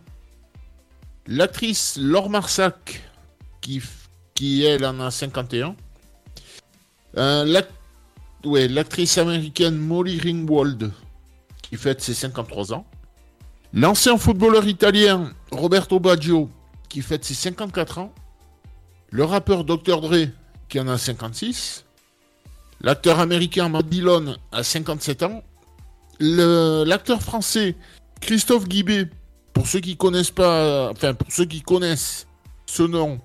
L'actrice 1.27 1.97
Laure 1.97 2.29
Marsac, 2.29 3.01
qui, 3.61 3.81
qui 4.35 4.63
elle 4.63 4.85
en 4.85 4.99
a 4.99 5.11
51. 5.11 5.75
Euh, 7.17 7.61
ouais, 8.43 8.67
L'actrice 8.67 9.17
américaine 9.17 9.77
Molly 9.77 10.19
Ringwald, 10.19 10.91
qui 11.61 11.77
fête 11.77 12.01
ses 12.01 12.13
53 12.13 12.73
ans. 12.73 12.85
L'ancien 13.73 14.17
footballeur 14.17 14.67
italien 14.67 15.31
Roberto 15.51 15.99
Baggio, 15.99 16.49
qui 16.89 17.01
fête 17.01 17.23
ses 17.23 17.33
54 17.33 17.99
ans. 17.99 18.13
Le 19.11 19.25
rappeur 19.25 19.65
Dr. 19.65 19.99
Dre, 19.99 20.29
qui 20.69 20.79
en 20.79 20.87
a 20.87 20.97
56. 20.97 21.85
L'acteur 22.79 23.19
américain 23.19 23.67
Matt 23.67 23.87
Dillon 23.87 24.37
a 24.51 24.63
57 24.63 25.23
ans. 25.23 25.43
L'acteur 26.19 27.21
français 27.21 27.75
Christophe 28.21 28.67
Guibé, 28.67 29.07
pour 29.53 29.67
ceux 29.67 29.81
qui 29.81 29.97
connaissent 29.97 30.31
pas, 30.31 30.91
enfin 30.91 31.13
pour 31.13 31.31
ceux 31.31 31.45
qui 31.45 31.61
connaissent 31.61 32.25
ce 32.65 32.83
nom, 32.83 33.19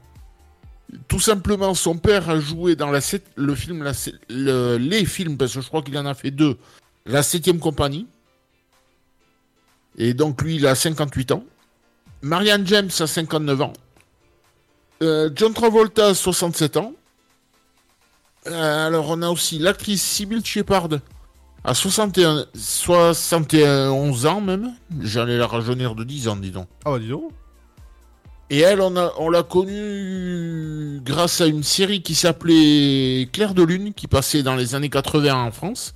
tout 1.07 1.21
simplement 1.21 1.75
son 1.75 1.97
père 1.99 2.29
a 2.31 2.41
joué 2.41 2.75
dans 2.75 2.91
la 2.91 3.01
le 3.37 3.55
film, 3.55 3.89
les 4.29 5.05
films, 5.05 5.37
parce 5.37 5.55
que 5.55 5.61
je 5.61 5.69
crois 5.69 5.83
qu'il 5.83 5.97
en 5.99 6.07
a 6.07 6.15
fait 6.15 6.31
deux, 6.31 6.59
la 7.05 7.23
septième 7.23 7.61
compagnie. 7.61 8.07
Et 9.99 10.15
donc 10.15 10.43
lui, 10.43 10.57
il 10.57 10.67
a 10.67 10.75
58 10.75 11.33
ans. 11.33 11.45
Marianne 12.23 12.67
James 12.67 12.91
a 12.99 13.07
59 13.07 13.63
ans. 13.63 13.73
Euh, 15.03 15.31
John 15.35 15.53
Travolta 15.53 16.09
a 16.09 16.15
67 16.15 16.77
ans. 16.77 16.93
Euh, 18.47 18.87
alors 18.87 19.07
on 19.11 19.23
a 19.23 19.29
aussi 19.29 19.59
l'actrice 19.59 20.03
Sybil 20.03 20.45
Shepard 20.45 20.89
à 21.65 21.75
61, 21.75 22.47
71 22.55 24.27
ans 24.27 24.41
même. 24.41 24.75
J'allais 25.01 25.37
la 25.37 25.47
rajeunir 25.47 25.95
de 25.95 26.05
10 26.05 26.29
ans, 26.29 26.37
dis 26.37 26.53
donc. 26.53 26.69
Ah 26.85 26.93
bah 26.93 26.99
dis 26.99 27.09
donc. 27.09 27.33
Et 28.49 28.61
elle, 28.61 28.81
on, 28.81 28.97
a, 28.97 29.13
on 29.19 29.29
l'a 29.29 29.43
connue 29.43 31.01
grâce 31.05 31.41
à 31.41 31.47
une 31.47 31.65
série 31.65 32.03
qui 32.03 32.15
s'appelait 32.15 33.29
Claire 33.33 33.55
de 33.55 33.65
Lune, 33.65 33.93
qui 33.93 34.07
passait 34.07 34.45
dans 34.45 34.55
les 34.55 34.77
années 34.77 34.89
80 34.89 35.35
en 35.35 35.51
France. 35.51 35.95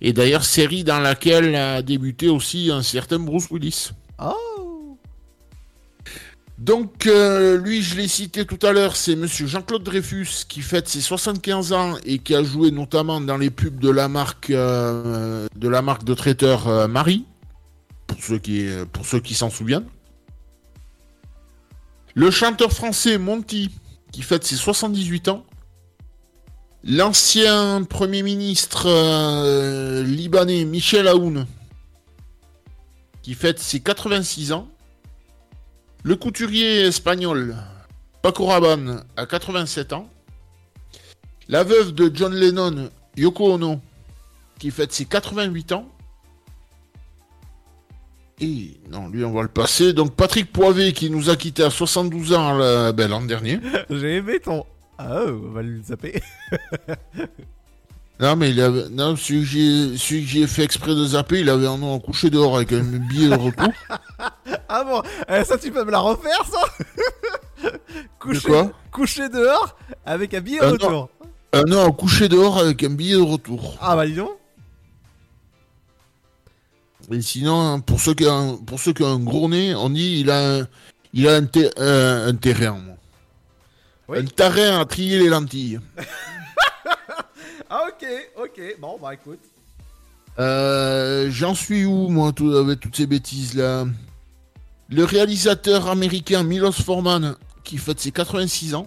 Et 0.00 0.14
d'ailleurs, 0.14 0.44
série 0.44 0.84
dans 0.84 0.98
laquelle 0.98 1.54
a 1.54 1.82
débuté 1.82 2.30
aussi 2.30 2.70
un 2.72 2.82
certain 2.82 3.18
Bruce 3.18 3.50
Willis. 3.50 3.90
Oh 4.18 4.32
Donc, 6.62 7.08
euh, 7.08 7.58
lui, 7.58 7.82
je 7.82 7.96
l'ai 7.96 8.06
cité 8.06 8.46
tout 8.46 8.64
à 8.64 8.70
l'heure, 8.70 8.94
c'est 8.94 9.16
monsieur 9.16 9.48
Jean-Claude 9.48 9.82
Dreyfus, 9.82 10.44
qui 10.48 10.60
fête 10.60 10.86
ses 10.86 11.00
75 11.00 11.72
ans 11.72 11.96
et 12.04 12.20
qui 12.20 12.36
a 12.36 12.44
joué 12.44 12.70
notamment 12.70 13.20
dans 13.20 13.36
les 13.36 13.50
pubs 13.50 13.80
de 13.80 13.90
la 13.90 14.06
marque, 14.06 14.50
euh, 14.50 15.48
de, 15.56 15.68
la 15.68 15.82
traiteur 16.14 16.68
euh, 16.68 16.86
Marie, 16.86 17.24
pour 18.06 18.22
ceux 18.22 18.38
qui, 18.38 18.68
pour 18.92 19.04
ceux 19.04 19.18
qui 19.18 19.34
s'en 19.34 19.50
souviennent. 19.50 19.88
Le 22.14 22.30
chanteur 22.30 22.70
français 22.70 23.18
Monty, 23.18 23.72
qui 24.12 24.22
fête 24.22 24.44
ses 24.44 24.54
78 24.54 25.26
ans. 25.30 25.44
L'ancien 26.84 27.82
Premier 27.82 28.22
ministre 28.22 28.86
libanais 30.04 30.64
Michel 30.64 31.08
Aoun, 31.08 31.44
qui 33.22 33.34
fête 33.34 33.58
ses 33.58 33.80
86 33.80 34.52
ans. 34.52 34.71
Le 36.04 36.16
couturier 36.16 36.80
espagnol 36.80 37.54
Paco 38.22 38.46
Rabanne 38.46 39.04
a 39.16 39.24
87 39.24 39.92
ans. 39.92 40.10
La 41.48 41.62
veuve 41.62 41.92
de 41.92 42.10
John 42.12 42.34
Lennon, 42.34 42.90
Yoko 43.16 43.52
Ono, 43.52 43.80
qui 44.58 44.72
fête 44.72 44.92
ses 44.92 45.04
88 45.04 45.72
ans. 45.72 45.88
Et 48.40 48.80
non, 48.90 49.08
lui 49.08 49.24
on 49.24 49.32
va 49.32 49.42
le 49.42 49.48
passer. 49.48 49.92
Donc 49.92 50.16
Patrick 50.16 50.52
Poivet 50.52 50.92
qui 50.92 51.08
nous 51.08 51.30
a 51.30 51.36
quitté 51.36 51.62
à 51.62 51.70
72 51.70 52.32
ans 52.32 52.92
ben, 52.92 53.08
l'an 53.08 53.22
dernier. 53.22 53.60
J'ai 53.90 54.16
aimé 54.16 54.40
ton. 54.40 54.66
Ah, 54.98 55.20
on 55.26 55.52
va 55.52 55.62
le 55.62 55.80
zapper. 55.82 56.20
Non 58.20 58.36
mais 58.36 58.50
il 58.50 58.60
avait... 58.60 58.88
non, 58.90 59.16
celui 59.16 59.42
que 59.42 60.26
j'ai 60.26 60.46
fait 60.46 60.62
exprès 60.62 60.94
de 60.94 61.04
zapper, 61.04 61.40
il 61.40 61.48
avait 61.50 61.66
un 61.66 61.78
nom 61.78 61.98
couché 61.98 62.30
dehors 62.30 62.56
avec 62.56 62.72
un 62.72 62.82
billet 62.82 63.28
de 63.28 63.34
retour. 63.34 63.68
ah 64.68 64.84
bon, 64.84 65.02
eh, 65.28 65.42
ça 65.44 65.58
tu 65.58 65.72
peux 65.72 65.84
me 65.84 65.90
la 65.90 65.98
refaire 65.98 66.44
ça? 66.50 67.70
Coucher, 68.18 68.48
quoi? 68.48 68.70
Coucher 68.92 69.28
dehors 69.28 69.76
avec 70.06 70.34
un 70.34 70.40
billet 70.40 70.62
Un 70.62 70.70
retour. 70.70 70.90
nom- 70.90 71.08
Un 71.52 71.62
nom 71.64 71.90
couché 71.92 72.28
dehors 72.28 72.58
avec 72.58 72.82
un 72.84 72.90
billet 72.90 73.16
de 73.16 73.20
retour. 73.22 73.76
Ah 73.80 73.96
bah 73.96 74.06
dis 74.06 74.14
donc. 74.14 74.30
Et 77.10 77.20
sinon, 77.20 77.80
pour 77.80 78.00
ceux 78.00 78.14
qui 78.14 78.24
ont, 78.26 78.52
un- 78.52 78.56
pour 78.56 78.78
ceux 78.78 78.92
qui 78.92 79.02
ont 79.02 79.14
un 79.14 79.18
gros 79.18 79.48
nez, 79.48 79.74
on 79.74 79.90
dit 79.90 80.20
il 80.20 80.30
a 80.30 80.58
un, 80.60 80.68
il 81.12 81.28
a 81.28 81.34
un, 81.34 81.44
ter- 81.44 81.72
un- 81.76 82.28
un 82.28 82.34
terrain. 82.36 82.78
Un 84.08 84.24
terrain 84.26 84.80
à 84.80 84.84
trier 84.84 85.18
les 85.18 85.28
lentilles. 85.28 85.80
Ah 87.74 87.86
ok, 87.88 88.06
ok, 88.36 88.60
bon 88.80 88.98
bah 89.00 89.14
écoute. 89.14 89.40
Euh, 90.38 91.30
J'en 91.30 91.54
suis 91.54 91.86
où, 91.86 92.08
moi, 92.08 92.30
tout, 92.32 92.52
avec 92.54 92.80
toutes 92.80 92.94
ces 92.94 93.06
bêtises-là 93.06 93.86
Le 94.90 95.04
réalisateur 95.04 95.88
américain 95.88 96.42
Milos 96.42 96.72
Forman, 96.72 97.34
qui 97.64 97.78
fête 97.78 97.98
ses 97.98 98.10
86 98.10 98.74
ans. 98.74 98.86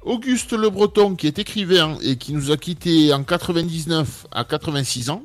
Auguste 0.00 0.54
Le 0.54 0.70
Breton, 0.70 1.14
qui 1.14 1.26
est 1.26 1.38
écrivain 1.38 1.98
et 2.00 2.16
qui 2.16 2.32
nous 2.32 2.52
a 2.52 2.56
quittés 2.56 3.12
en 3.12 3.22
99 3.22 4.28
à 4.32 4.44
86 4.44 5.10
ans. 5.10 5.22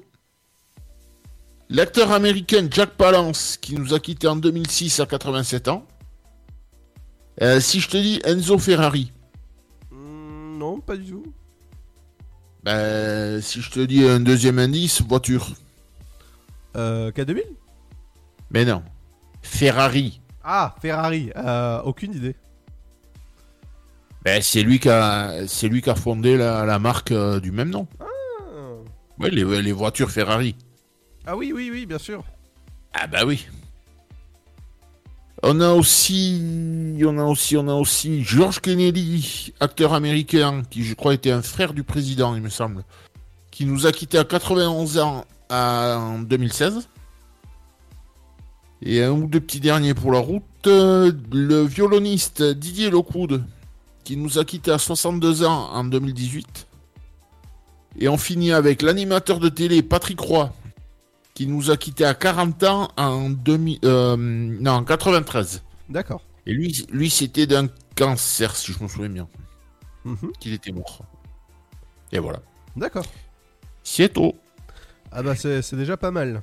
L'acteur 1.70 2.12
américain 2.12 2.68
Jack 2.70 2.98
Palance, 2.98 3.56
qui 3.56 3.74
nous 3.76 3.94
a 3.94 4.02
quittés 4.02 4.28
en 4.28 4.36
2006 4.36 5.00
à 5.00 5.06
87 5.06 5.70
ans. 5.70 5.88
Euh, 7.42 7.62
si 7.62 7.80
je 7.80 7.88
te 7.88 7.96
dis 7.96 8.20
Enzo 8.26 8.58
Ferrari, 8.58 9.14
Hmm, 9.92 10.58
non, 10.58 10.82
pas 10.82 10.98
du 10.98 11.10
tout. 11.12 11.24
Ben, 12.64 13.42
si 13.42 13.62
je 13.62 13.70
te 13.72 13.80
dis 13.80 14.04
un 14.06 14.20
deuxième 14.20 14.60
indice, 14.60 15.02
voiture. 15.02 15.50
Euh, 16.76 17.12
K2000 17.12 17.44
Mais 18.52 18.66
non. 18.66 18.84
Ferrari. 19.42 20.22
Ah, 20.44 20.76
Ferrari. 20.82 21.32
Euh, 21.36 21.82
aucune 21.82 22.14
idée. 22.14 22.36
Ben, 24.24 24.42
c'est 24.42 24.62
lui 24.62 24.80
qui 24.80 24.90
a, 24.90 25.48
c'est 25.48 25.68
lui 25.68 25.82
qui 25.82 25.90
a 25.90 25.96
fondé 25.96 26.38
la, 26.38 26.66
la 26.66 26.80
marque 26.80 27.12
euh, 27.12 27.40
du 27.40 27.52
même 27.52 27.70
nom. 27.70 27.88
Ouais, 29.20 29.30
les, 29.30 29.62
les 29.62 29.72
voitures 29.72 30.10
Ferrari. 30.12 30.56
Ah 31.26 31.36
oui, 31.36 31.52
oui, 31.54 31.70
oui, 31.72 31.86
bien 31.86 32.00
sûr. 32.00 32.24
Ah 32.94 33.08
bah 33.08 33.26
oui. 33.26 33.48
On 35.44 35.60
a 35.60 35.74
aussi, 35.74 36.40
on 37.04 37.18
a 37.18 37.24
aussi, 37.24 37.58
on 37.58 37.68
a 37.68 37.74
aussi 37.74 38.24
George 38.24 38.60
Kennedy, 38.60 39.54
acteur 39.60 39.94
américain, 39.94 40.62
qui 40.70 40.84
je 40.84 40.94
crois 40.94 41.16
était 41.16 41.32
un 41.32 41.42
frère 41.42 41.74
du 41.74 41.84
président, 41.84 42.36
il 42.36 42.44
me 42.44 42.50
semble, 42.50 42.84
qui 43.50 43.66
nous 43.66 43.88
a 43.88 43.92
quitté 43.92 44.20
à 44.20 44.24
91 44.24 45.00
ans 45.00 45.26
en 45.50 46.20
2016. 46.20 46.88
Et 48.84 49.04
un 49.04 49.12
ou 49.12 49.28
deux 49.28 49.40
petits 49.40 49.60
derniers 49.60 49.96
pour 49.96 50.12
la 50.12 50.20
route, 50.20 50.44
euh, 50.68 51.12
le 51.32 51.64
violoniste 51.64 52.44
Didier 52.44 52.92
Lockwood, 52.92 53.44
qui 54.04 54.18
nous 54.18 54.38
a 54.38 54.46
quitté 54.46 54.72
à 54.72 54.78
62 54.78 55.44
ans 55.44 55.70
en 55.72 55.84
2018. 55.84 56.68
Et 58.00 58.08
on 58.08 58.18
finit 58.18 58.52
avec 58.52 58.82
l'animateur 58.84 59.40
de 59.40 59.50
télé 59.50 59.82
Patrick 59.82 60.20
Roy, 60.20 60.54
qui 61.34 61.48
nous 61.48 61.72
a 61.72 61.78
quitté 61.78 62.06
à 62.06 62.14
40 62.14 62.64
ans 62.64 62.90
en, 62.98 63.30
2000, 63.30 63.80
euh, 63.86 64.16
non, 64.18 64.72
en 64.72 64.84
93. 64.84 65.64
D'accord. 65.90 66.22
Et 66.46 66.54
lui, 66.54 66.86
lui 66.92 67.10
c'était 67.10 67.48
d'un 67.48 67.68
cancer, 67.96 68.56
si 68.56 68.74
je 68.74 68.84
me 68.84 68.88
souviens 68.88 69.10
bien, 69.10 69.28
Mhm. 70.06 70.32
qu'il 70.40 70.54
était 70.54 70.72
mort. 70.72 71.02
Et 72.12 72.20
voilà. 72.20 72.42
D'accord. 72.76 73.06
C'est 73.84 74.12
tout. 74.14 74.34
Ah 75.12 75.24
bah 75.24 75.36
c'est 75.36 75.76
déjà 75.76 75.98
pas 75.98 76.12
mal. 76.12 76.42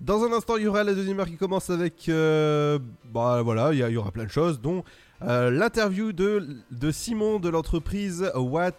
Dans 0.00 0.24
un 0.24 0.32
instant, 0.32 0.56
il 0.56 0.64
y 0.64 0.66
aura 0.66 0.82
la 0.82 0.92
deuxième 0.94 1.20
heure 1.20 1.26
qui 1.26 1.36
commence 1.36 1.70
avec... 1.70 2.08
euh, 2.08 2.78
bah 3.12 3.42
voilà, 3.42 3.72
il 3.72 3.78
y, 3.78 3.96
aura 3.96 4.10
plein 4.10 4.24
de 4.24 4.30
choses, 4.30 4.60
dont 4.60 4.82
euh, 5.22 5.50
l'interview 5.50 6.12
de, 6.12 6.48
de 6.72 6.90
Simon 6.90 7.38
de 7.38 7.48
l'entreprise 7.48 8.30
What 8.34 8.72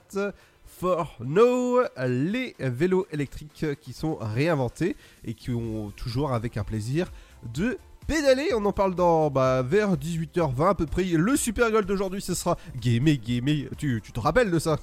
for 0.78 1.16
No, 1.20 1.82
les 2.08 2.56
vélos 2.60 3.08
électriques 3.12 3.66
qui 3.82 3.94
sont 3.94 4.16
réinventés 4.16 4.96
et 5.24 5.34
qui 5.34 5.52
ont 5.52 5.92
toujours 5.92 6.34
avec 6.34 6.58
un 6.58 6.64
plaisir 6.64 7.12
de 7.54 7.78
pédaler. 8.08 8.50
On 8.54 8.66
en 8.66 8.74
parle 8.74 8.96
dans 8.96 9.30
bah, 9.30 9.62
vers 9.62 9.96
18h20 9.96 10.70
à 10.70 10.76
peu 10.76 10.86
près. 10.86 11.04
Le 11.04 11.36
Super 11.36 11.72
Gold 11.72 11.88
d'aujourd'hui, 11.88 12.22
ce 12.22 12.34
sera 12.34 12.58
Gamey, 12.80 13.18
Gamey. 13.18 13.70
Tu, 13.78 14.02
tu 14.04 14.12
te 14.12 14.20
rappelles 14.20 14.52
de 14.52 14.60
ça? 14.60 14.78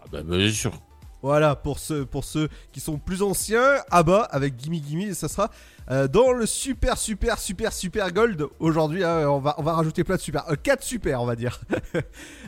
Ah 0.00 0.04
bah 0.10 0.22
bien 0.22 0.50
sûr. 0.50 0.72
Voilà, 1.22 1.56
pour 1.56 1.78
ceux, 1.78 2.04
pour 2.04 2.24
ceux 2.24 2.48
qui 2.72 2.80
sont 2.80 2.98
plus 2.98 3.22
anciens, 3.22 3.76
Abba 3.90 4.22
avec 4.30 4.58
Gimme 4.58 4.74
Gimme, 4.74 5.14
ça 5.14 5.28
sera 5.28 5.50
euh, 5.90 6.06
dans 6.06 6.32
le 6.32 6.46
super, 6.46 6.98
super, 6.98 7.38
super, 7.38 7.72
super 7.72 8.12
gold. 8.12 8.46
Aujourd'hui, 8.60 9.04
hein, 9.04 9.28
on, 9.28 9.38
va, 9.38 9.54
rajouter 9.72 10.04
plein 10.04 10.16
de 10.16 10.20
super. 10.20 10.44
4 10.62 10.82
super, 10.82 11.22
on 11.22 11.26
va 11.26 11.36
dire. 11.36 11.60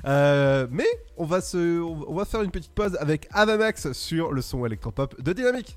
Euh, 0.06 0.66
mais 0.70 0.86
on 1.18 1.26
va, 1.26 1.42
se, 1.42 1.78
on 1.80 2.14
va 2.14 2.24
faire 2.24 2.40
une 2.40 2.50
petite 2.50 2.72
pause 2.72 2.96
avec 3.00 3.28
Avamax 3.32 3.92
sur 3.92 4.32
le 4.32 4.40
son 4.40 4.64
électropop 4.64 5.20
de 5.20 5.32
Dynamique. 5.34 5.76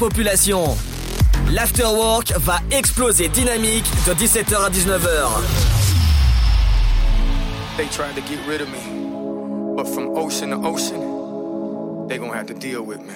Population. 0.00 0.78
L'afterwork 1.52 2.32
va 2.38 2.58
exploser 2.70 3.28
dynamique 3.28 3.84
de 4.06 4.14
17h 4.14 4.56
à 4.56 4.70
19h. 4.70 5.42
They 7.76 7.86
tried 7.88 8.14
to 8.14 8.22
get 8.22 8.38
rid 8.48 8.62
of 8.62 8.68
me, 8.70 8.80
but 9.76 9.86
from 9.86 10.16
ocean 10.16 10.50
to 10.50 10.66
ocean, 10.66 12.08
they 12.08 12.16
gonna 12.16 12.34
have 12.34 12.46
to 12.46 12.54
deal 12.54 12.82
with 12.82 13.00
me. 13.02 13.12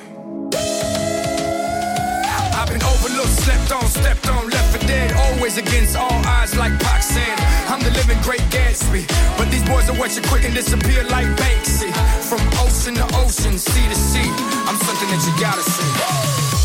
I've 2.52 2.68
been 2.68 2.82
overlooked, 2.82 3.32
slept 3.32 3.72
on, 3.72 3.86
stepped 3.88 4.28
on, 4.28 4.50
left 4.50 4.76
for 4.76 4.86
dead. 4.86 5.16
Always 5.16 5.56
against 5.56 5.96
all 5.96 6.12
odds, 6.26 6.54
like 6.54 6.78
Pac 6.80 7.02
said. 7.02 7.38
I'm 7.72 7.80
the 7.80 7.92
living 7.92 8.20
great 8.22 8.44
Gatsby, 8.52 9.08
but 9.38 9.50
these 9.50 9.64
boys 9.64 9.90
will 9.90 9.98
watch 9.98 10.16
you 10.16 10.22
quick 10.28 10.44
and 10.44 10.54
disappear 10.54 11.02
like 11.04 11.28
Banksy. 11.40 11.90
from 12.28 12.40
ocean 12.60 12.94
to 12.96 13.06
ocean, 13.24 13.56
sea 13.56 13.88
to 13.88 13.96
sea. 13.96 14.28
I'm 14.68 14.76
something 14.84 15.08
that 15.08 15.24
you 15.24 15.32
gotta 15.40 15.62
see. 15.62 16.33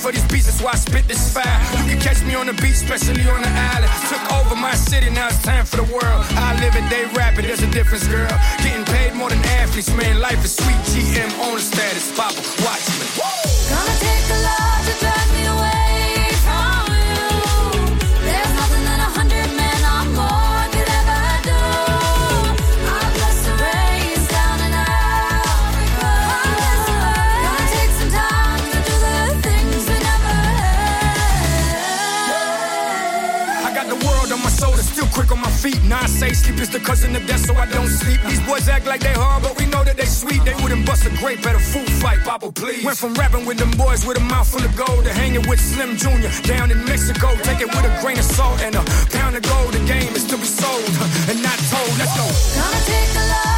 For 0.00 0.12
these 0.12 0.24
beats, 0.32 0.46
that's 0.46 0.62
why 0.62 0.72
I 0.72 0.76
spit 0.76 1.06
this 1.06 1.30
fire. 1.30 1.60
You 1.84 1.92
can 1.92 2.00
catch 2.00 2.24
me 2.24 2.34
on 2.34 2.46
the 2.46 2.54
beach, 2.54 2.80
especially 2.80 3.20
on 3.28 3.42
the 3.42 3.52
island. 3.76 3.92
Took 4.08 4.32
over 4.32 4.56
my 4.56 4.72
city, 4.72 5.10
now 5.10 5.26
it's 5.26 5.42
time 5.42 5.66
for 5.66 5.76
the 5.76 5.88
world. 5.92 6.24
I 6.40 6.56
live 6.58 6.74
it, 6.74 6.88
they 6.88 7.04
rap 7.12 7.38
it, 7.38 7.42
there's 7.42 7.62
a 7.62 7.70
difference, 7.70 8.08
girl. 8.08 8.32
Getting 8.64 8.86
paid 8.86 9.12
more 9.14 9.28
than 9.28 9.44
athletes, 9.60 9.92
man. 9.94 10.18
Life 10.18 10.42
is 10.42 10.56
sweet. 10.56 10.80
GM 10.88 11.30
on 11.44 11.56
the 11.56 11.60
status, 11.60 12.16
Papa, 12.16 12.40
watch 12.64 13.29
feet. 35.70 35.82
Now 35.88 36.02
I 36.02 36.06
say 36.06 36.32
sleep 36.32 36.58
is 36.60 36.70
the 36.70 36.80
cousin 36.80 37.14
of 37.16 37.26
death, 37.26 37.46
so 37.46 37.54
I 37.54 37.66
don't 37.66 37.88
sleep. 37.88 38.20
These 38.28 38.42
boys 38.46 38.68
act 38.68 38.86
like 38.86 39.00
they 39.00 39.12
hard, 39.12 39.42
but 39.42 39.58
we 39.58 39.66
know 39.66 39.82
that 39.84 39.96
they 39.96 40.04
sweet. 40.04 40.44
They 40.44 40.54
wouldn't 40.62 40.86
bust 40.86 41.06
a 41.06 41.10
grape 41.16 41.44
at 41.46 41.54
a 41.54 41.58
food 41.58 41.90
fight, 42.02 42.20
Papa, 42.24 42.52
please. 42.52 42.84
Went 42.84 42.98
from 42.98 43.14
rapping 43.14 43.46
with 43.46 43.58
them 43.58 43.70
boys 43.72 44.04
with 44.06 44.18
a 44.18 44.24
mouth 44.32 44.48
full 44.48 44.64
of 44.64 44.74
gold 44.76 45.04
to 45.04 45.12
hanging 45.12 45.46
with 45.48 45.60
Slim 45.60 45.96
Jr. 45.96 46.30
down 46.46 46.70
in 46.70 46.84
Mexico. 46.84 47.34
Take 47.42 47.60
it 47.60 47.68
with 47.68 47.84
a 47.84 47.92
grain 48.00 48.18
of 48.18 48.24
salt 48.24 48.60
and 48.60 48.74
a 48.74 48.82
pound 49.10 49.36
of 49.36 49.42
gold. 49.42 49.72
The 49.72 49.84
game 49.86 50.12
is 50.14 50.24
to 50.26 50.36
be 50.36 50.44
sold 50.44 50.90
and 51.30 51.42
not 51.42 51.58
told. 51.72 51.92
Let's 51.98 52.14
go. 52.16 52.26
Gonna 52.58 52.80
take 52.86 53.14
a 53.16 53.26
lot 53.32 53.49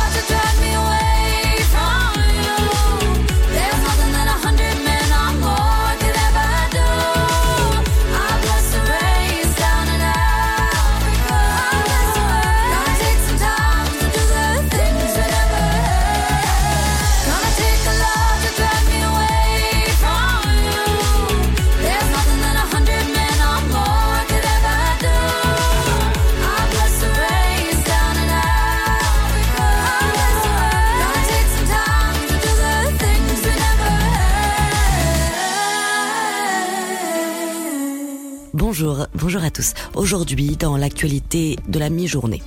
Bonjour, 38.82 39.06
bonjour 39.14 39.44
à 39.44 39.50
tous. 39.52 39.74
Aujourd'hui, 39.94 40.56
dans 40.56 40.76
l'actualité 40.76 41.56
de 41.68 41.78
la 41.78 41.88
mi-journée. 41.88 42.42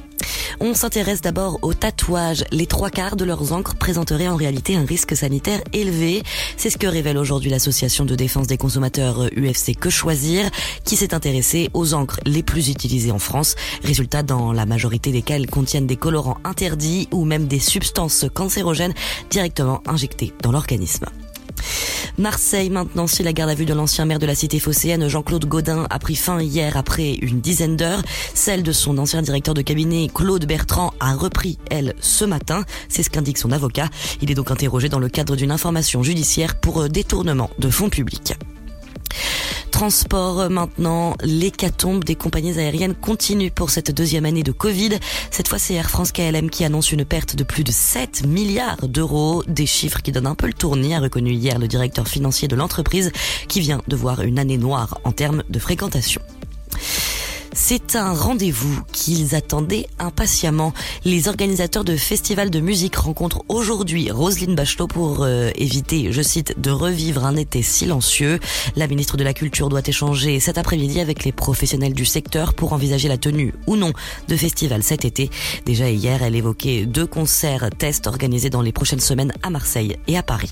On 0.59 0.73
s'intéresse 0.73 1.21
d'abord 1.21 1.59
aux 1.61 1.73
tatouages. 1.73 2.43
Les 2.51 2.65
trois 2.65 2.89
quarts 2.89 3.15
de 3.15 3.23
leurs 3.23 3.53
encres 3.53 3.75
présenteraient 3.75 4.27
en 4.27 4.35
réalité 4.35 4.75
un 4.75 4.83
risque 4.83 5.15
sanitaire 5.15 5.61
élevé. 5.71 6.23
C'est 6.57 6.69
ce 6.69 6.77
que 6.77 6.87
révèle 6.87 7.17
aujourd'hui 7.17 7.49
l'association 7.49 8.03
de 8.03 8.15
défense 8.15 8.47
des 8.47 8.57
consommateurs 8.57 9.29
UFC 9.37 9.77
Que 9.79 9.89
Choisir, 9.89 10.49
qui 10.83 10.97
s'est 10.97 11.13
intéressée 11.13 11.69
aux 11.73 11.93
encres 11.93 12.19
les 12.25 12.43
plus 12.43 12.67
utilisées 12.67 13.11
en 13.11 13.19
France. 13.19 13.55
Résultat, 13.81 14.21
dans 14.21 14.51
la 14.51 14.65
majorité 14.65 15.13
desquelles 15.13 15.49
contiennent 15.49 15.87
des 15.87 15.95
colorants 15.95 16.39
interdits 16.43 17.07
ou 17.13 17.23
même 17.23 17.47
des 17.47 17.59
substances 17.59 18.25
cancérogènes 18.33 18.93
directement 19.29 19.81
injectées 19.85 20.33
dans 20.41 20.51
l'organisme. 20.51 21.05
Marseille 22.17 22.69
maintenant, 22.69 23.07
si 23.07 23.23
la 23.23 23.33
garde 23.33 23.49
à 23.49 23.55
vue 23.55 23.65
de 23.65 23.73
l'ancien 23.73 24.05
maire 24.05 24.19
de 24.19 24.25
la 24.25 24.35
cité 24.35 24.59
phocéenne, 24.59 25.07
Jean-Claude 25.07 25.45
Gaudin, 25.45 25.85
a 25.89 25.99
pris 25.99 26.15
fin 26.15 26.41
hier 26.41 26.77
après 26.77 27.13
une 27.13 27.41
dizaine 27.41 27.75
d'heures. 27.75 28.01
Celle 28.33 28.63
de 28.63 28.71
son 28.71 28.97
ancien 28.97 29.21
directeur 29.21 29.53
de 29.53 29.61
cabinet, 29.61 30.09
Claude 30.13 30.45
Bertrand, 30.45 30.93
a 30.99 31.13
repris, 31.13 31.57
elle, 31.69 31.93
ce 31.99 32.23
matin. 32.23 32.63
C'est 32.87 33.03
ce 33.03 33.09
qu'indique 33.09 33.37
son 33.37 33.51
avocat. 33.51 33.89
Il 34.21 34.31
est 34.31 34.35
donc 34.35 34.51
interrogé 34.51 34.87
dans 34.87 34.99
le 34.99 35.09
cadre 35.09 35.35
d'une 35.35 35.51
information 35.51 36.03
judiciaire 36.03 36.55
pour 36.55 36.83
euh, 36.83 36.89
détournement 36.89 37.49
de 37.59 37.69
fonds 37.69 37.89
publics. 37.89 38.33
Transport 39.71 40.49
maintenant, 40.49 41.15
l'hécatombe 41.21 42.05
des 42.05 42.15
compagnies 42.15 42.57
aériennes 42.57 42.95
continue 42.95 43.51
pour 43.51 43.69
cette 43.71 43.91
deuxième 43.91 44.25
année 44.25 44.41
de 44.41 44.53
Covid. 44.53 44.91
Cette 45.31 45.49
fois, 45.49 45.59
c'est 45.59 45.73
Air 45.73 45.89
France 45.89 46.13
KLM 46.13 46.49
qui 46.49 46.63
annonce 46.63 46.93
une 46.93 47.03
perte 47.03 47.35
de 47.35 47.43
plus 47.43 47.65
de 47.65 47.73
7 47.73 48.25
milliards 48.25 48.87
d'euros. 48.87 49.43
Des 49.47 49.65
chiffres 49.65 50.01
qui 50.01 50.13
donnent 50.13 50.27
un 50.27 50.35
peu 50.35 50.47
le 50.47 50.53
tournis, 50.53 50.95
a 50.95 51.01
reconnu 51.01 51.31
hier 51.31 51.59
le 51.59 51.67
directeur 51.67 52.07
financier 52.07 52.47
de 52.47 52.55
l'entreprise 52.55 53.11
qui 53.49 53.59
vient 53.59 53.81
de 53.87 53.95
voir 53.97 54.21
une 54.21 54.39
année 54.39 54.57
noire 54.57 54.99
en 55.03 55.11
termes 55.11 55.43
de 55.49 55.59
fréquentation. 55.59 56.21
C'est 57.57 57.95
un 57.95 58.13
rendez-vous 58.13 58.81
qu'ils 58.91 59.33
attendaient 59.33 59.87
impatiemment. 59.97 60.73
Les 61.05 61.29
organisateurs 61.29 61.85
de 61.85 61.95
festivals 61.95 62.49
de 62.49 62.59
musique 62.59 62.97
rencontrent 62.97 63.45
aujourd'hui 63.47 64.11
Roselyne 64.11 64.55
Bachelot 64.55 64.87
pour 64.87 65.23
euh, 65.23 65.51
éviter, 65.55 66.11
je 66.11 66.21
cite, 66.21 66.59
de 66.59 66.69
revivre 66.69 67.25
un 67.25 67.37
été 67.37 67.61
silencieux. 67.61 68.41
La 68.75 68.87
ministre 68.87 69.15
de 69.15 69.23
la 69.23 69.33
Culture 69.33 69.69
doit 69.69 69.81
échanger 69.87 70.41
cet 70.41 70.57
après-midi 70.57 70.99
avec 70.99 71.23
les 71.23 71.31
professionnels 71.31 71.93
du 71.93 72.03
secteur 72.03 72.53
pour 72.53 72.73
envisager 72.73 73.07
la 73.07 73.17
tenue 73.17 73.53
ou 73.67 73.77
non 73.77 73.93
de 74.27 74.35
festivals 74.35 74.83
cet 74.83 75.05
été. 75.05 75.31
Déjà 75.65 75.89
hier, 75.89 76.23
elle 76.23 76.35
évoquait 76.35 76.85
deux 76.85 77.07
concerts 77.07 77.69
tests 77.77 78.05
organisés 78.05 78.49
dans 78.49 78.61
les 78.61 78.73
prochaines 78.73 78.99
semaines 78.99 79.31
à 79.43 79.49
Marseille 79.49 79.95
et 80.07 80.17
à 80.17 80.23
Paris. 80.23 80.51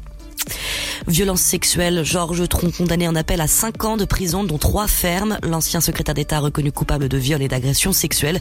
Violence 1.07 1.41
sexuelle, 1.41 2.03
Georges 2.03 2.47
Tron 2.47 2.71
condamné 2.71 3.07
en 3.07 3.15
appel 3.15 3.41
à 3.41 3.47
5 3.47 3.83
ans 3.83 3.97
de 3.97 4.05
prison 4.05 4.43
dont 4.43 4.57
3 4.57 4.87
fermes. 4.87 5.37
L'ancien 5.43 5.81
secrétaire 5.81 6.15
d'État 6.15 6.39
reconnu 6.39 6.71
coupable 6.71 7.09
de 7.09 7.17
viol 7.17 7.41
et 7.41 7.47
d'agression 7.47 7.91
sexuelle. 7.91 8.39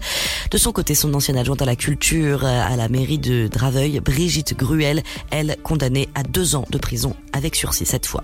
De 0.50 0.58
son 0.58 0.72
côté, 0.72 0.94
son 0.94 1.12
ancienne 1.14 1.36
adjointe 1.36 1.62
à 1.62 1.66
la 1.66 1.76
culture 1.76 2.44
à 2.44 2.76
la 2.76 2.88
mairie 2.88 3.18
de 3.18 3.48
Draveuil, 3.48 4.00
Brigitte 4.00 4.56
Gruel, 4.56 5.02
elle 5.30 5.56
condamnée 5.62 6.08
à 6.14 6.22
2 6.22 6.54
ans 6.54 6.66
de 6.70 6.78
prison 6.78 7.16
avec 7.32 7.56
sursis 7.56 7.86
cette 7.86 8.06
fois. 8.06 8.22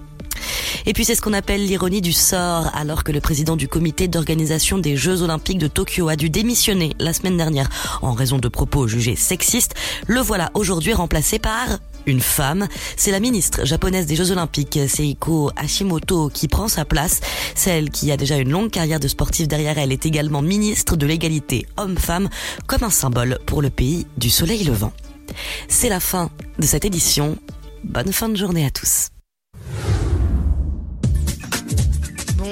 Et 0.86 0.92
puis 0.92 1.04
c'est 1.04 1.14
ce 1.14 1.20
qu'on 1.20 1.32
appelle 1.32 1.66
l'ironie 1.66 2.00
du 2.00 2.12
sort, 2.12 2.70
alors 2.74 3.04
que 3.04 3.12
le 3.12 3.20
président 3.20 3.56
du 3.56 3.68
comité 3.68 4.08
d'organisation 4.08 4.78
des 4.78 4.96
Jeux 4.96 5.22
Olympiques 5.22 5.58
de 5.58 5.66
Tokyo 5.66 6.08
a 6.08 6.16
dû 6.16 6.30
démissionner 6.30 6.94
la 6.98 7.12
semaine 7.12 7.36
dernière 7.36 7.68
en 8.02 8.12
raison 8.12 8.38
de 8.38 8.48
propos 8.48 8.86
jugés 8.86 9.16
sexistes. 9.16 9.74
Le 10.06 10.20
voilà 10.20 10.50
aujourd'hui 10.54 10.92
remplacé 10.92 11.38
par 11.38 11.78
une 12.08 12.20
femme. 12.20 12.66
C'est 12.96 13.10
la 13.10 13.20
ministre 13.20 13.64
japonaise 13.64 14.06
des 14.06 14.16
Jeux 14.16 14.32
Olympiques, 14.32 14.78
Seiko 14.88 15.50
Hashimoto, 15.56 16.28
qui 16.28 16.48
prend 16.48 16.68
sa 16.68 16.84
place. 16.84 17.20
Celle 17.54 17.90
qui 17.90 18.10
a 18.10 18.16
déjà 18.16 18.36
une 18.38 18.50
longue 18.50 18.70
carrière 18.70 19.00
de 19.00 19.08
sportive 19.08 19.46
derrière 19.46 19.78
elle 19.78 19.92
est 19.92 20.06
également 20.06 20.42
ministre 20.42 20.96
de 20.96 21.06
l'égalité 21.06 21.66
homme-femme, 21.76 22.28
comme 22.66 22.82
un 22.82 22.90
symbole 22.90 23.38
pour 23.46 23.62
le 23.62 23.70
pays 23.70 24.06
du 24.16 24.30
soleil 24.30 24.64
levant. 24.64 24.92
C'est 25.68 25.88
la 25.88 26.00
fin 26.00 26.30
de 26.58 26.66
cette 26.66 26.84
édition. 26.84 27.36
Bonne 27.84 28.12
fin 28.12 28.28
de 28.28 28.36
journée 28.36 28.66
à 28.66 28.70
tous. 28.70 29.10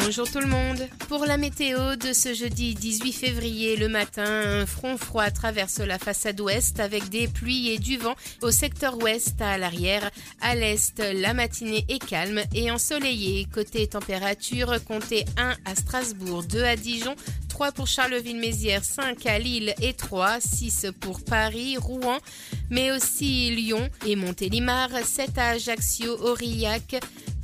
Bonjour 0.07 0.31
tout 0.31 0.39
le 0.39 0.47
monde. 0.47 0.87
Pour 1.09 1.27
la 1.27 1.37
météo 1.37 1.97
de 1.97 2.13
ce 2.13 2.33
jeudi 2.33 2.77
18 2.77 3.13
février, 3.13 3.77
le 3.77 3.89
matin, 3.89 4.23
un 4.61 4.65
front 4.65 4.97
froid 4.97 5.29
traverse 5.33 5.81
la 5.81 5.99
façade 5.99 6.41
ouest 6.41 6.79
avec 6.79 7.09
des 7.09 7.27
pluies 7.27 7.71
et 7.71 7.79
du 7.81 7.97
vent 7.97 8.15
au 8.41 8.53
secteur 8.53 9.03
ouest 9.03 9.43
à 9.43 9.59
l'arrière. 9.59 10.09
À 10.41 10.55
l'est, 10.55 11.01
la 11.01 11.35
matinée 11.35 11.85
est 11.89 11.99
calme 11.99 12.43
et 12.55 12.71
ensoleillée. 12.71 13.49
Côté 13.53 13.89
température, 13.89 14.77
comptez 14.85 15.25
1 15.39 15.57
à 15.65 15.75
Strasbourg, 15.75 16.45
2 16.45 16.63
à 16.63 16.77
Dijon, 16.77 17.17
3 17.49 17.73
pour 17.73 17.89
Charleville-Mézières, 17.89 18.85
5 18.85 19.27
à 19.27 19.41
Lille 19.41 19.75
et 19.83 19.93
3, 19.93 20.39
6 20.39 20.87
pour 21.01 21.25
Paris, 21.25 21.79
Rouen, 21.79 22.19
mais 22.71 22.93
aussi 22.93 23.51
Lyon 23.51 23.91
et 24.07 24.15
Montélimar, 24.15 24.89
7 25.05 25.37
à 25.37 25.49
Ajaccio, 25.49 26.13
Aurillac, 26.23 26.95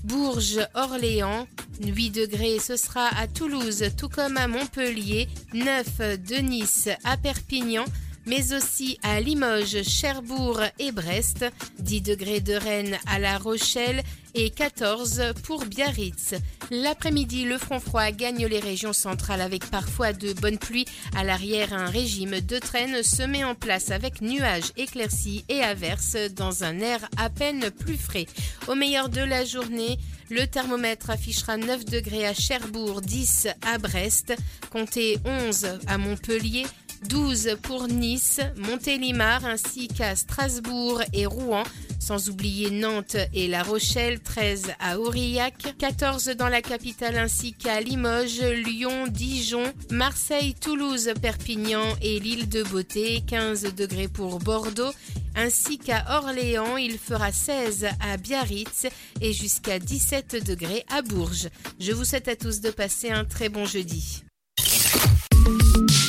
Bourges, 0.05 0.67
Orléans, 0.75 1.47
8 1.81 2.11
degrés, 2.11 2.59
ce 2.59 2.77
sera 2.77 3.07
à 3.17 3.29
Toulouse, 3.29 3.85
tout 3.97 4.09
comme 4.09 4.37
à 4.37 4.49
Montpellier, 4.49 5.29
9 5.55 6.19
de 6.19 6.37
Nice 6.37 6.89
à 7.05 7.17
Perpignan, 7.17 7.85
mais 8.27 8.53
aussi 8.53 8.99
à 9.03 9.21
Limoges, 9.21 9.83
Cherbourg 9.83 10.61
et 10.79 10.93
Brest, 10.93 11.45
10 11.79 12.01
degrés 12.03 12.41
de 12.41 12.55
Rennes 12.55 12.99
à 13.07 13.19
La 13.19 13.39
Rochelle 13.39 14.03
et 14.35 14.51
14 14.51 15.35
pour 15.45 15.65
Biarritz. 15.67 16.35
L'après-midi, 16.71 17.45
le 17.45 17.59
front 17.59 17.81
froid 17.81 18.11
gagne 18.11 18.47
les 18.47 18.61
régions 18.61 18.93
centrales 18.93 19.41
avec 19.41 19.67
parfois 19.67 20.13
de 20.13 20.33
bonnes 20.33 20.59
pluies. 20.59 20.87
À 21.17 21.25
l'arrière, 21.25 21.73
un 21.75 21.87
régime 21.87 22.41
de 22.41 22.59
traîne 22.59 23.03
se 23.03 23.23
met 23.23 23.45
en 23.45 23.55
place 23.55 23.91
avec 23.91 24.21
nuages 24.23 24.73
éclaircis 24.77 25.45
et 25.49 25.61
averses 25.61 26.17
dans 26.35 26.65
un 26.65 26.81
air 26.81 27.01
à 27.17 27.29
peine 27.29 27.71
plus 27.71 27.97
frais. 27.97 28.27
Au 28.69 28.75
meilleur 28.75 29.09
de 29.09 29.21
la 29.21 29.45
journée, 29.45 29.99
le 30.31 30.47
thermomètre 30.47 31.11
affichera 31.11 31.59
9 31.59 31.85
degrés 31.85 32.27
à 32.27 32.33
Cherbourg, 32.33 33.03
10 33.03 33.49
à 33.71 33.77
Brest, 33.77 34.35
comptez 34.71 35.19
11 35.27 35.79
à 35.87 35.99
Montpellier, 35.99 36.65
12 37.09 37.57
pour 37.63 37.89
Nice, 37.89 38.41
Montélimar 38.57 39.45
ainsi 39.45 39.89
qu'à 39.89 40.17
Strasbourg 40.17 41.03
et 41.13 41.27
Rouen, 41.27 41.65
sans 41.99 42.29
oublier 42.29 42.71
Nantes 42.71 43.17
et 43.33 43.49
La 43.49 43.63
Rochelle, 43.63 44.21
13 44.21 44.73
à 44.81 44.99
Aurillac, 44.99 45.75
14 45.79 46.31
dans 46.37 46.49
la 46.49 46.63
capitale 46.63 47.17
ainsi 47.17 47.53
qu'à 47.53 47.81
Limoges, 47.81 48.43
Lyon, 48.43 49.07
Dijon, 49.09 49.73
Marseille, 49.91 50.55
Toulouse, 50.55 51.13
Perpignan 51.21 51.85
et 52.03 52.19
l'île 52.21 52.49
de 52.49 52.63
Beauté, 52.63 53.23
15 53.27 53.75
degrés 53.75 54.09
pour 54.09 54.39
Bordeaux, 54.39 54.93
ainsi 55.37 55.79
qu'à 55.79 56.05
Orléans, 56.19 56.77
il 56.77 56.99
fera 56.99 57.33
16 57.33 57.87
à 58.01 58.17
Biarritz 58.17 58.87
et 59.21 59.33
jusqu'à 59.33 59.79
17 59.79 60.45
degrés 60.45 60.85
à 60.89 61.03
Bourges. 61.03 61.49
Je 61.79 61.93
vous 61.93 62.05
souhaite 62.05 62.29
à 62.29 62.37
tous 62.37 62.61
de 62.61 62.71
passer 62.71 63.11
un 63.11 63.25
très 63.25 63.49
bon 63.49 63.65
jeudi. 63.65 64.23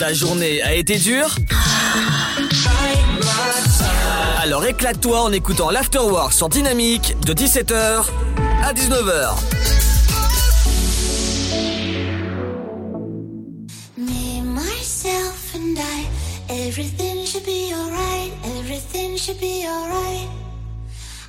Ta 0.03 0.11
journée 0.11 0.61
a 0.61 0.73
été 0.73 0.97
dure? 0.97 1.33
Alors 4.41 4.65
éclate-toi 4.65 5.21
en 5.21 5.31
écoutant 5.31 5.69
l'Afterwork 5.69 6.33
sur 6.33 6.49
Dynamique 6.49 7.15
de 7.25 7.33
17h 7.33 8.03
à 8.65 8.73
19h. 8.73 9.35
Me, 13.97 14.41
myself, 14.43 15.55
and 15.55 15.77
I. 15.77 16.05
Everything 16.49 17.25
should 17.25 17.45
be 17.45 17.71
alright. 17.73 18.33
Everything 18.59 19.15
should 19.17 19.39
be 19.39 19.65
alright. 19.65 20.42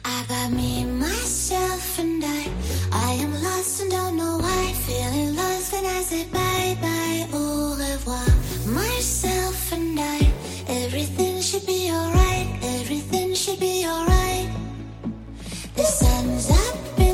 I 0.05 0.25
got 0.29 0.53
me, 0.53 0.85
myself, 0.85 1.99
and 1.99 2.23
I. 2.25 2.51
I 2.93 3.13
am 3.15 3.33
lost 3.43 3.81
and 3.81 3.91
don't 3.91 4.17
know 4.17 4.39
why. 4.39 4.73
Feeling 4.87 5.35
lost, 5.35 5.73
and 5.73 5.87
I 5.87 6.03
say 6.03 6.25
bye 6.25 6.77
bye, 6.81 7.27
au 7.33 7.77
revoir. 7.79 8.27
Myself 8.67 9.73
and 9.73 9.99
I. 9.99 10.21
Everything 10.69 11.41
should 11.41 11.67
be 11.67 11.91
alright. 11.91 12.49
Everything 12.81 13.35
should 13.35 13.61
be 13.61 13.87
alright. 13.87 14.51
The 15.75 15.85
sun's 15.85 16.51
up 16.51 16.99
in 16.99 17.14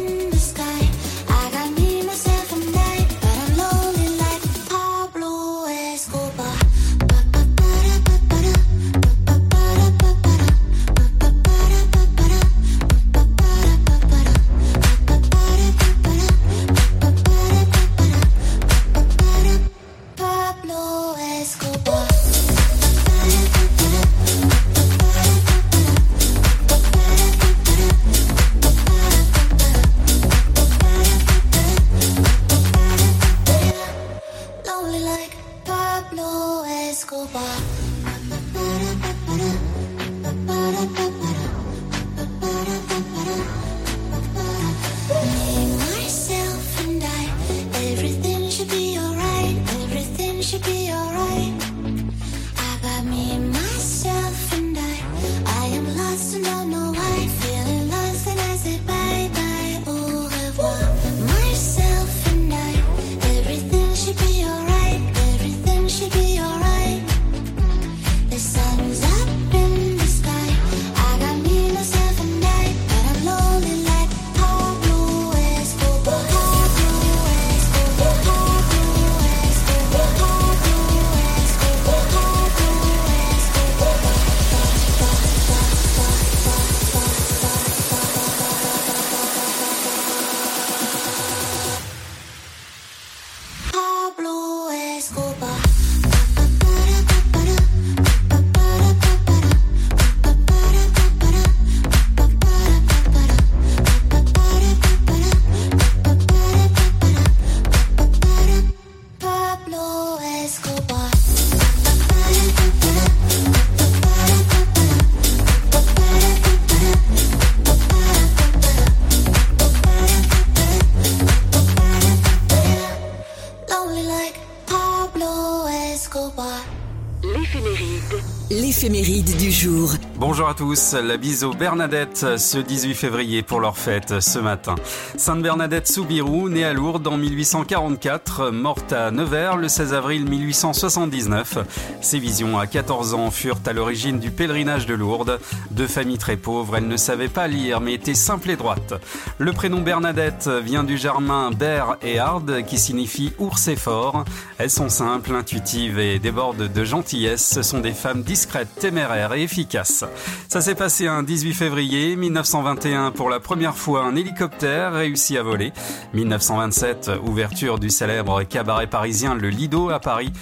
L'éphéméride. 127.22 128.22
L'éphéméride 128.50 129.36
du 129.36 129.50
jour. 129.50 129.92
Bonjour 130.16 130.48
à 130.48 130.54
tous, 130.54 130.94
la 130.94 131.18
bise 131.18 131.44
aux 131.44 131.52
Bernadette 131.52 132.38
ce 132.38 132.56
18 132.56 132.94
février 132.94 133.42
pour 133.42 133.60
leur 133.60 133.76
fête 133.76 134.20
ce 134.20 134.38
matin. 134.38 134.74
Sainte 135.16 135.42
Bernadette 135.42 135.86
Soubirou, 135.86 136.48
née 136.48 136.64
à 136.64 136.72
Lourdes 136.72 137.06
en 137.06 137.18
1844, 137.18 138.50
morte 138.50 138.94
à 138.94 139.10
Nevers 139.10 139.58
le 139.58 139.68
16 139.68 139.92
avril 139.92 140.24
1879. 140.28 141.58
Ses 142.00 142.18
visions 142.18 142.58
à 142.58 142.66
14 142.66 143.12
ans 143.12 143.30
furent 143.30 143.60
à 143.66 143.74
l'origine 143.74 144.18
du 144.18 144.30
pèlerinage 144.30 144.86
de 144.86 144.94
Lourdes. 144.94 145.38
De 145.70 145.86
famille 145.86 146.18
très 146.18 146.36
pauvre, 146.36 146.78
elle 146.78 146.88
ne 146.88 146.96
savait 146.96 147.28
pas 147.28 147.48
lire 147.48 147.82
mais 147.82 147.94
était 147.94 148.14
simple 148.14 148.48
et 148.50 148.56
droite. 148.56 148.94
Le 149.36 149.52
prénom 149.52 149.82
Bernadette 149.82 150.48
vient 150.48 150.84
du 150.84 150.96
germain 150.96 151.50
ber 151.50 151.98
et 152.02 152.18
hard 152.18 152.64
qui 152.64 152.78
signifie 152.78 153.32
ours 153.38 153.68
et 153.68 153.76
fort. 153.76 154.24
Elles 154.56 154.70
sont 154.70 154.88
simples, 154.88 155.34
intuitives 155.34 155.98
et 155.98 156.18
débordent 156.18 156.72
de 156.72 156.84
gentillesse. 156.84 157.09
Ce 157.10 157.62
sont 157.62 157.80
des 157.80 157.92
femmes 157.92 158.22
discrètes, 158.22 158.72
téméraires 158.78 159.32
et 159.32 159.42
efficaces. 159.42 160.04
Ça 160.48 160.60
s'est 160.60 160.76
passé 160.76 161.08
un 161.08 161.24
18 161.24 161.54
février 161.54 162.14
1921 162.14 163.10
pour 163.10 163.28
la 163.28 163.40
première 163.40 163.76
fois 163.76 164.04
un 164.04 164.14
hélicoptère 164.14 164.92
réussi 164.92 165.36
à 165.36 165.42
voler. 165.42 165.72
1927, 166.14 167.10
ouverture 167.26 167.80
du 167.80 167.90
célèbre 167.90 168.44
cabaret 168.44 168.86
parisien 168.86 169.34
Le 169.34 169.48
Lido 169.48 169.90
à 169.90 169.98
Paris. 169.98 170.32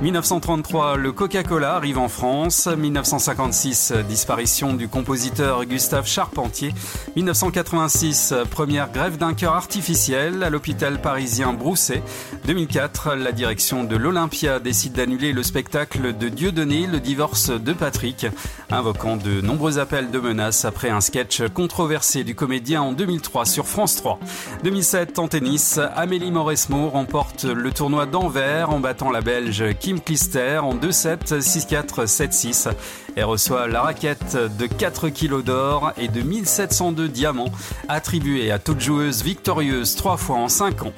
1933, 0.00 0.96
le 0.96 1.10
Coca-Cola 1.10 1.74
arrive 1.74 1.98
en 1.98 2.08
France. 2.08 2.68
1956, 2.68 3.92
disparition 4.08 4.74
du 4.74 4.86
compositeur 4.86 5.64
Gustave 5.64 6.06
Charpentier. 6.06 6.72
1986, 7.16 8.32
première 8.48 8.92
grève 8.92 9.16
d'un 9.16 9.34
cœur 9.34 9.54
artificiel 9.54 10.44
à 10.44 10.50
l'hôpital 10.50 11.00
parisien 11.00 11.52
Brousset. 11.52 12.04
2004, 12.46 13.16
la 13.16 13.32
direction 13.32 13.82
de 13.82 13.96
l'Olympia 13.96 14.60
décide 14.60 14.92
d'annuler 14.92 15.32
le 15.32 15.42
spectacle 15.42 16.16
de 16.16 16.28
Dieudonné, 16.28 16.86
le 16.86 17.00
divorce 17.00 17.50
de 17.50 17.72
Patrick, 17.72 18.28
invoquant 18.70 19.16
de 19.16 19.40
nombreux 19.40 19.80
appels 19.80 20.12
de 20.12 20.20
menaces 20.20 20.64
après 20.64 20.90
un 20.90 21.00
sketch 21.00 21.42
controversé 21.48 22.22
du 22.22 22.36
comédien 22.36 22.82
en 22.82 22.92
2003 22.92 23.46
sur 23.46 23.66
France 23.66 23.96
3. 23.96 24.20
2007, 24.62 25.18
en 25.18 25.26
tennis, 25.26 25.80
Amélie 25.96 26.30
Mauresmo 26.30 26.88
remporte 26.88 27.42
le 27.42 27.72
tournoi 27.72 28.06
d'Anvers 28.06 28.70
en 28.70 28.78
battant 28.78 29.10
la 29.10 29.22
Belge 29.22 29.64
Kim 29.88 30.02
Clister 30.02 30.58
en 30.58 30.74
2-7, 30.74 31.40
6-4, 31.40 32.04
7-6. 32.04 32.68
Elle 33.16 33.24
reçoit 33.24 33.68
la 33.68 33.80
raquette 33.80 34.36
de 34.58 34.66
4 34.66 35.08
kilos 35.08 35.42
d'or 35.42 35.92
et 35.96 36.08
de 36.08 36.20
1702 36.20 37.08
diamants 37.08 37.50
attribués 37.88 38.50
à 38.50 38.58
toute 38.58 38.80
joueuse 38.80 39.22
victorieuse 39.22 39.96
trois 39.96 40.18
fois 40.18 40.36
en 40.36 40.48
5 40.48 40.82
ans. 40.82 40.92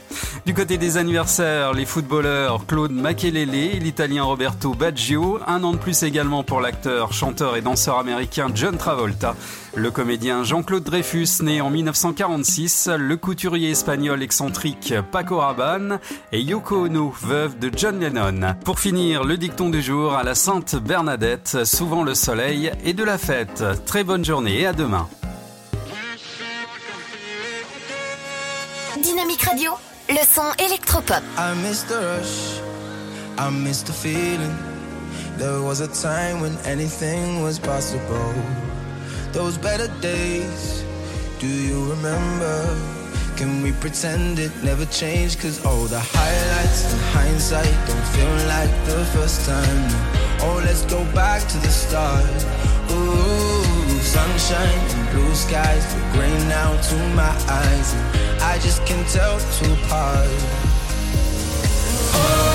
Du 0.45 0.55
côté 0.55 0.77
des 0.77 0.97
anniversaires, 0.97 1.73
les 1.73 1.87
footballeurs 1.87 2.67
Claude 2.67 2.91
Makelele 2.91 3.55
et 3.55 3.79
l'italien 3.79 4.25
Roberto 4.25 4.75
Baggio, 4.75 5.39
un 5.47 5.63
an 5.63 5.71
de 5.71 5.79
plus 5.79 6.03
également 6.03 6.43
pour 6.43 6.61
l'acteur, 6.61 7.13
chanteur 7.13 7.55
et 7.55 7.61
danseur 7.61 7.97
américain 7.97 8.49
John 8.53 8.77
Travolta, 8.77 9.37
le 9.75 9.91
comédien 9.91 10.45
Jean-Claude 10.45 10.83
Dreyfus, 10.83 11.43
né 11.43 11.61
en 11.61 11.71
1946, 11.71 12.89
le 12.99 13.17
couturier 13.17 13.71
espagnol 13.71 14.23
excentrique 14.23 14.95
Paco 15.13 15.39
Rabanne 15.39 16.01
et 16.33 16.41
Yoko 16.41 16.87
Ono, 16.87 17.15
veuve 17.23 17.59
de 17.59 17.71
John 17.75 18.01
Lennon. 18.01 18.55
Pour 18.65 18.81
finir, 18.81 19.25
le 19.25 19.37
dicton 19.37 19.71
du 19.71 19.83
jour 19.83 20.15
à 20.15 20.23
la 20.23 20.35
Sainte 20.35 20.77
Bernadette, 20.77 21.65
souvent 21.65 22.03
le 22.03 22.15
soleil 22.15 22.73
et 22.85 22.93
de 22.93 23.05
la 23.05 23.19
fête. 23.19 23.65
Très 23.87 24.05
bonne 24.05 24.25
journée 24.25 24.61
et 24.61 24.67
à 24.67 24.73
demain. 24.73 25.09
Dynamique 29.03 29.43
Radio, 29.43 29.73
le 30.09 30.25
son 30.27 30.51
électropop. 30.65 31.23
I 31.39 31.55
miss 31.63 31.85
the 31.85 31.93
rush, 31.93 32.61
I 33.39 33.51
miss 33.51 33.83
the 33.85 33.93
feeling. 33.93 34.55
There 35.39 35.63
was 35.63 35.81
a 35.81 35.89
time 35.89 36.43
when 36.43 36.57
anything 36.67 37.43
was 37.43 37.59
possible. 37.59 38.35
Those 39.33 39.57
better 39.57 39.87
days, 40.01 40.85
do 41.39 41.47
you 41.47 41.89
remember? 41.91 42.77
Can 43.37 43.63
we 43.63 43.71
pretend 43.71 44.41
it 44.41 44.51
never 44.65 44.85
changed? 44.87 45.41
Cause 45.41 45.65
all 45.65 45.85
the 45.85 46.01
highlights 46.01 46.93
and 46.93 47.01
hindsight 47.15 47.73
don't 47.87 48.07
feel 48.15 48.35
like 48.49 48.71
the 48.87 49.05
first 49.15 49.47
time. 49.47 49.87
Oh, 50.43 50.61
let's 50.65 50.85
go 50.87 51.05
back 51.15 51.47
to 51.47 51.59
the 51.59 51.69
start. 51.69 52.27
Ooh, 52.91 54.01
sunshine 54.01 54.81
and 54.91 55.11
blue 55.15 55.35
skies, 55.35 55.87
but 55.95 56.13
gray 56.13 56.37
now 56.49 56.77
to 56.91 56.97
my 57.15 57.31
eyes. 57.47 57.95
And 57.95 58.43
I 58.43 58.59
just 58.59 58.85
can't 58.85 59.07
tell 59.09 59.39
two 59.39 59.73
apart. 59.85 60.29
No, 62.13 62.19
oh. 62.19 62.50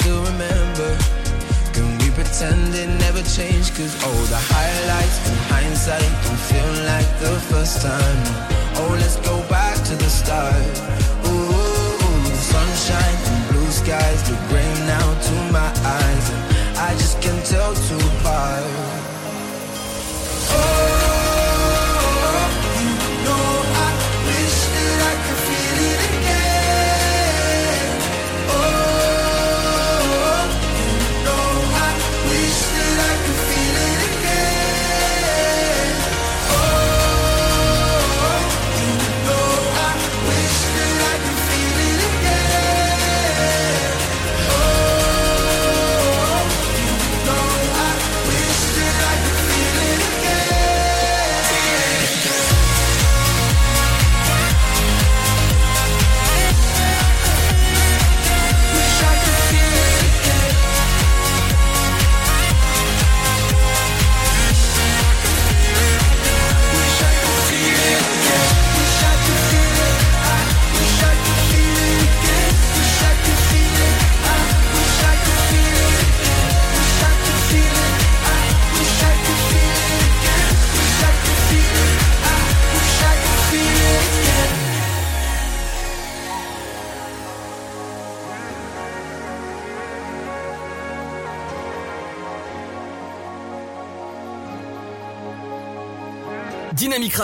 Still 0.00 0.22
remember. 0.32 0.90
Can 1.72 1.88
we 1.98 2.10
pretend 2.10 2.74
it 2.74 2.90
never 3.04 3.22
changed? 3.22 3.74
Cause 3.76 3.94
all 4.04 4.24
the 4.34 4.42
highlights 4.52 5.18
and 5.28 5.38
hindsight 5.52 6.10
don't 6.24 6.42
feel 6.50 6.72
like 6.92 7.10
the 7.24 7.34
first 7.50 7.80
time. 7.82 8.20
Oh, 8.80 8.92
let's 9.00 9.16
go 9.30 9.36
back 9.48 9.76
to 9.88 9.94
the 9.96 10.10
start. 10.20 10.72
Ooh, 11.28 12.34
sunshine 12.52 13.18
and 13.30 13.40
blue 13.50 13.70
skies 13.70 14.20
look 14.30 14.42
gray 14.50 14.72
now 14.86 15.15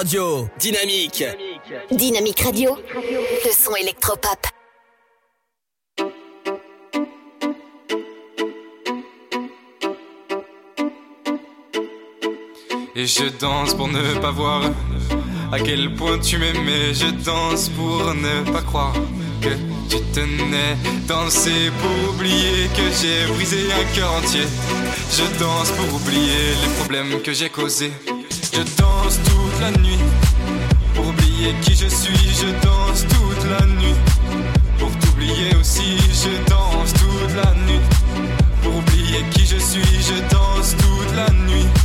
Radio. 0.02 0.48
Dynamique. 0.58 1.24
Dynamique 1.92 2.40
Radio, 2.40 2.76
le 2.92 3.52
son 3.52 3.72
électropop. 3.76 4.46
Et 12.96 13.06
je 13.06 13.28
danse 13.38 13.74
pour 13.74 13.86
ne 13.86 14.18
pas 14.18 14.32
voir 14.32 14.62
à 15.52 15.60
quel 15.60 15.94
point 15.94 16.18
tu 16.18 16.36
m'aimais. 16.38 16.92
Je 16.92 17.06
danse 17.24 17.68
pour 17.68 18.12
ne 18.12 18.50
pas 18.52 18.62
croire 18.62 18.94
que 19.40 19.50
tu 19.88 20.02
tenais. 20.12 20.76
Danser 21.06 21.70
pour 21.80 22.14
oublier 22.14 22.66
que 22.76 22.90
j'ai 23.00 23.32
brisé 23.32 23.72
un 23.72 23.84
cœur 23.94 24.12
entier. 24.14 24.48
Je 25.12 25.38
danse 25.38 25.70
pour 25.70 25.94
oublier 25.94 26.56
les 26.60 26.74
problèmes 26.80 27.22
que 27.22 27.32
j'ai 27.32 27.50
causés. 27.50 27.92
Je 28.52 28.62
danse 28.76 29.20
toute 29.24 29.41
la 29.62 29.70
nuit 29.78 29.98
pour 30.94 31.06
oublier 31.06 31.54
qui 31.62 31.74
je 31.74 31.86
suis. 31.86 32.28
Je 32.40 32.48
danse 32.66 33.06
toute 33.06 33.44
la 33.48 33.64
nuit 33.66 33.94
pour 34.78 34.90
t'oublier 34.98 35.54
aussi. 35.60 35.98
Je 36.22 36.32
danse 36.50 36.92
toute 36.94 37.34
la 37.36 37.52
nuit 37.66 37.80
pour 38.62 38.76
oublier 38.76 39.22
qui 39.30 39.46
je 39.46 39.58
suis. 39.58 39.94
Je 40.08 40.18
danse 40.34 40.74
toute 40.76 41.14
la 41.14 41.30
nuit. 41.46 41.81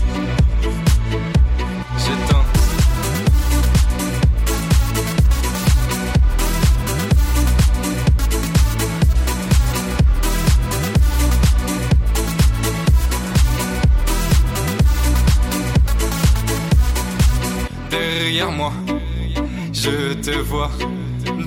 Je 19.88 20.14
te 20.16 20.38
vois 20.38 20.70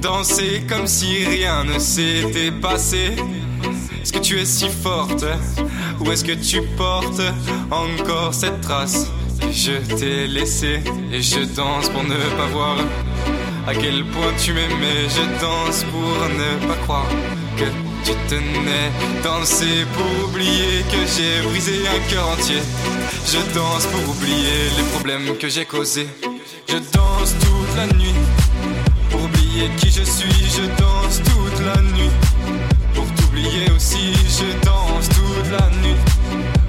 danser 0.00 0.62
comme 0.68 0.86
si 0.86 1.24
rien 1.26 1.64
ne 1.64 1.78
s'était 1.78 2.50
passé. 2.50 3.12
Est-ce 4.02 4.12
que 4.12 4.18
tu 4.18 4.38
es 4.38 4.46
si 4.46 4.68
forte 4.68 5.24
ou 6.00 6.10
est-ce 6.10 6.24
que 6.24 6.32
tu 6.32 6.62
portes 6.76 7.22
encore 7.70 8.32
cette 8.32 8.60
trace? 8.62 9.10
Je 9.52 9.72
t'ai 9.96 10.26
laissée 10.26 10.80
et 11.12 11.22
je 11.22 11.40
danse 11.54 11.88
pour 11.90 12.02
ne 12.04 12.16
pas 12.38 12.46
voir 12.46 12.76
à 13.66 13.74
quel 13.74 14.04
point 14.06 14.32
tu 14.42 14.52
m'aimais. 14.54 15.02
Je 15.08 15.22
danse 15.40 15.84
pour 15.92 16.28
ne 16.40 16.66
pas 16.66 16.76
croire 16.84 17.08
que 17.58 17.64
tu 18.04 18.12
tenais. 18.28 18.90
Danser 19.22 19.84
pour 19.94 20.28
oublier 20.28 20.82
que 20.90 21.00
j'ai 21.14 21.46
brisé 21.46 21.80
un 21.88 22.10
cœur 22.10 22.28
entier. 22.28 22.62
Je 23.26 23.38
danse 23.54 23.86
pour 23.86 24.14
oublier 24.14 24.70
les 24.78 24.84
problèmes 24.94 25.36
que 25.36 25.48
j'ai 25.48 25.66
causés. 25.66 26.08
Je 26.68 26.76
danse 26.76 27.34
toute 27.40 27.76
la 27.76 27.86
nuit 27.98 28.14
qui 29.76 29.90
je 29.90 30.02
suis. 30.02 30.50
Je 30.56 30.62
danse 30.80 31.20
toute 31.22 31.60
la 31.66 31.82
nuit 31.82 32.10
pour 32.94 33.06
t'oublier 33.14 33.70
aussi. 33.74 34.12
Je 34.14 34.64
danse 34.64 35.08
toute 35.08 35.50
la 35.50 35.68
nuit 35.82 35.96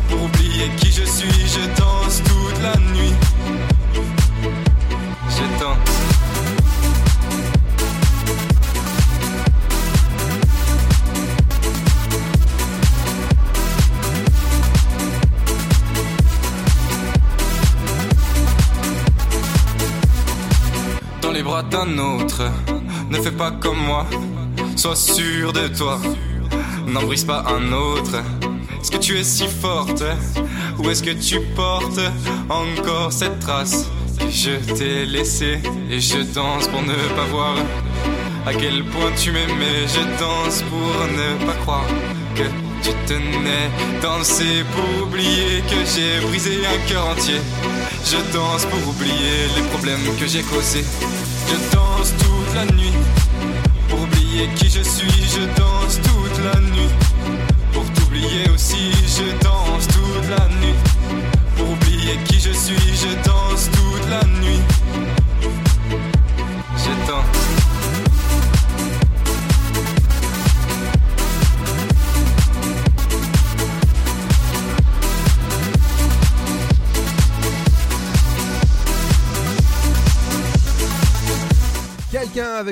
pour 0.10 0.24
oublier 0.24 0.70
qui 0.78 0.92
je 0.92 1.04
suis. 1.04 1.48
Je 1.48 1.80
danse 1.80 2.22
toute 2.24 2.62
la 2.62 2.76
nuit. 2.94 3.14
Je 5.30 5.60
danse. 5.60 5.78
dans 21.22 21.32
les 21.32 21.44
bras 21.44 21.64
d'un 21.64 21.98
autre. 21.98 22.42
Ne 23.12 23.22
fais 23.22 23.32
pas 23.32 23.52
comme 23.52 23.78
moi, 23.78 24.08
sois 24.78 24.96
sûr 24.96 25.52
de 25.52 25.68
toi. 25.68 26.00
N'en 26.88 27.04
brise 27.04 27.26
pas 27.26 27.44
un 27.46 27.74
autre. 27.74 28.16
Est-ce 28.82 28.90
que 28.90 28.98
tu 28.98 29.20
es 29.20 29.24
si 29.26 29.48
forte? 29.48 30.02
Ou 30.80 30.90
est-ce 30.90 31.04
que 31.04 31.12
tu 31.12 31.42
portes 31.54 32.00
encore 32.50 33.12
cette 33.12 33.38
trace? 33.40 33.92
Je 34.30 34.52
t'ai 34.76 35.06
laissée 35.06 35.60
Et 35.90 36.00
je 36.00 36.20
danse 36.34 36.70
pour 36.70 36.82
ne 36.84 36.96
pas 37.18 37.26
voir 37.30 37.56
à 38.46 38.54
quel 38.54 38.86
point 38.86 39.12
tu 39.18 39.34
m'aimais. 39.34 39.88
Je 39.88 40.02
danse 40.18 40.64
pour 40.70 40.80
ne 40.80 41.46
pas 41.46 41.58
croire 41.64 41.88
que 42.34 42.44
tu 42.82 42.92
tenais. 43.08 43.70
Danser 44.02 44.64
pour 44.74 45.08
oublier 45.08 45.62
que 45.70 45.86
j'ai 45.94 46.26
brisé 46.26 46.66
un 46.66 46.90
cœur 46.90 47.08
entier. 47.08 47.42
Je 48.06 48.18
danse 48.32 48.66
pour 48.68 48.88
oublier 48.88 49.50
les 49.58 49.64
problèmes 49.64 50.16
que 50.18 50.28
j'ai 50.28 50.44
causés. 50.44 50.86
Je 51.50 51.76
danse 51.76 51.91
la 52.56 52.66
nuit 52.66 52.94
pour 53.90 54.02
oublier 54.02 54.48
qui 54.56 54.70
je 54.70 54.82
suis. 54.82 55.10
Je 55.10 55.60
danse 55.60 55.71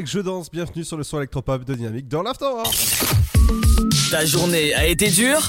Je 0.06 0.20
danse, 0.20 0.50
bienvenue 0.50 0.86
sur 0.86 0.98
le 0.98 1.04
son 1.04 1.18
électropop 1.18 1.66
de 1.66 1.74
Dynamique 1.74 2.08
dans 2.08 2.22
l'Afterwork. 2.22 2.74
Ta 4.10 4.26
journée 4.26 4.74
a 4.74 4.86
été 4.86 5.10
dure 5.10 5.46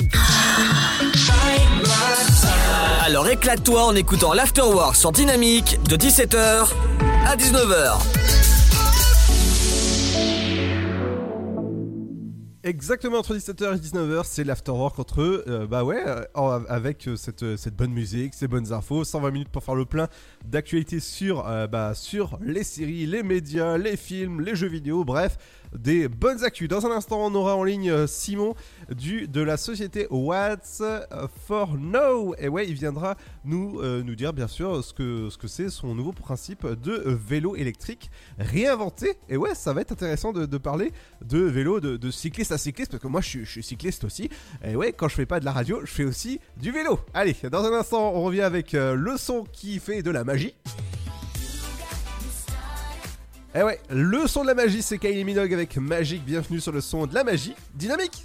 Alors 3.05 3.29
éclate-toi 3.29 3.85
en 3.85 3.95
écoutant 3.95 4.33
l'Afterwork 4.33 4.97
sur 4.97 5.13
Dynamique 5.13 5.79
de 5.89 5.97
17h 5.97 6.69
à 7.27 7.37
19h. 7.37 8.40
Exactement 12.63 13.17
entre 13.17 13.35
17h 13.35 13.75
et 13.75 13.79
19h, 13.79 14.25
c'est 14.25 14.45
l'afterwork 14.45 14.99
entre 14.99 15.23
eux. 15.23 15.45
Euh, 15.49 15.67
bah 15.67 15.83
ouais, 15.83 16.03
euh, 16.07 16.61
avec 16.69 17.09
euh, 17.09 17.17
cette, 17.17 17.57
cette 17.57 17.75
bonne 17.75 17.93
musique, 17.93 18.35
ces 18.35 18.49
bonnes 18.49 18.71
infos, 18.75 19.03
120 19.03 19.31
minutes 19.31 19.49
pour 19.49 19.65
faire 19.65 19.75
le 19.75 19.87
plein 19.87 20.09
d'actualités 20.45 21.01
sur, 21.01 21.45
bah, 21.71 21.95
sur 21.95 22.39
les 22.43 22.63
séries, 22.63 23.07
les 23.07 23.23
médias, 23.23 23.79
les 23.79 23.97
films, 23.97 24.43
les 24.43 24.55
jeux 24.55 24.69
vidéo, 24.69 25.05
bref, 25.05 25.39
des 25.77 26.09
bonnes 26.09 26.45
actus. 26.45 26.69
Dans 26.69 26.87
un 26.87 26.91
instant, 26.91 27.19
on 27.25 27.35
aura 27.35 27.57
en 27.57 27.65
ligne 27.65 27.91
euh, 27.91 28.07
Simon 28.07 28.55
du, 28.95 29.29
de 29.29 29.41
la 29.41 29.57
société 29.57 30.07
What's 30.11 30.83
for 31.47 31.77
Now. 31.77 32.35
Et 32.39 32.49
ouais, 32.49 32.69
il 32.69 32.75
viendra 32.75 33.17
nous, 33.45 33.81
euh, 33.81 34.03
nous 34.03 34.15
dire 34.15 34.33
bien 34.33 34.49
sûr 34.49 34.85
ce 34.85 34.93
que 34.93 35.29
ce 35.31 35.39
que 35.39 35.49
c'est 35.49 35.71
son 35.71 35.95
nouveau 35.95 36.13
principe 36.13 36.67
de 36.67 36.93
euh, 36.93 37.19
vélo 37.29 37.57
électrique 37.57 38.11
réinventé. 38.39 39.17
Et 39.29 39.37
ouais, 39.37 39.55
ça 39.55 39.73
va 39.73 39.81
être 39.81 39.93
intéressant 39.93 40.33
de, 40.33 40.47
de 40.47 40.59
parler 40.59 40.93
de 41.25 41.39
vélo 41.39 41.81
de, 41.81 41.97
de 41.97 42.11
cycliste 42.11 42.53
à 42.53 42.59
cycliste 42.59 42.91
parce 42.91 43.03
que 43.03 43.09
moi 43.09 43.21
je 43.21 43.29
suis, 43.29 43.45
je 43.45 43.51
suis 43.51 43.63
cycliste 43.63 44.05
aussi. 44.05 44.29
Et 44.65 44.77
ouais, 44.77 44.93
quand 44.93 45.09
je 45.09 45.15
fais 45.15 45.27
pas 45.27 45.41
de 45.41 45.45
la 45.45 45.53
radio, 45.53 45.81
je 45.85 45.91
fais 45.91 46.05
aussi 46.05 46.41
du 46.57 46.73
vélo. 46.73 46.99
Allez, 47.15 47.37
dans 47.51 47.65
un 47.65 47.73
instant, 47.73 48.13
on 48.15 48.23
revient 48.23 48.43
avec 48.43 48.75
euh, 48.75 48.95
le 48.95 49.17
son 49.17 49.45
qui 49.45 49.79
fait 49.79 50.03
de 50.03 50.11
la 50.11 50.25
magie. 50.25 50.55
Et 53.53 53.63
ouais, 53.65 53.81
le 53.91 54.29
son 54.29 54.43
de 54.43 54.47
la 54.47 54.55
magie, 54.55 54.81
c'est 54.81 54.99
Kylie 54.99 55.25
Minogue 55.25 55.53
avec 55.53 55.77
Magique. 55.77 56.25
Bienvenue 56.25 56.61
sur 56.61 56.71
le 56.71 56.81
son 56.81 57.07
de 57.07 57.15
la 57.15 57.25
magie 57.25 57.55
dynamique. 57.75 58.25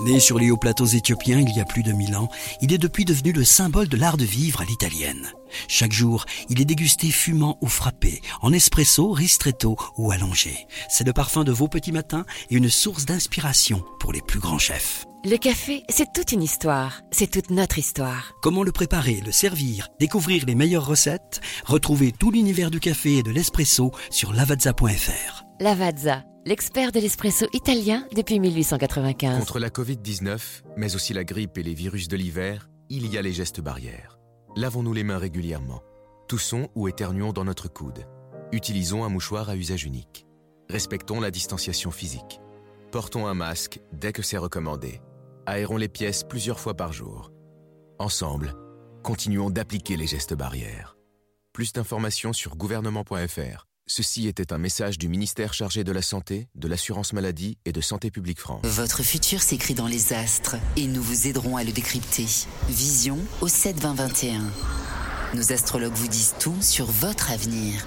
Né 0.00 0.20
sur 0.20 0.38
les 0.38 0.50
hauts 0.50 0.58
plateaux 0.58 0.86
éthiopiens 0.86 1.40
il 1.40 1.56
y 1.56 1.60
a 1.60 1.64
plus 1.64 1.82
de 1.82 1.92
mille 1.92 2.14
ans, 2.16 2.28
il 2.60 2.72
est 2.72 2.78
depuis 2.78 3.04
devenu 3.04 3.32
le 3.32 3.44
symbole 3.44 3.88
de 3.88 3.96
l'art 3.96 4.16
de 4.18 4.24
vivre 4.24 4.60
à 4.60 4.64
l'italienne. 4.64 5.32
Chaque 5.66 5.92
jour, 5.92 6.24
il 6.50 6.60
est 6.60 6.66
dégusté 6.66 7.10
fumant 7.10 7.58
ou 7.62 7.66
frappé, 7.66 8.20
en 8.42 8.52
espresso, 8.52 9.10
ristretto 9.10 9.76
ou 9.96 10.12
allongé. 10.12 10.66
C'est 10.90 11.06
le 11.06 11.14
parfum 11.14 11.44
de 11.44 11.52
vos 11.52 11.66
petits 11.66 11.92
matins 11.92 12.26
et 12.50 12.56
une 12.56 12.68
source 12.68 13.06
d'inspiration 13.06 13.82
pour 13.98 14.12
les 14.12 14.22
plus 14.22 14.38
grands 14.38 14.58
chefs. 14.58 15.07
Le 15.24 15.36
café, 15.36 15.82
c'est 15.88 16.12
toute 16.12 16.30
une 16.30 16.44
histoire. 16.44 17.02
C'est 17.10 17.28
toute 17.28 17.50
notre 17.50 17.78
histoire. 17.78 18.34
Comment 18.40 18.62
le 18.62 18.70
préparer, 18.70 19.20
le 19.26 19.32
servir, 19.32 19.88
découvrir 19.98 20.46
les 20.46 20.54
meilleures 20.54 20.86
recettes? 20.86 21.40
Retrouvez 21.66 22.12
tout 22.12 22.30
l'univers 22.30 22.70
du 22.70 22.78
café 22.78 23.16
et 23.16 23.22
de 23.24 23.32
l'espresso 23.32 23.90
sur 24.10 24.32
lavazza.fr. 24.32 25.44
Lavazza, 25.58 26.22
l'expert 26.46 26.92
de 26.92 27.00
l'espresso 27.00 27.46
italien 27.52 28.06
depuis 28.14 28.38
1895. 28.38 29.40
Contre 29.40 29.58
la 29.58 29.70
Covid-19, 29.70 30.38
mais 30.76 30.94
aussi 30.94 31.14
la 31.14 31.24
grippe 31.24 31.58
et 31.58 31.64
les 31.64 31.74
virus 31.74 32.06
de 32.06 32.16
l'hiver, 32.16 32.70
il 32.88 33.12
y 33.12 33.18
a 33.18 33.22
les 33.22 33.32
gestes 33.32 33.60
barrières. 33.60 34.20
Lavons-nous 34.54 34.92
les 34.92 35.04
mains 35.04 35.18
régulièrement. 35.18 35.82
Toussons 36.28 36.68
ou 36.76 36.86
éternuons 36.86 37.32
dans 37.32 37.44
notre 37.44 37.66
coude. 37.66 38.06
Utilisons 38.52 39.02
un 39.02 39.08
mouchoir 39.08 39.48
à 39.48 39.56
usage 39.56 39.82
unique. 39.82 40.26
Respectons 40.70 41.18
la 41.18 41.32
distanciation 41.32 41.90
physique. 41.90 42.40
Portons 42.92 43.26
un 43.26 43.34
masque 43.34 43.80
dès 43.92 44.12
que 44.12 44.22
c'est 44.22 44.38
recommandé. 44.38 45.00
Aérons 45.50 45.78
les 45.78 45.88
pièces 45.88 46.24
plusieurs 46.24 46.60
fois 46.60 46.74
par 46.74 46.92
jour. 46.92 47.32
Ensemble, 47.98 48.52
continuons 49.02 49.48
d'appliquer 49.48 49.96
les 49.96 50.06
gestes 50.06 50.34
barrières. 50.34 50.98
Plus 51.54 51.72
d'informations 51.72 52.34
sur 52.34 52.54
gouvernement.fr. 52.54 53.66
Ceci 53.86 54.28
était 54.28 54.52
un 54.52 54.58
message 54.58 54.98
du 54.98 55.08
ministère 55.08 55.54
chargé 55.54 55.84
de 55.84 55.92
la 55.92 56.02
Santé, 56.02 56.48
de 56.54 56.68
l'Assurance 56.68 57.14
Maladie 57.14 57.56
et 57.64 57.72
de 57.72 57.80
Santé 57.80 58.10
Publique 58.10 58.40
France. 58.40 58.60
Votre 58.66 59.02
futur 59.02 59.40
s'écrit 59.40 59.72
dans 59.72 59.86
les 59.86 60.12
astres 60.12 60.56
et 60.76 60.86
nous 60.86 61.02
vous 61.02 61.28
aiderons 61.28 61.56
à 61.56 61.64
le 61.64 61.72
décrypter. 61.72 62.26
Vision 62.68 63.16
au 63.40 63.48
7 63.48 63.80
20 63.80 63.94
21. 63.94 64.42
Nos 65.32 65.50
astrologues 65.50 65.94
vous 65.94 66.08
disent 66.08 66.34
tout 66.38 66.60
sur 66.60 66.84
votre 66.84 67.30
avenir. 67.30 67.86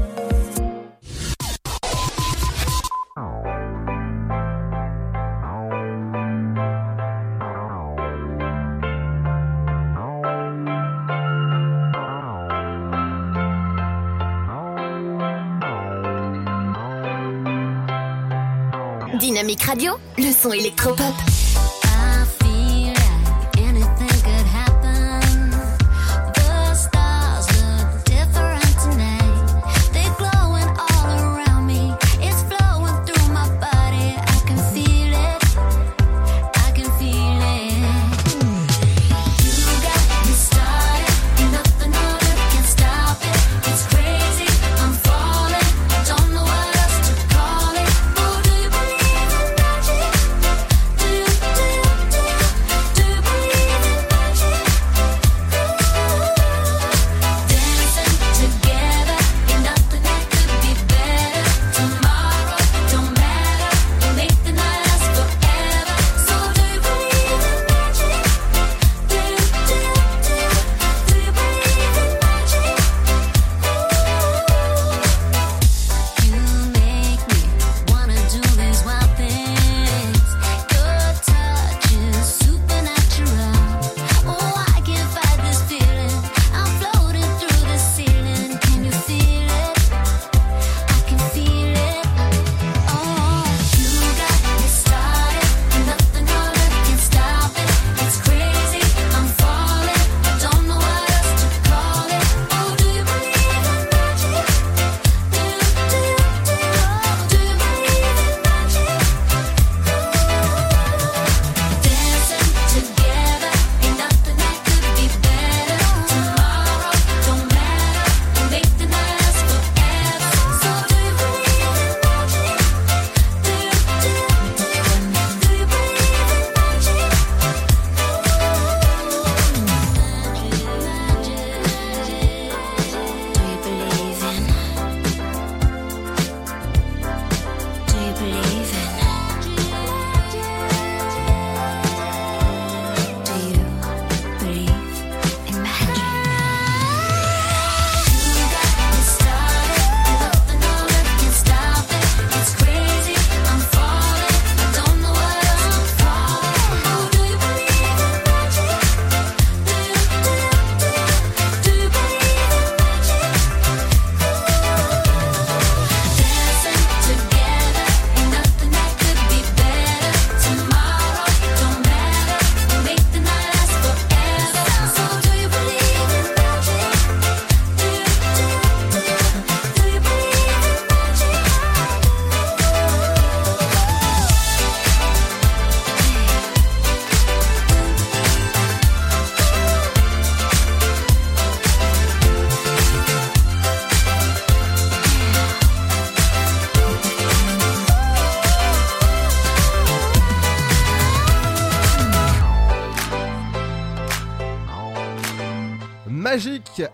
Son 20.41 20.53
électropop. 20.53 21.40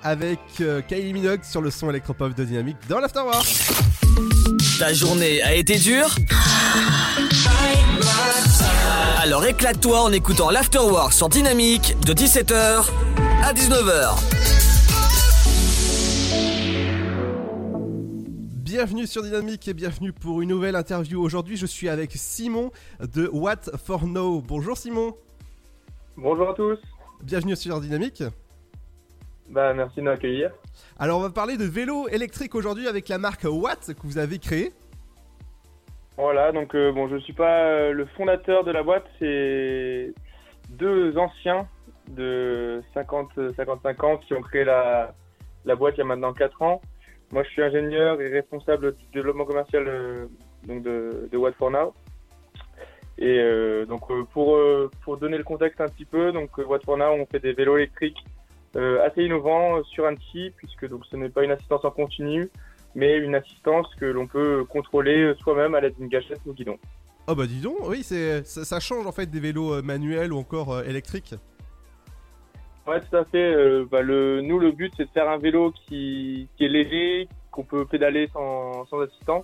Avec 0.04 0.40
euh, 0.62 0.82
Kylie 0.82 1.14
Minogue 1.14 1.44
sur 1.44 1.62
le 1.62 1.72
son 1.72 1.90
électropop 1.90 2.34
de 2.34 2.44
Dynamique 2.44 2.78
dans 2.90 3.00
l'Afterwork. 3.00 3.48
Ta 4.80 4.94
journée 4.94 5.42
a 5.42 5.54
été 5.54 5.78
dure 5.78 6.16
Alors 9.22 9.46
éclate-toi 9.46 10.02
en 10.02 10.12
écoutant 10.12 10.50
l'Afterwork 10.50 11.14
sur 11.14 11.30
Dynamique 11.30 11.96
de 12.06 12.14
17h 12.14 12.86
à 13.44 13.54
19h. 13.54 14.16
Bienvenue 18.68 19.08
sur 19.08 19.24
Dynamique 19.24 19.68
et 19.68 19.74
bienvenue 19.74 20.14
pour 20.14 20.42
une 20.42 20.50
nouvelle 20.50 20.76
interview. 20.76 21.22
Aujourd'hui, 21.22 21.58
je 21.58 21.66
suis 21.66 21.90
avec 21.90 22.12
Simon 22.14 22.72
de 23.00 23.30
What 23.32 23.78
for 23.84 24.06
Now. 24.06 24.42
Bonjour 24.42 24.78
Simon. 24.78 25.16
Bonjour 26.16 26.50
à 26.50 26.54
tous. 26.54 26.78
Bienvenue 27.24 27.56
sur 27.56 27.80
Dynamique. 27.82 28.24
Bah, 29.50 29.74
merci 29.74 29.98
de 29.98 30.06
m'accueillir. 30.06 30.52
Alors, 31.00 31.20
on 31.20 31.22
va 31.22 31.30
parler 31.30 31.58
de 31.58 31.64
vélo 31.66 32.08
électrique 32.10 32.56
aujourd'hui 32.56 32.88
avec 32.88 33.08
la 33.08 33.18
marque 33.18 33.46
Watt 33.46 33.94
que 33.94 34.02
vous 34.06 34.18
avez 34.18 34.40
créée. 34.40 34.74
Voilà, 36.18 36.52
donc 36.52 36.74
euh, 36.74 36.92
bon, 36.92 37.08
je 37.08 37.18
suis 37.18 37.34
pas 37.34 37.64
euh, 37.64 37.92
le 37.94 38.06
fondateur 38.18 38.64
de 38.64 38.72
la 38.72 38.82
boîte, 38.82 39.06
c'est 39.20 40.14
deux 40.70 41.16
anciens 41.18 41.68
de 42.10 42.82
50, 42.96 43.30
55 43.56 44.04
ans 44.04 44.18
qui 44.18 44.34
ont 44.34 44.42
créé 44.42 44.64
la, 44.64 45.14
la 45.66 45.76
boîte 45.76 45.96
il 45.96 46.00
y 46.00 46.02
a 46.02 46.06
maintenant 46.06 46.34
4 46.34 46.62
ans. 46.64 46.82
Moi, 47.32 47.44
je 47.44 47.50
suis 47.50 47.62
ingénieur 47.62 48.20
et 48.20 48.30
responsable 48.30 48.96
du 48.96 49.06
développement 49.14 49.46
commercial 49.46 49.88
euh, 49.88 50.26
donc 50.64 50.82
de, 50.84 51.30
de 51.32 51.38
Watt 51.38 51.54
for 51.56 51.70
Now. 51.70 51.94
Et 53.20 53.40
euh, 53.40 53.86
donc, 53.86 54.10
euh, 54.10 54.24
pour, 54.32 54.56
euh, 54.56 54.90
pour 55.04 55.18
donner 55.18 55.38
le 55.38 55.44
contexte 55.44 55.82
un 55.82 55.88
petit 55.88 56.06
peu, 56.06 56.32
donc 56.32 56.58
euh, 56.58 56.66
Watt 56.66 56.84
for 56.84 56.98
Now, 56.98 57.12
on 57.12 57.26
fait 57.26 57.40
des 57.40 57.54
vélos 57.54 57.78
électriques 57.78 58.24
euh, 58.26 58.37
assez 58.78 59.24
innovant 59.24 59.84
sur 59.84 60.06
Annecy, 60.06 60.52
puisque 60.56 60.88
donc 60.88 61.06
ce 61.10 61.16
n'est 61.16 61.30
pas 61.30 61.44
une 61.44 61.52
assistance 61.52 61.84
en 61.84 61.92
continu, 61.92 62.50
mais 62.96 63.18
une 63.18 63.36
assistance 63.36 63.88
que 63.96 64.06
l'on 64.06 64.28
peut 64.28 64.64
contrôler 64.66 65.34
soi-même 65.40 65.76
à 65.76 65.82
l'aide 65.82 65.96
d'une 65.96 66.10
gâchette 66.10 66.42
ou 66.46 66.54
guidon. 66.54 66.78
Oh 67.28 67.36
bah 67.36 67.46
dis 67.46 67.60
donc, 67.60 67.78
oui, 67.88 68.04
c'est 68.04 68.46
ça, 68.46 68.64
ça 68.64 68.80
change 68.80 69.06
en 69.06 69.12
fait 69.12 69.26
des 69.26 69.42
vélos 69.42 69.74
euh, 69.74 69.82
manuels 69.82 70.32
ou 70.32 70.38
encore 70.38 70.74
euh, 70.74 70.84
électriques. 70.84 71.36
Ouais, 72.88 73.02
tout 73.02 73.18
à 73.18 73.26
fait. 73.26 73.54
Euh, 73.54 73.86
bah, 73.92 74.02
le, 74.02 74.40
nous, 74.42 74.60
le 74.60 74.72
but, 74.72 74.94
c'est 74.96 75.04
de 75.04 75.10
faire 75.10 75.30
un 75.30 75.38
vélo 75.38 75.72
qui, 75.72 76.48
qui 76.56 76.64
est 76.64 76.70
léger, 76.70 77.28
qu'on 77.52 77.64
peut 77.64 77.86
pédaler 77.86 78.30
sans, 78.32 78.86
sans 78.86 79.02
assistance. 79.02 79.44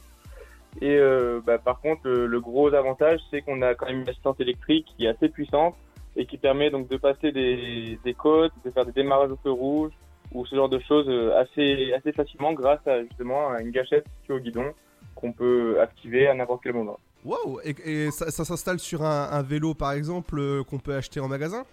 Et 0.81 0.95
euh, 0.95 1.41
bah, 1.45 1.57
par 1.57 1.81
contre, 1.81 2.01
le, 2.05 2.26
le 2.26 2.39
gros 2.39 2.73
avantage, 2.73 3.19
c'est 3.30 3.41
qu'on 3.41 3.61
a 3.61 3.76
quand 3.76 3.88
même 3.88 4.01
une 4.01 4.10
assistance 4.10 4.39
électrique 4.39 4.88
qui 4.95 5.05
est 5.05 5.10
assez 5.10 5.27
puissante 5.27 5.76
et 6.15 6.26
qui 6.26 6.38
permet 6.38 6.69
donc 6.69 6.88
de 6.88 6.98
passer 6.98 7.31
des, 7.31 7.99
des 8.03 8.14
côtes, 8.14 8.53
de 8.64 8.72
faire 8.72 8.85
des 8.85 8.91
démarrages 8.91 9.31
au 9.31 9.38
feu 9.38 9.52
rouge 9.52 9.91
ou 10.34 10.45
ce 10.45 10.56
genre 10.56 10.69
de 10.69 10.80
choses 10.80 11.07
euh, 11.10 11.38
assez, 11.40 11.94
assez 11.94 12.11
facilement 12.11 12.53
grâce 12.53 12.85
à 12.88 13.02
justement 13.03 13.49
à 13.49 13.61
une 13.61 13.72
gâchette 13.72 14.06
située 14.19 14.34
au 14.34 14.40
guidon 14.40 14.73
qu'on 15.15 15.31
peut 15.31 15.80
activer 15.81 16.27
à 16.27 16.34
n'importe 16.34 16.61
quel 16.64 16.73
moment. 16.73 16.99
Waouh 17.23 17.60
Et, 17.64 17.76
et 17.85 18.11
ça, 18.11 18.31
ça 18.31 18.44
s'installe 18.44 18.80
sur 18.80 19.03
un, 19.03 19.30
un 19.31 19.41
vélo 19.41 19.73
par 19.73 19.94
exemple 19.94 20.40
euh, 20.40 20.64
qu'on 20.64 20.80
peut 20.80 20.95
acheter 20.95 21.19
en 21.19 21.27
magasin? 21.27 21.65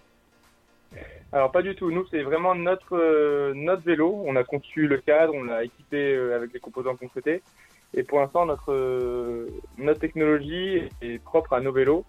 Alors 1.31 1.51
pas 1.51 1.61
du 1.61 1.75
tout. 1.75 1.91
Nous, 1.91 2.05
c'est 2.11 2.23
vraiment 2.23 2.55
notre 2.55 2.97
euh, 2.97 3.53
notre 3.55 3.83
vélo. 3.83 4.21
On 4.25 4.35
a 4.35 4.43
conçu 4.43 4.87
le 4.87 4.97
cadre, 4.97 5.33
on 5.33 5.43
l'a 5.43 5.63
équipé 5.63 6.13
euh, 6.13 6.35
avec 6.35 6.53
les 6.53 6.59
composants 6.59 6.95
qu'on 6.95 7.09
souhaitait. 7.09 7.41
Et 7.93 8.03
pour 8.03 8.19
l'instant, 8.19 8.45
notre 8.45 8.73
euh, 8.73 9.47
notre 9.77 9.99
technologie 9.99 10.81
est 11.01 11.23
propre 11.23 11.53
à 11.53 11.61
nos 11.61 11.71
vélos. 11.71 12.03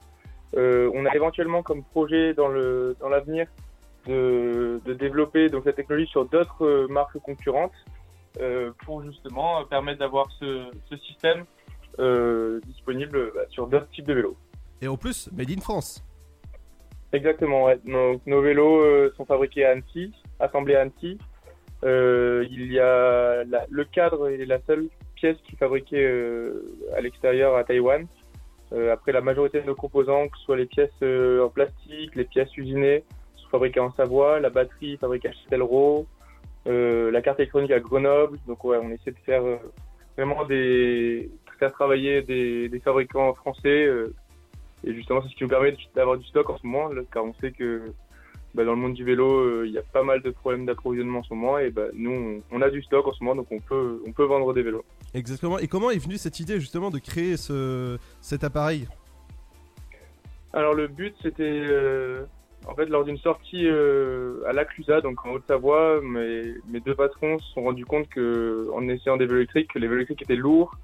Euh, 0.54 0.90
on 0.94 1.06
a 1.06 1.14
éventuellement 1.14 1.62
comme 1.62 1.82
projet 1.82 2.34
dans 2.34 2.48
le 2.48 2.94
dans 3.00 3.08
l'avenir 3.08 3.46
de, 4.06 4.80
de 4.84 4.92
développer 4.92 5.48
donc 5.48 5.64
cette 5.64 5.76
technologie 5.76 6.10
sur 6.10 6.26
d'autres 6.26 6.64
euh, 6.64 6.88
marques 6.88 7.18
concurrentes 7.20 7.72
euh, 8.40 8.70
pour 8.84 9.02
justement 9.02 9.64
permettre 9.64 10.00
d'avoir 10.00 10.30
ce, 10.38 10.70
ce 10.90 10.96
système 10.98 11.44
disponible 12.66 13.32
bah, 13.34 13.42
sur 13.50 13.66
d'autres 13.66 13.88
types 13.90 14.06
de 14.06 14.14
vélos. 14.14 14.36
Et 14.80 14.88
en 14.88 14.96
plus, 14.96 15.30
made 15.32 15.50
in 15.50 15.60
France. 15.60 16.02
Exactement, 17.12 17.64
ouais. 17.64 17.78
Donc, 17.84 18.22
nos 18.26 18.40
vélos 18.40 19.10
sont 19.12 19.26
fabriqués 19.26 19.66
à 19.66 19.72
Annecy, 19.72 20.10
assemblés 20.40 20.74
à 20.74 20.80
Annecy. 20.80 21.18
Il 21.84 22.72
y 22.72 22.78
a 22.80 23.44
la- 23.44 23.66
le 23.68 23.84
cadre 23.84 24.30
est 24.30 24.46
la 24.46 24.58
seule 24.66 24.88
pièce 25.16 25.36
qui 25.44 25.54
est 25.54 25.58
fabriquée 25.58 26.06
à 26.96 27.00
l'extérieur 27.02 27.54
à 27.56 27.64
Taïwan. 27.64 28.06
Euh, 28.72 28.92
après, 28.92 29.12
la 29.12 29.20
majorité 29.20 29.60
de 29.60 29.66
nos 29.66 29.74
composants, 29.74 30.28
que 30.28 30.38
ce 30.38 30.44
soit 30.44 30.56
les 30.56 30.66
pièces 30.66 30.90
euh, 31.02 31.44
en 31.44 31.48
plastique, 31.48 32.14
les 32.14 32.24
pièces 32.24 32.56
usinées, 32.56 33.04
sont 33.36 33.48
fabriquées 33.50 33.80
en 33.80 33.92
Savoie. 33.92 34.40
La 34.40 34.50
batterie 34.50 34.96
fabriquée 34.96 35.28
à 35.28 35.32
Châtellerault. 35.32 36.06
Euh, 36.66 37.10
la 37.10 37.22
carte 37.22 37.40
électronique 37.40 37.70
à 37.72 37.80
Grenoble. 37.80 38.38
Donc, 38.46 38.64
ouais, 38.64 38.78
on 38.82 38.90
essaie 38.90 39.10
de 39.10 39.18
faire 39.24 39.42
vraiment 40.16 40.44
des 40.44 41.30
faire 41.58 41.72
travailler 41.72 42.22
des, 42.22 42.80
fabricants 42.84 43.34
français. 43.34 43.88
et 44.84 44.94
justement, 44.94 45.22
c'est 45.22 45.28
ce 45.28 45.36
qui 45.36 45.44
nous 45.44 45.48
permet 45.48 45.76
d'avoir 45.94 46.16
du 46.16 46.24
stock 46.26 46.50
en 46.50 46.58
ce 46.58 46.66
moment, 46.66 46.90
car 47.12 47.24
on 47.24 47.34
sait 47.34 47.52
que 47.52 47.92
bah, 48.54 48.64
dans 48.64 48.72
le 48.72 48.78
monde 48.78 48.94
du 48.94 49.04
vélo, 49.04 49.62
il 49.64 49.70
y 49.70 49.78
a 49.78 49.82
pas 49.82 50.02
mal 50.02 50.22
de 50.22 50.30
problèmes 50.30 50.66
d'approvisionnement 50.66 51.20
en 51.20 51.22
ce 51.22 51.34
moment. 51.34 51.58
Et 51.58 51.70
bah, 51.70 51.86
nous, 51.92 52.42
on, 52.50 52.58
on 52.58 52.62
a 52.62 52.70
du 52.70 52.82
stock 52.82 53.06
en 53.06 53.12
ce 53.12 53.22
moment, 53.22 53.36
donc 53.36 53.52
on 53.52 53.60
peut, 53.60 54.02
on 54.04 54.12
peut 54.12 54.24
vendre 54.24 54.52
des 54.54 54.62
vélos. 54.62 54.84
Exactement. 55.14 55.58
Et 55.58 55.68
comment 55.68 55.90
est 55.90 55.98
venue 55.98 56.16
cette 56.16 56.40
idée 56.40 56.58
justement 56.58 56.90
de 56.90 56.98
créer 56.98 57.36
ce, 57.36 57.98
cet 58.20 58.44
appareil? 58.44 58.88
Alors 60.54 60.74
le 60.74 60.86
but, 60.86 61.14
c'était 61.22 61.42
euh, 61.42 62.24
en 62.66 62.74
fait 62.74 62.86
lors 62.86 63.04
d'une 63.04 63.18
sortie 63.18 63.66
euh, 63.66 64.42
à 64.46 64.52
l'Aclusa, 64.52 65.00
donc 65.00 65.24
en 65.24 65.30
Haute-Savoie, 65.30 66.00
mes, 66.02 66.54
mes 66.68 66.80
deux 66.80 66.94
patrons 66.94 67.38
se 67.38 67.52
sont 67.52 67.62
rendus 67.62 67.86
compte 67.86 68.08
que 68.08 68.68
en 68.72 68.86
essayant 68.88 69.16
des 69.16 69.26
vélos 69.26 69.38
électriques, 69.38 69.72
que 69.72 69.78
les 69.78 69.86
vélos 69.86 70.00
électriques 70.00 70.22
étaient 70.22 70.36
lourds 70.36 70.76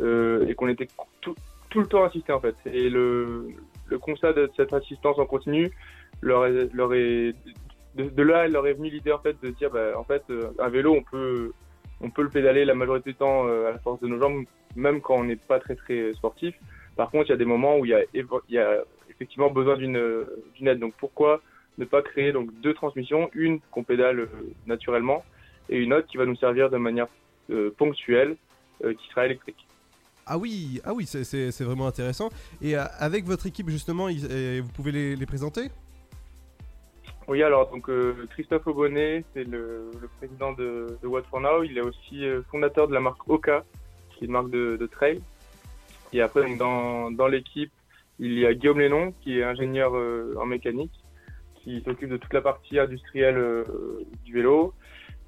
euh, 0.00 0.46
et 0.46 0.54
qu'on 0.54 0.68
était 0.68 0.88
tout, 1.20 1.34
tout 1.70 1.80
le 1.80 1.86
temps 1.86 2.04
assisté 2.04 2.32
en 2.32 2.40
fait. 2.40 2.56
Et 2.66 2.88
le, 2.88 3.48
le 3.86 3.98
constat 3.98 4.32
de 4.32 4.50
cette 4.56 4.72
assistance 4.72 5.18
en 5.18 5.26
continu 5.26 5.70
leur 6.22 6.48
leur 6.72 6.94
est 6.94 7.34
de, 7.96 8.22
là, 8.22 8.46
il 8.46 8.52
leur 8.52 8.66
est 8.66 8.74
venu 8.74 8.90
l'idée 8.90 9.12
en 9.12 9.18
fait 9.18 9.36
de 9.42 9.50
dire 9.50 9.70
bah, 9.70 9.98
en 9.98 10.04
fait 10.04 10.22
euh, 10.30 10.50
un 10.58 10.68
vélo 10.68 10.94
on 10.94 11.02
peut 11.02 11.52
on 12.00 12.10
peut 12.10 12.22
le 12.22 12.28
pédaler 12.28 12.64
la 12.64 12.74
majorité 12.74 13.10
du 13.10 13.16
temps 13.16 13.46
euh, 13.46 13.68
à 13.68 13.72
la 13.72 13.78
force 13.78 14.00
de 14.00 14.08
nos 14.08 14.18
jambes, 14.18 14.44
même 14.74 15.00
quand 15.00 15.16
on 15.16 15.24
n'est 15.24 15.36
pas 15.36 15.58
très 15.58 15.74
très 15.76 16.12
sportif. 16.14 16.54
Par 16.96 17.10
contre, 17.10 17.26
il 17.26 17.30
y 17.30 17.34
a 17.34 17.36
des 17.38 17.44
moments 17.44 17.78
où 17.78 17.84
il 17.84 17.90
y 18.50 18.58
a, 18.58 18.84
effectivement 19.10 19.50
besoin 19.50 19.76
d'une 19.76 20.24
d'une 20.54 20.68
aide. 20.68 20.78
Donc 20.78 20.94
pourquoi 20.98 21.40
ne 21.78 21.84
pas 21.84 22.02
créer 22.02 22.32
donc 22.32 22.48
deux 22.60 22.74
transmissions, 22.74 23.30
une 23.34 23.60
qu'on 23.70 23.84
pédale 23.84 24.20
euh, 24.20 24.26
naturellement 24.66 25.24
et 25.68 25.78
une 25.78 25.92
autre 25.92 26.06
qui 26.06 26.16
va 26.16 26.24
nous 26.26 26.36
servir 26.36 26.70
de 26.70 26.78
manière 26.78 27.08
euh, 27.50 27.70
ponctuelle, 27.76 28.36
euh, 28.84 28.94
qui 28.94 29.08
sera 29.08 29.26
électrique. 29.26 29.66
Ah 30.26 30.38
oui, 30.38 30.80
ah 30.84 30.92
oui, 30.94 31.06
c'est- 31.06 31.62
vraiment 31.62 31.86
intéressant. 31.86 32.30
Et 32.60 32.76
euh, 32.76 32.84
avec 32.98 33.24
votre 33.24 33.46
équipe 33.46 33.68
justement, 33.68 34.08
euh, 34.08 34.60
vous 34.62 34.72
pouvez 34.72 34.92
les 35.16 35.26
présenter? 35.26 35.70
Oui, 37.28 37.42
alors 37.42 37.68
donc 37.70 37.88
euh, 37.88 38.14
Christophe 38.30 38.66
Aubonnet, 38.68 39.24
c'est 39.34 39.42
le, 39.44 39.90
le 40.00 40.08
président 40.18 40.52
de, 40.52 40.86
de 41.02 41.06
What 41.08 41.22
for 41.24 41.40
Now. 41.40 41.64
Il 41.64 41.76
est 41.76 41.80
aussi 41.82 42.24
euh, 42.24 42.42
fondateur 42.50 42.86
de 42.86 42.94
la 42.94 43.00
marque 43.00 43.28
Oka, 43.28 43.64
qui 44.10 44.24
est 44.24 44.26
une 44.26 44.32
marque 44.32 44.50
de, 44.50 44.76
de 44.76 44.86
trail. 44.86 45.20
Et 46.12 46.20
après, 46.20 46.42
donc, 46.42 46.58
dans, 46.58 47.10
dans 47.10 47.26
l'équipe, 47.26 47.72
il 48.20 48.38
y 48.38 48.46
a 48.46 48.54
Guillaume 48.54 48.78
Lénon, 48.78 49.12
qui 49.22 49.40
est 49.40 49.42
ingénieur 49.42 49.96
euh, 49.96 50.34
en 50.40 50.46
mécanique, 50.46 50.92
qui 51.56 51.82
s'occupe 51.82 52.10
de 52.10 52.16
toute 52.16 52.32
la 52.32 52.42
partie 52.42 52.78
industrielle 52.78 53.36
euh, 53.38 53.64
du 54.24 54.32
vélo, 54.34 54.72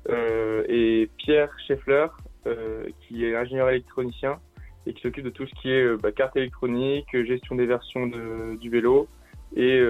euh, 0.09 0.63
et 0.69 1.11
Pierre 1.19 1.51
Scheffler, 1.67 2.07
euh, 2.47 2.87
qui 3.01 3.25
est 3.27 3.35
ingénieur 3.35 3.69
électronicien 3.71 4.39
et 4.87 4.95
qui 4.95 5.03
s'occupe 5.03 5.25
de 5.25 5.31
tout 5.31 5.47
ce 5.49 5.55
qui 5.61 5.71
est 5.73 5.97
bah, 5.97 6.13
carte 6.13 6.37
électronique, 6.37 7.09
gestion 7.27 7.57
des 7.57 7.67
versions 7.67 8.07
de- 8.07 8.57
du 8.57 8.71
vélo 8.71 9.09
et 9.57 9.83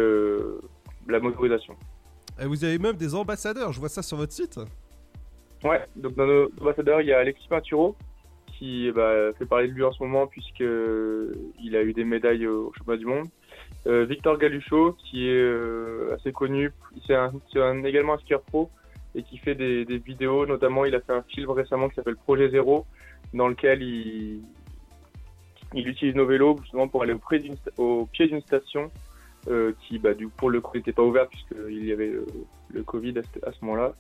la 1.07 1.21
motorisation. 1.21 1.77
Vous 2.47 2.65
avez 2.65 2.79
même 2.79 2.97
des 2.97 3.15
ambassadeurs, 3.15 3.73
je 3.73 3.81
vois 3.81 3.89
ça 3.89 4.03
sur 4.03 4.17
votre 4.17 4.33
site. 4.33 4.61
Ouais, 5.65 5.85
donc 5.97 6.15
dans 6.15 6.27
nos 6.27 6.51
ambassadeurs, 6.61 7.01
il 7.01 7.09
y 7.09 7.13
a 7.13 7.19
Alexis 7.19 7.49
Pinturo 7.49 7.97
qui 8.59 8.91
bah, 8.91 9.33
fait 9.39 9.47
parler 9.47 9.69
de 9.69 9.73
lui 9.73 9.85
en 9.85 9.93
ce 9.93 10.03
moment 10.03 10.27
puisque 10.27 10.61
euh, 10.63 11.33
a 11.73 11.83
eu 11.83 11.93
des 11.93 12.05
médailles 12.05 12.47
au 12.47 12.73
championnat 12.77 12.99
du 12.99 13.07
monde. 13.07 13.27
Euh, 13.87 14.05
Victor 14.05 14.37
Galuchot 14.39 14.93
qui 14.93 15.29
est 15.29 15.33
euh, 15.33 16.15
assez 16.15 16.33
connu, 16.33 16.73
c'est 17.07 17.15
un, 17.15 17.85
également 17.85 18.15
un 18.15 18.19
skieur 18.19 18.43
pro 18.43 18.71
et 19.15 19.23
qui 19.23 19.39
fait 19.39 19.55
des, 19.55 19.85
vidéos, 19.99 20.47
notamment 20.47 20.85
il 20.85 20.95
a 20.95 21.01
fait 21.01 21.13
un 21.13 21.23
film 21.23 21.51
récemment 21.51 21.89
qui 21.89 21.95
s'appelle 21.95 22.17
Projet 22.17 22.51
Zéro 22.51 22.85
dans 23.33 23.49
lequel 23.49 23.83
il, 23.83 24.43
il 25.75 25.89
utilise 25.89 26.15
nos 26.15 26.27
vélos 26.27 26.57
justement 26.63 26.89
pour 26.89 27.03
aller 27.03 27.15
au 27.77 28.07
pied 28.07 28.27
d'une 28.27 28.41
station 28.43 28.91
euh, 29.47 29.73
qui 29.83 29.99
bah, 29.99 30.15
du, 30.15 30.29
pour 30.29 30.51
le 30.51 30.61
coup 30.61 30.77
n'était 30.77 30.93
pas 30.93 31.03
ouverte 31.03 31.31
puisqu'il 31.31 31.85
y 31.85 31.93
avait 31.93 32.11
euh, 32.11 32.27
le 32.71 32.83
Covid 32.83 33.19
à 33.19 33.23
ce, 33.23 33.49
à 33.49 33.53
ce 33.53 33.65
moment-là. 33.65 33.95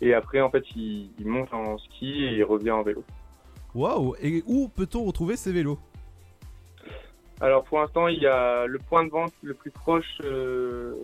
Et 0.00 0.14
après, 0.14 0.40
en 0.40 0.50
fait, 0.50 0.64
il, 0.76 1.10
il 1.18 1.26
monte 1.26 1.52
en 1.52 1.78
ski 1.78 2.24
et 2.24 2.36
il 2.36 2.44
revient 2.44 2.70
en 2.72 2.82
vélo. 2.82 3.04
Waouh 3.74 4.14
Et 4.20 4.42
où 4.46 4.68
peut-on 4.68 5.04
retrouver 5.04 5.36
ces 5.36 5.52
vélos? 5.52 5.78
Alors 7.40 7.64
pour 7.64 7.80
l'instant, 7.80 8.08
il 8.08 8.20
y 8.20 8.26
a 8.26 8.66
le 8.66 8.78
point 8.78 9.04
de 9.04 9.10
vente 9.10 9.32
le 9.42 9.54
plus 9.54 9.70
proche 9.70 10.20
euh, 10.24 10.94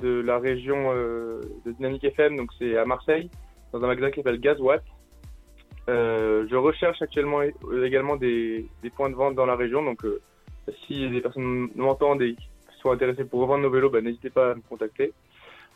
de 0.00 0.20
la 0.20 0.38
région 0.38 0.92
euh, 0.92 1.42
de 1.66 1.72
Dynamique 1.72 2.04
FM, 2.04 2.36
donc 2.36 2.50
c'est 2.58 2.76
à 2.78 2.84
Marseille, 2.86 3.30
dans 3.72 3.82
un 3.82 3.86
magasin 3.86 4.10
qui 4.10 4.16
s'appelle 4.16 4.40
Gazwatt. 4.40 4.82
Euh, 5.90 6.46
je 6.50 6.56
recherche 6.56 7.00
actuellement 7.02 7.42
également 7.84 8.16
des, 8.16 8.66
des 8.82 8.90
points 8.90 9.10
de 9.10 9.14
vente 9.14 9.34
dans 9.34 9.46
la 9.46 9.56
région, 9.56 9.82
donc 9.82 10.04
si 10.86 11.08
des 11.08 11.20
personnes 11.20 11.68
m'entendent 11.76 12.22
et 12.22 12.36
sont 12.88 12.94
intéressées 12.94 13.24
pour 13.24 13.40
revendre 13.40 13.62
nos 13.62 13.70
vélos, 13.70 13.90
bah, 13.90 14.00
n'hésitez 14.00 14.30
pas 14.30 14.52
à 14.52 14.54
me 14.54 14.62
contacter. 14.68 15.12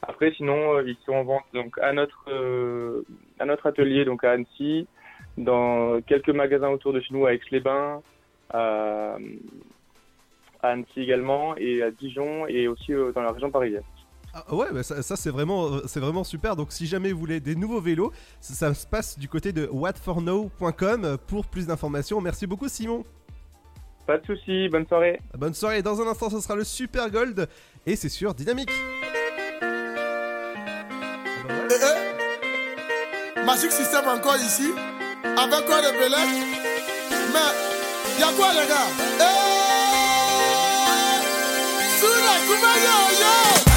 Après, 0.03 0.33
sinon, 0.33 0.77
euh, 0.77 0.83
ils 0.87 0.97
sont 1.07 1.13
en 1.13 1.25
vente 1.25 1.45
donc 1.55 1.79
à 1.79 1.93
notre 1.93 2.25
euh, 2.29 3.03
à 3.39 3.45
notre 3.45 3.67
atelier 3.67 4.05
donc 4.05 4.25
à 4.25 4.33
Annecy, 4.33 4.89
dans 5.39 6.01
quelques 6.03 6.31
magasins 6.31 6.71
autour 6.71 6.93
de 6.93 7.01
chez 7.01 7.15
nous 7.15 7.27
à 7.27 7.35
Aix-les-Bains, 7.35 8.03
à, 8.51 9.17
Annecy 10.63 11.01
également 11.01 11.57
et 11.57 11.83
à 11.83 11.91
Dijon 11.91 12.47
et 12.49 12.67
aussi 12.67 12.93
euh, 12.93 13.13
dans 13.13 13.23
la 13.23 13.31
région 13.31 13.51
parisienne. 13.51 13.85
Ah 14.35 14.55
ouais, 14.55 14.73
bah 14.73 14.83
ça, 14.83 15.15
c'est 15.15 15.31
vraiment, 15.31 15.69
vraiment 15.95 16.25
super. 16.25 16.57
Donc 16.57 16.73
si 16.73 16.87
jamais 16.87 17.13
vous 17.13 17.19
voulez 17.19 17.39
des 17.39 17.55
nouveaux 17.55 17.83
vélos, 17.83 18.13
ça 18.41 18.73
se 18.73 18.87
passe 18.87 19.19
du 19.19 19.29
côté 19.29 19.53
de 19.53 19.69
whatfornow.com 19.71 21.19
pour 21.29 21.47
plus 21.47 21.67
d'informations. 21.67 22.21
Merci 22.23 22.47
beaucoup 22.47 22.69
Simon. 22.69 23.05
Pas 24.07 24.19
de 24.19 24.27
soucis, 24.27 24.69
bonne 24.69 24.87
soirée. 24.87 25.21
Bonne 25.37 25.55
soirée. 25.55 25.83
Dans 25.83 26.01
un 26.01 26.07
instant, 26.09 26.29
ce 26.31 26.41
sera 26.41 26.57
le 26.57 26.65
Super 26.65 27.09
Gold 27.11 27.49
et 27.87 27.97
c'est 27.97 28.09
sur 28.09 28.35
Dynamique. 28.35 28.71
Eh, 31.71 31.75
eh. 31.75 33.41
Magic 33.45 33.71
System 33.73 34.07
encore 34.09 34.37
ici, 34.37 34.71
avec 35.25 35.65
quoi 35.67 35.81
de 35.81 35.91
Belek 35.99 36.29
Mais, 37.33 38.21
y'a 38.21 38.33
quoi 38.37 38.53
les 38.53 38.69
gars? 38.69 38.91
Eh 39.21 39.53
Suna, 41.99 42.35
Kuma, 42.47 42.73
yo, 42.85 42.97
yo 43.21 43.72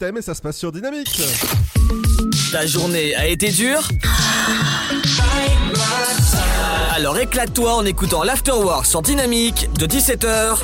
System 0.00 0.16
et 0.16 0.22
ça 0.22 0.34
se 0.34 0.40
passe 0.40 0.56
sur 0.56 0.72
Dynamique. 0.72 1.20
Ta 2.50 2.64
journée 2.66 3.14
a 3.16 3.26
été 3.26 3.50
dure 3.50 3.86
Alors 6.94 7.18
éclate-toi 7.18 7.74
en 7.74 7.84
écoutant 7.84 8.22
l'Afterwork 8.22 8.86
sur 8.86 9.02
Dynamique 9.02 9.68
de 9.78 9.84
17h 9.84 10.58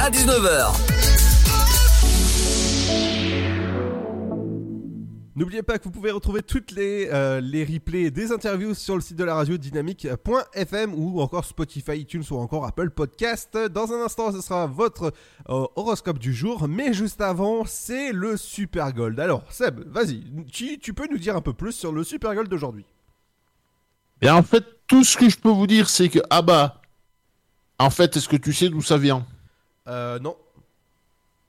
à 0.00 0.10
19h. 0.10 0.74
N'oubliez 5.34 5.62
pas 5.62 5.78
que 5.78 5.84
vous 5.84 5.90
pouvez 5.90 6.10
retrouver 6.10 6.42
toutes 6.42 6.70
les, 6.72 6.93
les 7.64 7.74
replays 7.74 8.10
des 8.10 8.32
interviews 8.32 8.74
sur 8.74 8.94
le 8.94 9.00
site 9.00 9.16
de 9.16 9.24
la 9.24 9.34
radio 9.34 9.56
dynamique.fm 9.56 10.94
ou 10.94 11.20
encore 11.20 11.44
Spotify, 11.44 11.98
iTunes 12.00 12.24
ou 12.30 12.36
encore 12.36 12.66
Apple 12.66 12.90
Podcast. 12.90 13.56
Dans 13.56 13.92
un 13.92 14.04
instant, 14.04 14.32
ce 14.32 14.40
sera 14.40 14.66
votre 14.66 15.12
euh, 15.48 15.66
horoscope 15.76 16.18
du 16.18 16.32
jour, 16.34 16.66
mais 16.68 16.92
juste 16.92 17.20
avant, 17.20 17.64
c'est 17.64 18.12
le 18.12 18.36
Super 18.36 18.92
Gold. 18.92 19.18
Alors, 19.20 19.44
Seb, 19.50 19.80
vas-y, 19.90 20.22
tu, 20.50 20.78
tu 20.78 20.94
peux 20.94 21.06
nous 21.10 21.18
dire 21.18 21.36
un 21.36 21.40
peu 21.40 21.52
plus 21.52 21.72
sur 21.72 21.92
le 21.92 22.04
Super 22.04 22.34
Gold 22.34 22.48
d'aujourd'hui 22.48 22.84
Bien, 24.20 24.36
en 24.36 24.42
fait, 24.42 24.64
tout 24.86 25.04
ce 25.04 25.16
que 25.16 25.28
je 25.28 25.38
peux 25.38 25.50
vous 25.50 25.66
dire, 25.66 25.88
c'est 25.88 26.08
que 26.08 26.20
ABBA, 26.30 26.80
en 27.78 27.90
fait, 27.90 28.16
est-ce 28.16 28.28
que 28.28 28.36
tu 28.36 28.52
sais 28.52 28.68
d'où 28.68 28.80
ça 28.80 28.96
vient? 28.96 29.26
Euh, 29.88 30.18
non. 30.18 30.36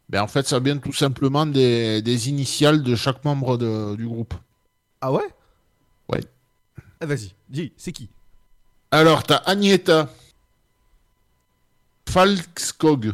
Ben, 0.10 0.22
en 0.22 0.28
fait, 0.28 0.48
ça 0.48 0.60
vient 0.60 0.78
tout 0.78 0.94
simplement 0.94 1.46
des, 1.46 2.02
des 2.02 2.30
initiales 2.30 2.84
de 2.84 2.96
chaque 2.96 3.24
membre 3.24 3.58
de- 3.58 3.96
du 3.96 4.08
groupe. 4.08 4.34
Ah 5.02 5.12
ouais? 5.12 5.24
Ouais. 6.10 6.22
Ah, 7.00 7.06
Vas-y, 7.06 7.34
dis, 7.50 7.74
c'est 7.78 7.92
qui? 7.92 8.10
Alors, 8.92 9.24
t'as 9.24 9.38
Agneta 9.38 10.10
Falkskog. 12.10 13.14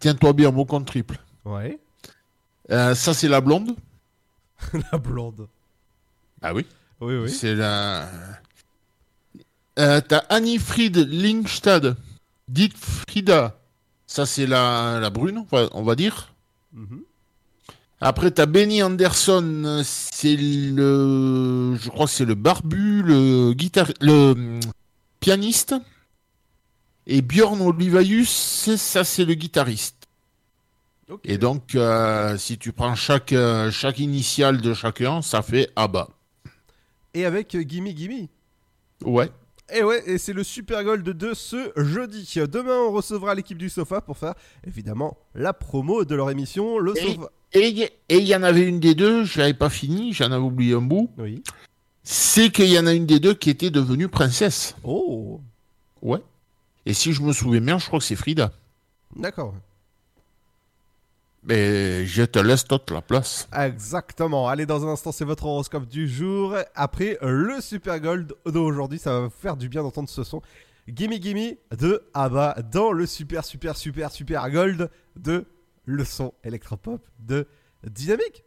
Tiens-toi 0.00 0.32
bien, 0.32 0.50
mot 0.50 0.64
contre 0.64 0.86
triple. 0.86 1.18
Ouais. 1.44 1.78
Euh, 2.70 2.94
ça, 2.94 3.14
c'est 3.14 3.28
la 3.28 3.40
blonde. 3.40 3.76
la 4.92 4.98
blonde. 4.98 5.48
Ah 6.42 6.52
oui 6.54 6.66
Oui, 7.00 7.16
oui. 7.16 7.30
C'est 7.30 7.54
la. 7.54 8.08
Euh, 9.78 10.00
T'as 10.00 10.18
Annie 10.28 10.58
Fried 10.58 10.96
Lindstad. 10.96 11.96
Dite 12.48 12.76
Frida. 12.76 13.58
Ça, 14.06 14.26
c'est 14.26 14.46
la, 14.46 14.98
la 15.00 15.10
brune, 15.10 15.38
on 15.38 15.44
va, 15.56 15.68
on 15.72 15.82
va 15.82 15.94
dire. 15.94 16.34
Mhm. 16.72 17.02
Après, 18.00 18.30
t'as 18.30 18.46
Benny 18.46 18.82
Anderson. 18.82 19.82
C'est 19.84 20.36
le. 20.36 21.76
Je 21.80 21.88
crois 21.88 22.06
que 22.06 22.12
c'est 22.12 22.24
le 22.24 22.34
barbu, 22.34 23.02
le 23.02 23.52
guitare. 23.54 23.92
Le 24.00 24.60
pianiste. 25.20 25.74
Et 27.06 27.20
Björn 27.22 27.60
Olivaeus, 27.60 28.24
c'est- 28.26 28.76
ça, 28.78 29.04
c'est 29.04 29.24
le 29.24 29.34
guitariste. 29.34 29.96
Et 31.24 31.36
donc, 31.36 31.74
euh, 31.74 32.38
si 32.38 32.56
tu 32.56 32.72
prends 32.72 32.94
chaque, 32.94 33.32
euh, 33.34 33.70
chaque 33.70 33.98
initiale 33.98 34.62
de 34.62 34.72
chacun, 34.72 35.20
ça 35.20 35.42
fait 35.42 35.68
ABBA. 35.76 36.08
Et 37.12 37.26
avec 37.26 37.54
euh, 37.54 37.60
Gimme 37.62 37.88
Gimme 37.88 38.26
Ouais. 39.04 39.30
Et 39.72 39.82
ouais, 39.82 40.02
et 40.06 40.16
c'est 40.18 40.32
le 40.32 40.42
Super 40.42 40.82
Gold 40.82 41.04
de 41.04 41.34
ce 41.34 41.72
jeudi. 41.76 42.34
Demain, 42.50 42.76
on 42.88 42.90
recevra 42.92 43.34
l'équipe 43.34 43.58
du 43.58 43.68
Sofa 43.68 44.00
pour 44.00 44.16
faire 44.16 44.34
évidemment 44.66 45.16
la 45.34 45.52
promo 45.52 46.04
de 46.06 46.14
leur 46.14 46.30
émission. 46.30 46.78
Le 46.78 46.96
Et 46.96 47.14
Sofa. 47.14 47.30
Et 47.54 47.88
il 48.18 48.24
y- 48.26 48.34
en 48.36 48.42
avait 48.42 48.62
une 48.66 48.80
des 48.80 48.94
deux, 48.94 49.24
je 49.24 49.38
l'avais 49.38 49.54
pas 49.54 49.70
fini, 49.70 50.12
j'en 50.12 50.26
avais 50.32 50.42
oublié 50.42 50.74
un 50.74 50.80
bout. 50.82 51.10
Oui. 51.18 51.42
C'est 52.02 52.50
qu'il 52.50 52.66
y 52.68 52.78
en 52.78 52.86
a 52.86 52.92
une 52.92 53.06
des 53.06 53.20
deux 53.20 53.34
qui 53.34 53.48
était 53.50 53.70
devenue 53.70 54.08
princesse. 54.08 54.74
Oh 54.82 55.40
Ouais. 56.02 56.20
Et 56.84 56.92
si 56.92 57.12
je 57.12 57.22
me 57.22 57.32
souviens 57.32 57.60
bien, 57.60 57.78
je 57.78 57.86
crois 57.86 57.98
que 58.00 58.04
c'est 58.04 58.16
Frida. 58.16 58.52
D'accord. 59.16 59.54
Mais 61.46 62.06
je 62.06 62.22
te 62.22 62.38
laisse 62.38 62.64
toute 62.64 62.90
la 62.90 63.02
place. 63.02 63.48
Exactement. 63.56 64.48
Allez, 64.48 64.64
dans 64.66 64.86
un 64.86 64.92
instant, 64.92 65.12
c'est 65.12 65.24
votre 65.26 65.44
horoscope 65.44 65.86
du 65.86 66.08
jour. 66.08 66.54
Après 66.74 67.18
le 67.20 67.60
Super 67.60 68.00
Gold 68.00 68.34
d'aujourd'hui, 68.46 68.98
ça 68.98 69.12
va 69.12 69.20
vous 69.26 69.30
faire 69.42 69.56
du 69.56 69.68
bien 69.68 69.82
d'entendre 69.82 70.08
ce 70.08 70.24
son. 70.24 70.40
Gimme 70.88 71.14
Gimme 71.20 71.54
de 71.78 72.02
ABBA 72.14 72.56
dans 72.72 72.92
le 72.92 73.06
Super 73.06 73.44
Super 73.44 73.76
Super 73.76 74.10
Super 74.10 74.50
Gold 74.50 74.90
de 75.16 75.44
le 75.84 76.04
son 76.04 76.34
électropop 76.44 77.06
de 77.18 77.46
Dynamique. 77.84 78.44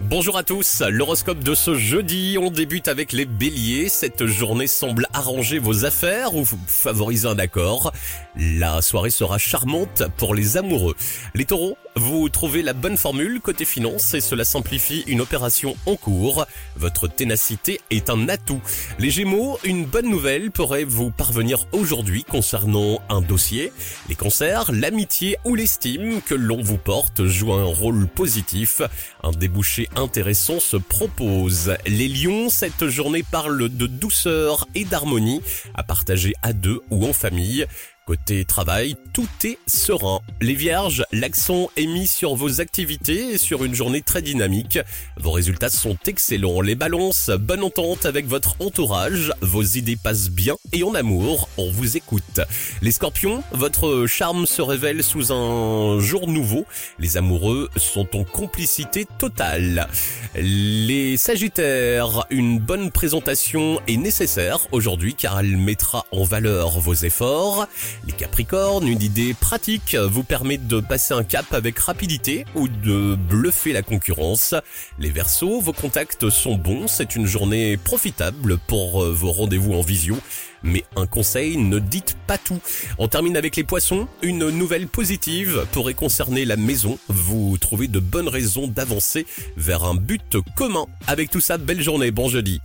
Bonjour 0.00 0.36
à 0.36 0.42
tous, 0.42 0.82
l'horoscope 0.86 1.38
de 1.38 1.54
ce 1.54 1.74
jeudi, 1.74 2.36
on 2.38 2.50
débute 2.50 2.88
avec 2.88 3.12
les 3.12 3.24
béliers. 3.24 3.88
Cette 3.88 4.26
journée 4.26 4.66
semble 4.66 5.06
arranger 5.14 5.58
vos 5.58 5.86
affaires 5.86 6.34
ou 6.34 6.44
favoriser 6.44 7.28
un 7.28 7.38
accord. 7.38 7.92
La 8.36 8.82
soirée 8.82 9.08
sera 9.08 9.38
charmante 9.38 10.02
pour 10.18 10.34
les 10.34 10.58
amoureux. 10.58 10.94
Les 11.34 11.46
taureaux, 11.46 11.78
vous 11.94 12.28
trouvez 12.30 12.62
la 12.62 12.72
bonne 12.72 12.96
formule 12.96 13.40
côté 13.40 13.64
finance 13.64 14.14
et 14.14 14.20
cela 14.20 14.44
simplifie 14.44 15.04
une 15.06 15.20
opération 15.20 15.76
en 15.86 15.96
cours. 15.96 16.46
Votre 16.76 17.06
ténacité 17.06 17.80
est 17.90 18.08
un 18.08 18.28
atout. 18.28 18.62
Les 18.98 19.10
gémeaux, 19.10 19.58
une 19.62 19.84
bonne 19.84 20.08
nouvelle 20.08 20.50
pourrait 20.50 20.84
vous 20.84 21.10
parvenir 21.10 21.66
aujourd'hui 21.72 22.24
concernant 22.24 23.02
un 23.10 23.20
dossier. 23.20 23.72
Les 24.08 24.14
cancers, 24.14 24.72
l'amitié 24.72 25.36
ou 25.44 25.54
l'estime 25.54 26.22
que 26.22 26.34
l'on 26.34 26.62
vous 26.62 26.78
porte 26.78 27.26
joue 27.26 27.52
un 27.52 27.64
rôle 27.64 28.06
positif. 28.08 28.80
Un 29.22 29.32
débouché 29.32 29.88
intéressant 29.94 30.60
se 30.60 30.78
propose. 30.78 31.76
Les 31.86 32.08
lions, 32.08 32.48
cette 32.48 32.88
journée 32.88 33.22
parle 33.22 33.68
de 33.68 33.86
douceur 33.86 34.66
et 34.74 34.84
d'harmonie 34.84 35.42
à 35.74 35.82
partager 35.82 36.32
à 36.42 36.52
deux 36.52 36.80
ou 36.90 37.06
en 37.06 37.12
famille. 37.12 37.66
Côté 38.04 38.44
travail, 38.44 38.96
tout 39.12 39.28
est 39.44 39.58
serein. 39.68 40.18
Les 40.40 40.54
vierges, 40.54 41.04
l'accent 41.12 41.70
est 41.76 41.86
mis 41.86 42.08
sur 42.08 42.34
vos 42.34 42.60
activités 42.60 43.34
et 43.34 43.38
sur 43.38 43.62
une 43.62 43.76
journée 43.76 44.02
très 44.02 44.22
dynamique. 44.22 44.80
Vos 45.18 45.30
résultats 45.30 45.70
sont 45.70 45.96
excellents. 46.06 46.62
Les 46.62 46.74
balances, 46.74 47.30
bonne 47.30 47.62
entente 47.62 48.04
avec 48.04 48.26
votre 48.26 48.56
entourage. 48.58 49.32
Vos 49.40 49.62
idées 49.62 49.94
passent 49.94 50.30
bien 50.30 50.56
et 50.72 50.82
en 50.82 50.96
amour, 50.96 51.48
on 51.58 51.70
vous 51.70 51.96
écoute. 51.96 52.40
Les 52.80 52.90
scorpions, 52.90 53.44
votre 53.52 54.06
charme 54.08 54.46
se 54.46 54.62
révèle 54.62 55.04
sous 55.04 55.32
un 55.32 56.00
jour 56.00 56.26
nouveau. 56.26 56.66
Les 56.98 57.16
amoureux 57.16 57.70
sont 57.76 58.16
en 58.16 58.24
complicité 58.24 59.06
totale. 59.18 59.86
Les 60.34 61.16
sagittaires, 61.16 62.26
une 62.30 62.58
bonne 62.58 62.90
présentation 62.90 63.80
est 63.86 63.96
nécessaire 63.96 64.66
aujourd'hui 64.72 65.14
car 65.14 65.38
elle 65.38 65.56
mettra 65.56 66.04
en 66.10 66.24
valeur 66.24 66.80
vos 66.80 66.94
efforts. 66.94 67.68
Les 68.06 68.12
Capricornes, 68.12 68.86
une 68.86 69.02
idée 69.02 69.34
pratique 69.34 69.94
vous 69.94 70.24
permet 70.24 70.58
de 70.58 70.80
passer 70.80 71.14
un 71.14 71.22
cap 71.22 71.52
avec 71.52 71.78
rapidité 71.78 72.44
ou 72.54 72.68
de 72.68 73.14
bluffer 73.14 73.72
la 73.72 73.82
concurrence. 73.82 74.54
Les 74.98 75.10
Verseaux, 75.10 75.60
vos 75.60 75.72
contacts 75.72 76.28
sont 76.30 76.56
bons, 76.56 76.88
c'est 76.88 77.16
une 77.16 77.26
journée 77.26 77.76
profitable 77.76 78.58
pour 78.66 79.02
euh, 79.02 79.12
vos 79.12 79.32
rendez-vous 79.32 79.74
en 79.74 79.82
visio. 79.82 80.16
Mais 80.62 80.84
un 80.96 81.06
conseil, 81.06 81.56
ne 81.56 81.78
dites 81.78 82.16
pas 82.26 82.38
tout. 82.38 82.60
On 82.98 83.08
termine 83.08 83.36
avec 83.36 83.56
les 83.56 83.64
poissons. 83.64 84.06
Une 84.22 84.48
nouvelle 84.50 84.86
positive 84.86 85.66
pourrait 85.72 85.94
concerner 85.94 86.44
la 86.44 86.56
maison. 86.56 86.98
Vous 87.08 87.58
trouvez 87.58 87.88
de 87.88 87.98
bonnes 87.98 88.28
raisons 88.28 88.68
d'avancer 88.68 89.26
vers 89.56 89.84
un 89.84 89.94
but 89.94 90.36
commun. 90.56 90.86
Avec 91.06 91.30
tout 91.30 91.40
ça, 91.40 91.58
belle 91.58 91.82
journée, 91.82 92.12
bon 92.12 92.28
jeudi. 92.28 92.60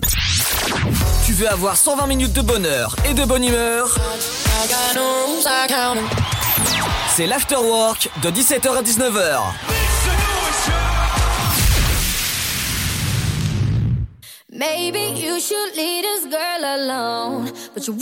Tu 1.25 1.33
veux 1.33 1.49
avoir 1.49 1.75
120 1.75 2.07
minutes 2.07 2.33
de 2.33 2.41
bonheur 2.41 2.95
et 3.09 3.13
de 3.13 3.25
bonne 3.25 3.43
humeur 3.43 3.95
C'est 7.09 7.27
l'afterwork 7.27 8.09
de 8.21 8.29
17h 8.29 8.77
à 8.77 8.81
19h. 8.81 9.41
Maybe 14.49 15.13
you 15.15 15.39
should 15.39 15.75
leave 15.75 16.03
this 16.03 16.25
girl 16.31 16.63
alone. 16.63 17.51
But 17.75 17.85
you 17.85 17.95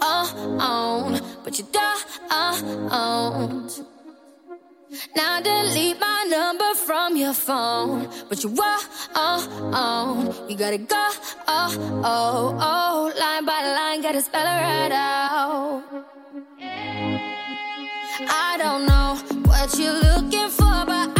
on, 0.00 1.20
but 1.44 1.58
you 1.58 1.66
don't. 1.72 1.90
Now 5.14 5.40
delete 5.40 6.00
my 6.00 6.26
number 6.28 6.74
from 6.74 7.16
your 7.16 7.32
phone. 7.32 8.08
But 8.28 8.42
you 8.42 8.50
walk 8.50 8.82
on, 9.14 10.34
you 10.48 10.56
gotta 10.56 10.78
go. 10.78 11.10
Oh, 11.46 12.02
oh, 12.04 12.58
oh. 12.60 13.12
Line 13.18 13.44
by 13.44 13.62
line, 13.62 14.02
gotta 14.02 14.20
spell 14.20 14.42
it 14.42 14.60
right 14.60 14.92
out. 14.92 15.82
I 18.28 18.56
don't 18.58 18.84
know 18.86 19.16
what 19.48 19.78
you're 19.78 19.92
looking 19.92 20.48
for, 20.48 20.84
but 20.86 21.18
I 21.18 21.19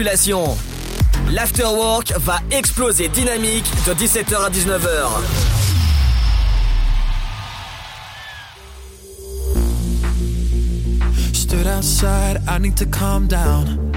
population. 0.00 0.56
L'afterwork 1.30 2.14
va 2.16 2.40
exploser 2.50 3.08
dynamique 3.08 3.70
de 3.86 3.92
17h 3.92 4.34
à 4.34 4.50
19h. 4.50 4.88
outside, 11.66 12.38
I 12.48 12.58
need 12.58 12.76
to 12.78 12.86
calm 12.86 13.26
down. 13.26 13.92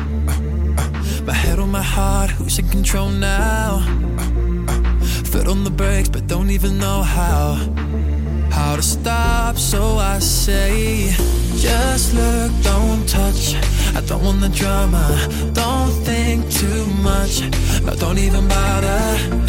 My 1.26 1.34
head 1.34 1.58
on 1.60 1.72
my 1.72 1.82
heart, 1.82 2.30
who's 2.32 2.60
in 2.60 2.68
control 2.68 3.10
now? 3.10 3.80
Foot 5.32 5.48
on 5.48 5.64
the 5.64 5.72
brakes, 5.72 6.10
but 6.10 6.28
don't 6.28 6.50
even 6.50 6.78
know 6.78 7.02
how. 7.02 7.56
How 8.52 8.76
to 8.76 8.82
stop, 8.82 9.58
so 9.58 9.98
I 9.98 10.20
say, 10.20 11.14
just 11.58 12.14
look, 12.14 12.52
don't 12.62 13.08
touch. 13.08 13.56
I 13.96 14.02
don't 14.02 14.24
want 14.24 14.42
the 14.42 14.50
drama, 14.50 15.04
don't 15.54 15.92
think 16.04 16.50
too 16.52 16.86
much. 17.04 17.42
No, 17.84 17.94
don't 17.96 18.18
even 18.18 18.48
bother. 18.48 19.04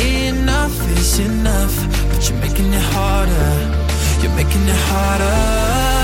Enough 0.05 0.77
is 0.99 1.19
enough, 1.19 1.75
but 2.11 2.29
you're 2.29 2.39
making 2.41 2.73
it 2.73 2.87
harder. 2.95 3.49
You're 4.21 4.37
making 4.37 4.63
it 4.69 4.81
harder. 4.91 6.04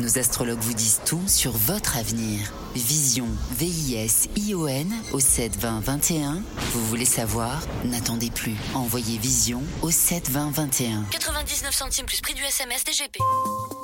Nos 0.00 0.18
astrologues 0.18 0.58
vous 0.58 0.74
disent 0.74 1.00
tout 1.06 1.22
sur 1.28 1.52
votre 1.52 1.96
avenir. 1.96 2.52
Vision, 2.74 3.28
V-I-S-I-O-N 3.56 4.92
au 5.12 5.20
7 5.20 5.56
20 5.56 5.80
21. 5.80 6.42
Vous 6.72 6.86
voulez 6.86 7.04
savoir? 7.04 7.62
N'attendez 7.84 8.30
plus. 8.30 8.56
Envoyez 8.74 9.18
Vision 9.18 9.62
au 9.82 9.92
7 9.92 10.30
20 10.30 10.50
21. 10.50 11.04
99 11.12 11.72
centimes 11.72 12.06
plus 12.06 12.20
prix 12.20 12.34
du 12.34 12.42
SMS 12.42 12.82
DGP. 12.84 13.18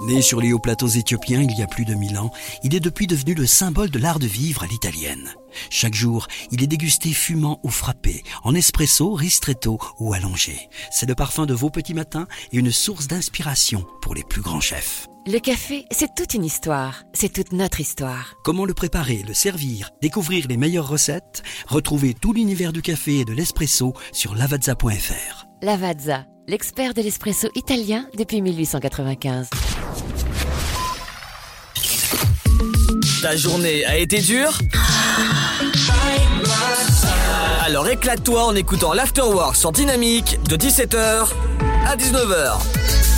Né 0.03 0.21
sur 0.21 0.41
les 0.41 0.53
hauts 0.53 0.59
plateaux 0.59 0.89
éthiopiens 0.89 1.43
il 1.43 1.57
y 1.57 1.63
a 1.63 1.69
plus 1.69 1.85
de 1.85 1.95
1000 1.95 2.19
ans, 2.19 2.33
il 2.65 2.75
est 2.75 2.81
depuis 2.81 3.07
devenu 3.07 3.35
le 3.35 3.47
symbole 3.47 3.91
de 3.91 3.99
l'art 4.01 4.19
de 4.19 4.27
vivre 4.27 4.65
à 4.65 4.67
l'italienne. 4.67 5.33
Chaque 5.71 5.95
jour, 5.95 6.27
il 6.51 6.63
est 6.63 6.67
dégusté 6.67 7.13
fumant 7.13 7.61
ou 7.63 7.71
frappé, 7.71 8.25
en 8.43 8.55
espresso, 8.57 9.13
ristretto 9.13 9.79
ou 10.01 10.13
allongé. 10.13 10.69
C'est 10.91 11.09
le 11.09 11.15
parfum 11.15 11.47
de 11.47 11.55
vos 11.55 11.71
petits 11.71 11.95
matins 11.95 12.27
et 12.53 12.57
une 12.57 12.73
source 12.73 13.07
d'inspiration 13.07 13.87
pour 14.03 14.17
les 14.17 14.25
plus 14.25 14.43
grands 14.43 14.61
chefs. 14.61 15.10
Le 15.27 15.39
café, 15.39 15.85
c'est 15.91 16.15
toute 16.15 16.33
une 16.35 16.45
histoire. 16.45 17.03
C'est 17.13 17.33
toute 17.33 17.53
notre 17.53 17.81
histoire. 17.81 18.35
Comment 18.43 18.65
le 18.65 18.73
préparer, 18.73 19.23
le 19.27 19.35
servir, 19.35 19.91
découvrir 20.01 20.47
les 20.49 20.57
meilleures 20.57 20.89
recettes? 20.89 21.43
Retrouvez 21.69 22.15
tout 22.15 22.33
l'univers 22.33 22.73
du 22.73 22.81
café 22.81 23.19
et 23.21 23.25
de 23.25 23.33
l'espresso 23.33 23.93
sur 24.13 24.35
lavazza.fr. 24.35 25.47
Lavazza, 25.63 26.25
l'expert 26.49 26.95
de 26.95 27.03
l'espresso 27.03 27.49
italien 27.55 28.07
depuis 28.17 28.41
1895. 28.41 29.51
Ta 33.21 33.37
journée 33.37 33.85
a 33.85 33.99
été 33.99 34.21
dure? 34.21 34.59
Alors 37.63 37.87
éclate-toi 37.89 38.43
en 38.47 38.55
écoutant 38.55 38.95
l'Afterwork 38.95 39.55
sur 39.55 39.71
Dynamique 39.71 40.39
de 40.49 40.57
17h 40.57 41.29
à 41.87 41.97
19h. 41.97 43.10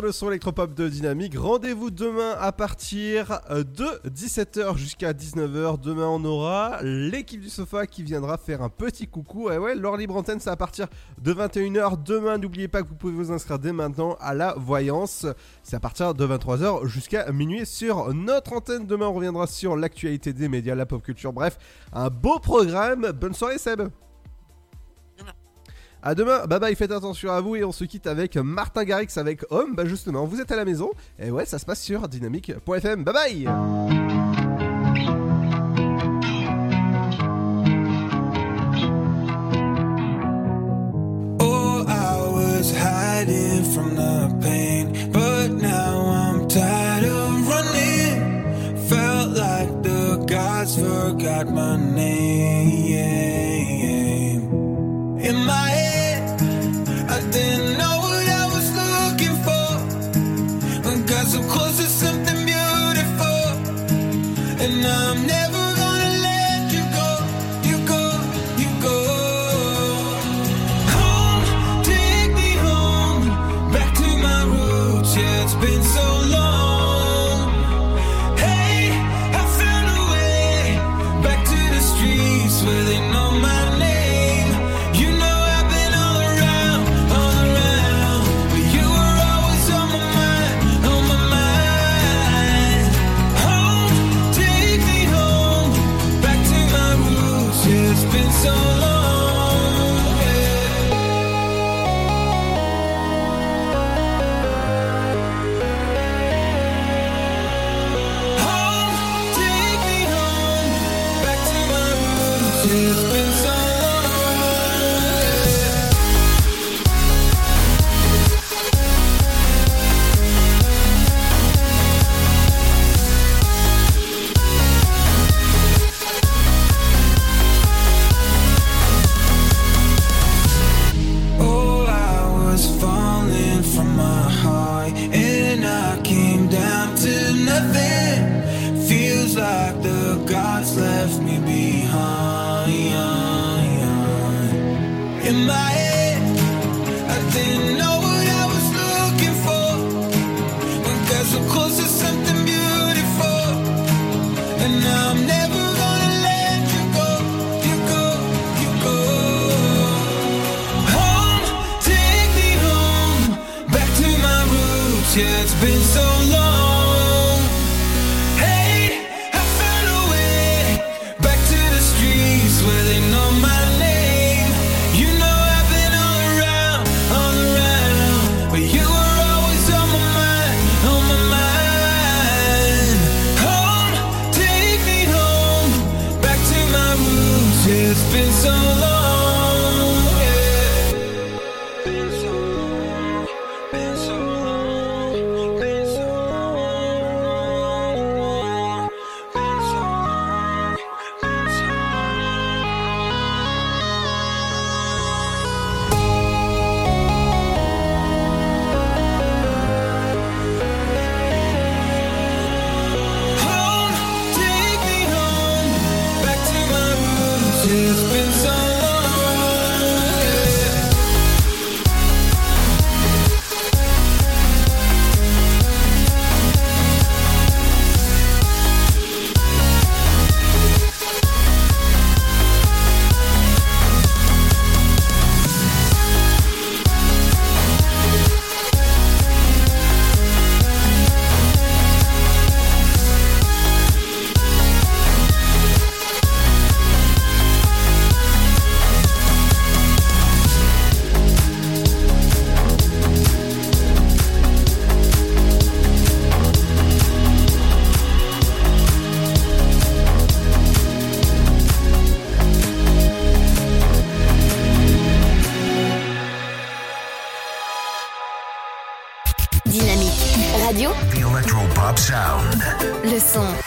le 0.00 0.12
son 0.12 0.28
électropop 0.28 0.74
de 0.74 0.88
Dynamique. 0.88 1.36
Rendez-vous 1.36 1.90
demain 1.90 2.34
à 2.38 2.52
partir 2.52 3.40
euh, 3.50 3.62
de 3.62 3.86
17h 4.08 4.76
jusqu'à 4.76 5.12
19h. 5.12 5.80
Demain, 5.80 6.06
on 6.06 6.24
aura 6.24 6.78
l'équipe 6.82 7.40
du 7.40 7.50
sofa 7.50 7.86
qui 7.86 8.02
viendra 8.02 8.38
faire 8.38 8.62
un 8.62 8.68
petit 8.68 9.06
coucou. 9.06 9.50
Et 9.50 9.58
ouais, 9.58 9.74
l'heure 9.74 9.96
libre 9.96 10.16
antenne, 10.16 10.40
c'est 10.40 10.50
à 10.50 10.56
partir 10.56 10.86
de 11.20 11.32
21h. 11.32 12.02
Demain, 12.02 12.38
n'oubliez 12.38 12.68
pas 12.68 12.82
que 12.82 12.88
vous 12.88 12.94
pouvez 12.94 13.12
vous 13.12 13.32
inscrire 13.32 13.58
dès 13.58 13.72
maintenant 13.72 14.16
à 14.20 14.34
la 14.34 14.54
voyance. 14.56 15.26
C'est 15.62 15.76
à 15.76 15.80
partir 15.80 16.14
de 16.14 16.26
23h 16.26 16.86
jusqu'à 16.86 17.30
minuit 17.32 17.66
sur 17.66 18.14
notre 18.14 18.54
antenne. 18.54 18.86
Demain, 18.86 19.06
on 19.06 19.14
reviendra 19.14 19.46
sur 19.46 19.76
l'actualité 19.76 20.32
des 20.32 20.48
médias, 20.48 20.74
la 20.74 20.86
pop 20.86 21.02
culture. 21.02 21.32
Bref, 21.32 21.58
un 21.92 22.08
beau 22.10 22.38
programme. 22.38 23.12
Bonne 23.12 23.34
soirée, 23.34 23.58
Seb. 23.58 23.82
À 26.02 26.14
demain, 26.14 26.46
bye 26.46 26.58
bye, 26.58 26.74
faites 26.74 26.92
attention 26.92 27.30
à 27.30 27.42
vous 27.42 27.56
et 27.56 27.64
on 27.64 27.72
se 27.72 27.84
quitte 27.84 28.06
avec 28.06 28.36
Martin 28.36 28.84
Garrix 28.84 29.08
avec 29.16 29.42
Homme. 29.50 29.74
Bah, 29.74 29.84
justement, 29.84 30.24
vous 30.24 30.40
êtes 30.40 30.50
à 30.50 30.56
la 30.56 30.64
maison 30.64 30.90
et 31.18 31.30
ouais, 31.30 31.44
ça 31.44 31.58
se 31.58 31.66
passe 31.66 31.82
sur 31.82 32.08
dynamique.fm. 32.08 33.04
Bye 33.04 33.14
bye. 33.14 33.46
Oh, 41.42 41.84
but 45.12 45.48
now 45.50 46.00
I'm 46.06 46.48
tired 46.48 47.04
of 47.04 47.46
running. 47.46 48.78
Felt 48.88 49.36
like 49.36 49.82
the 49.82 50.24
gods 50.26 50.76
forgot 50.76 51.50
my 51.50 51.76
name. 51.76 52.59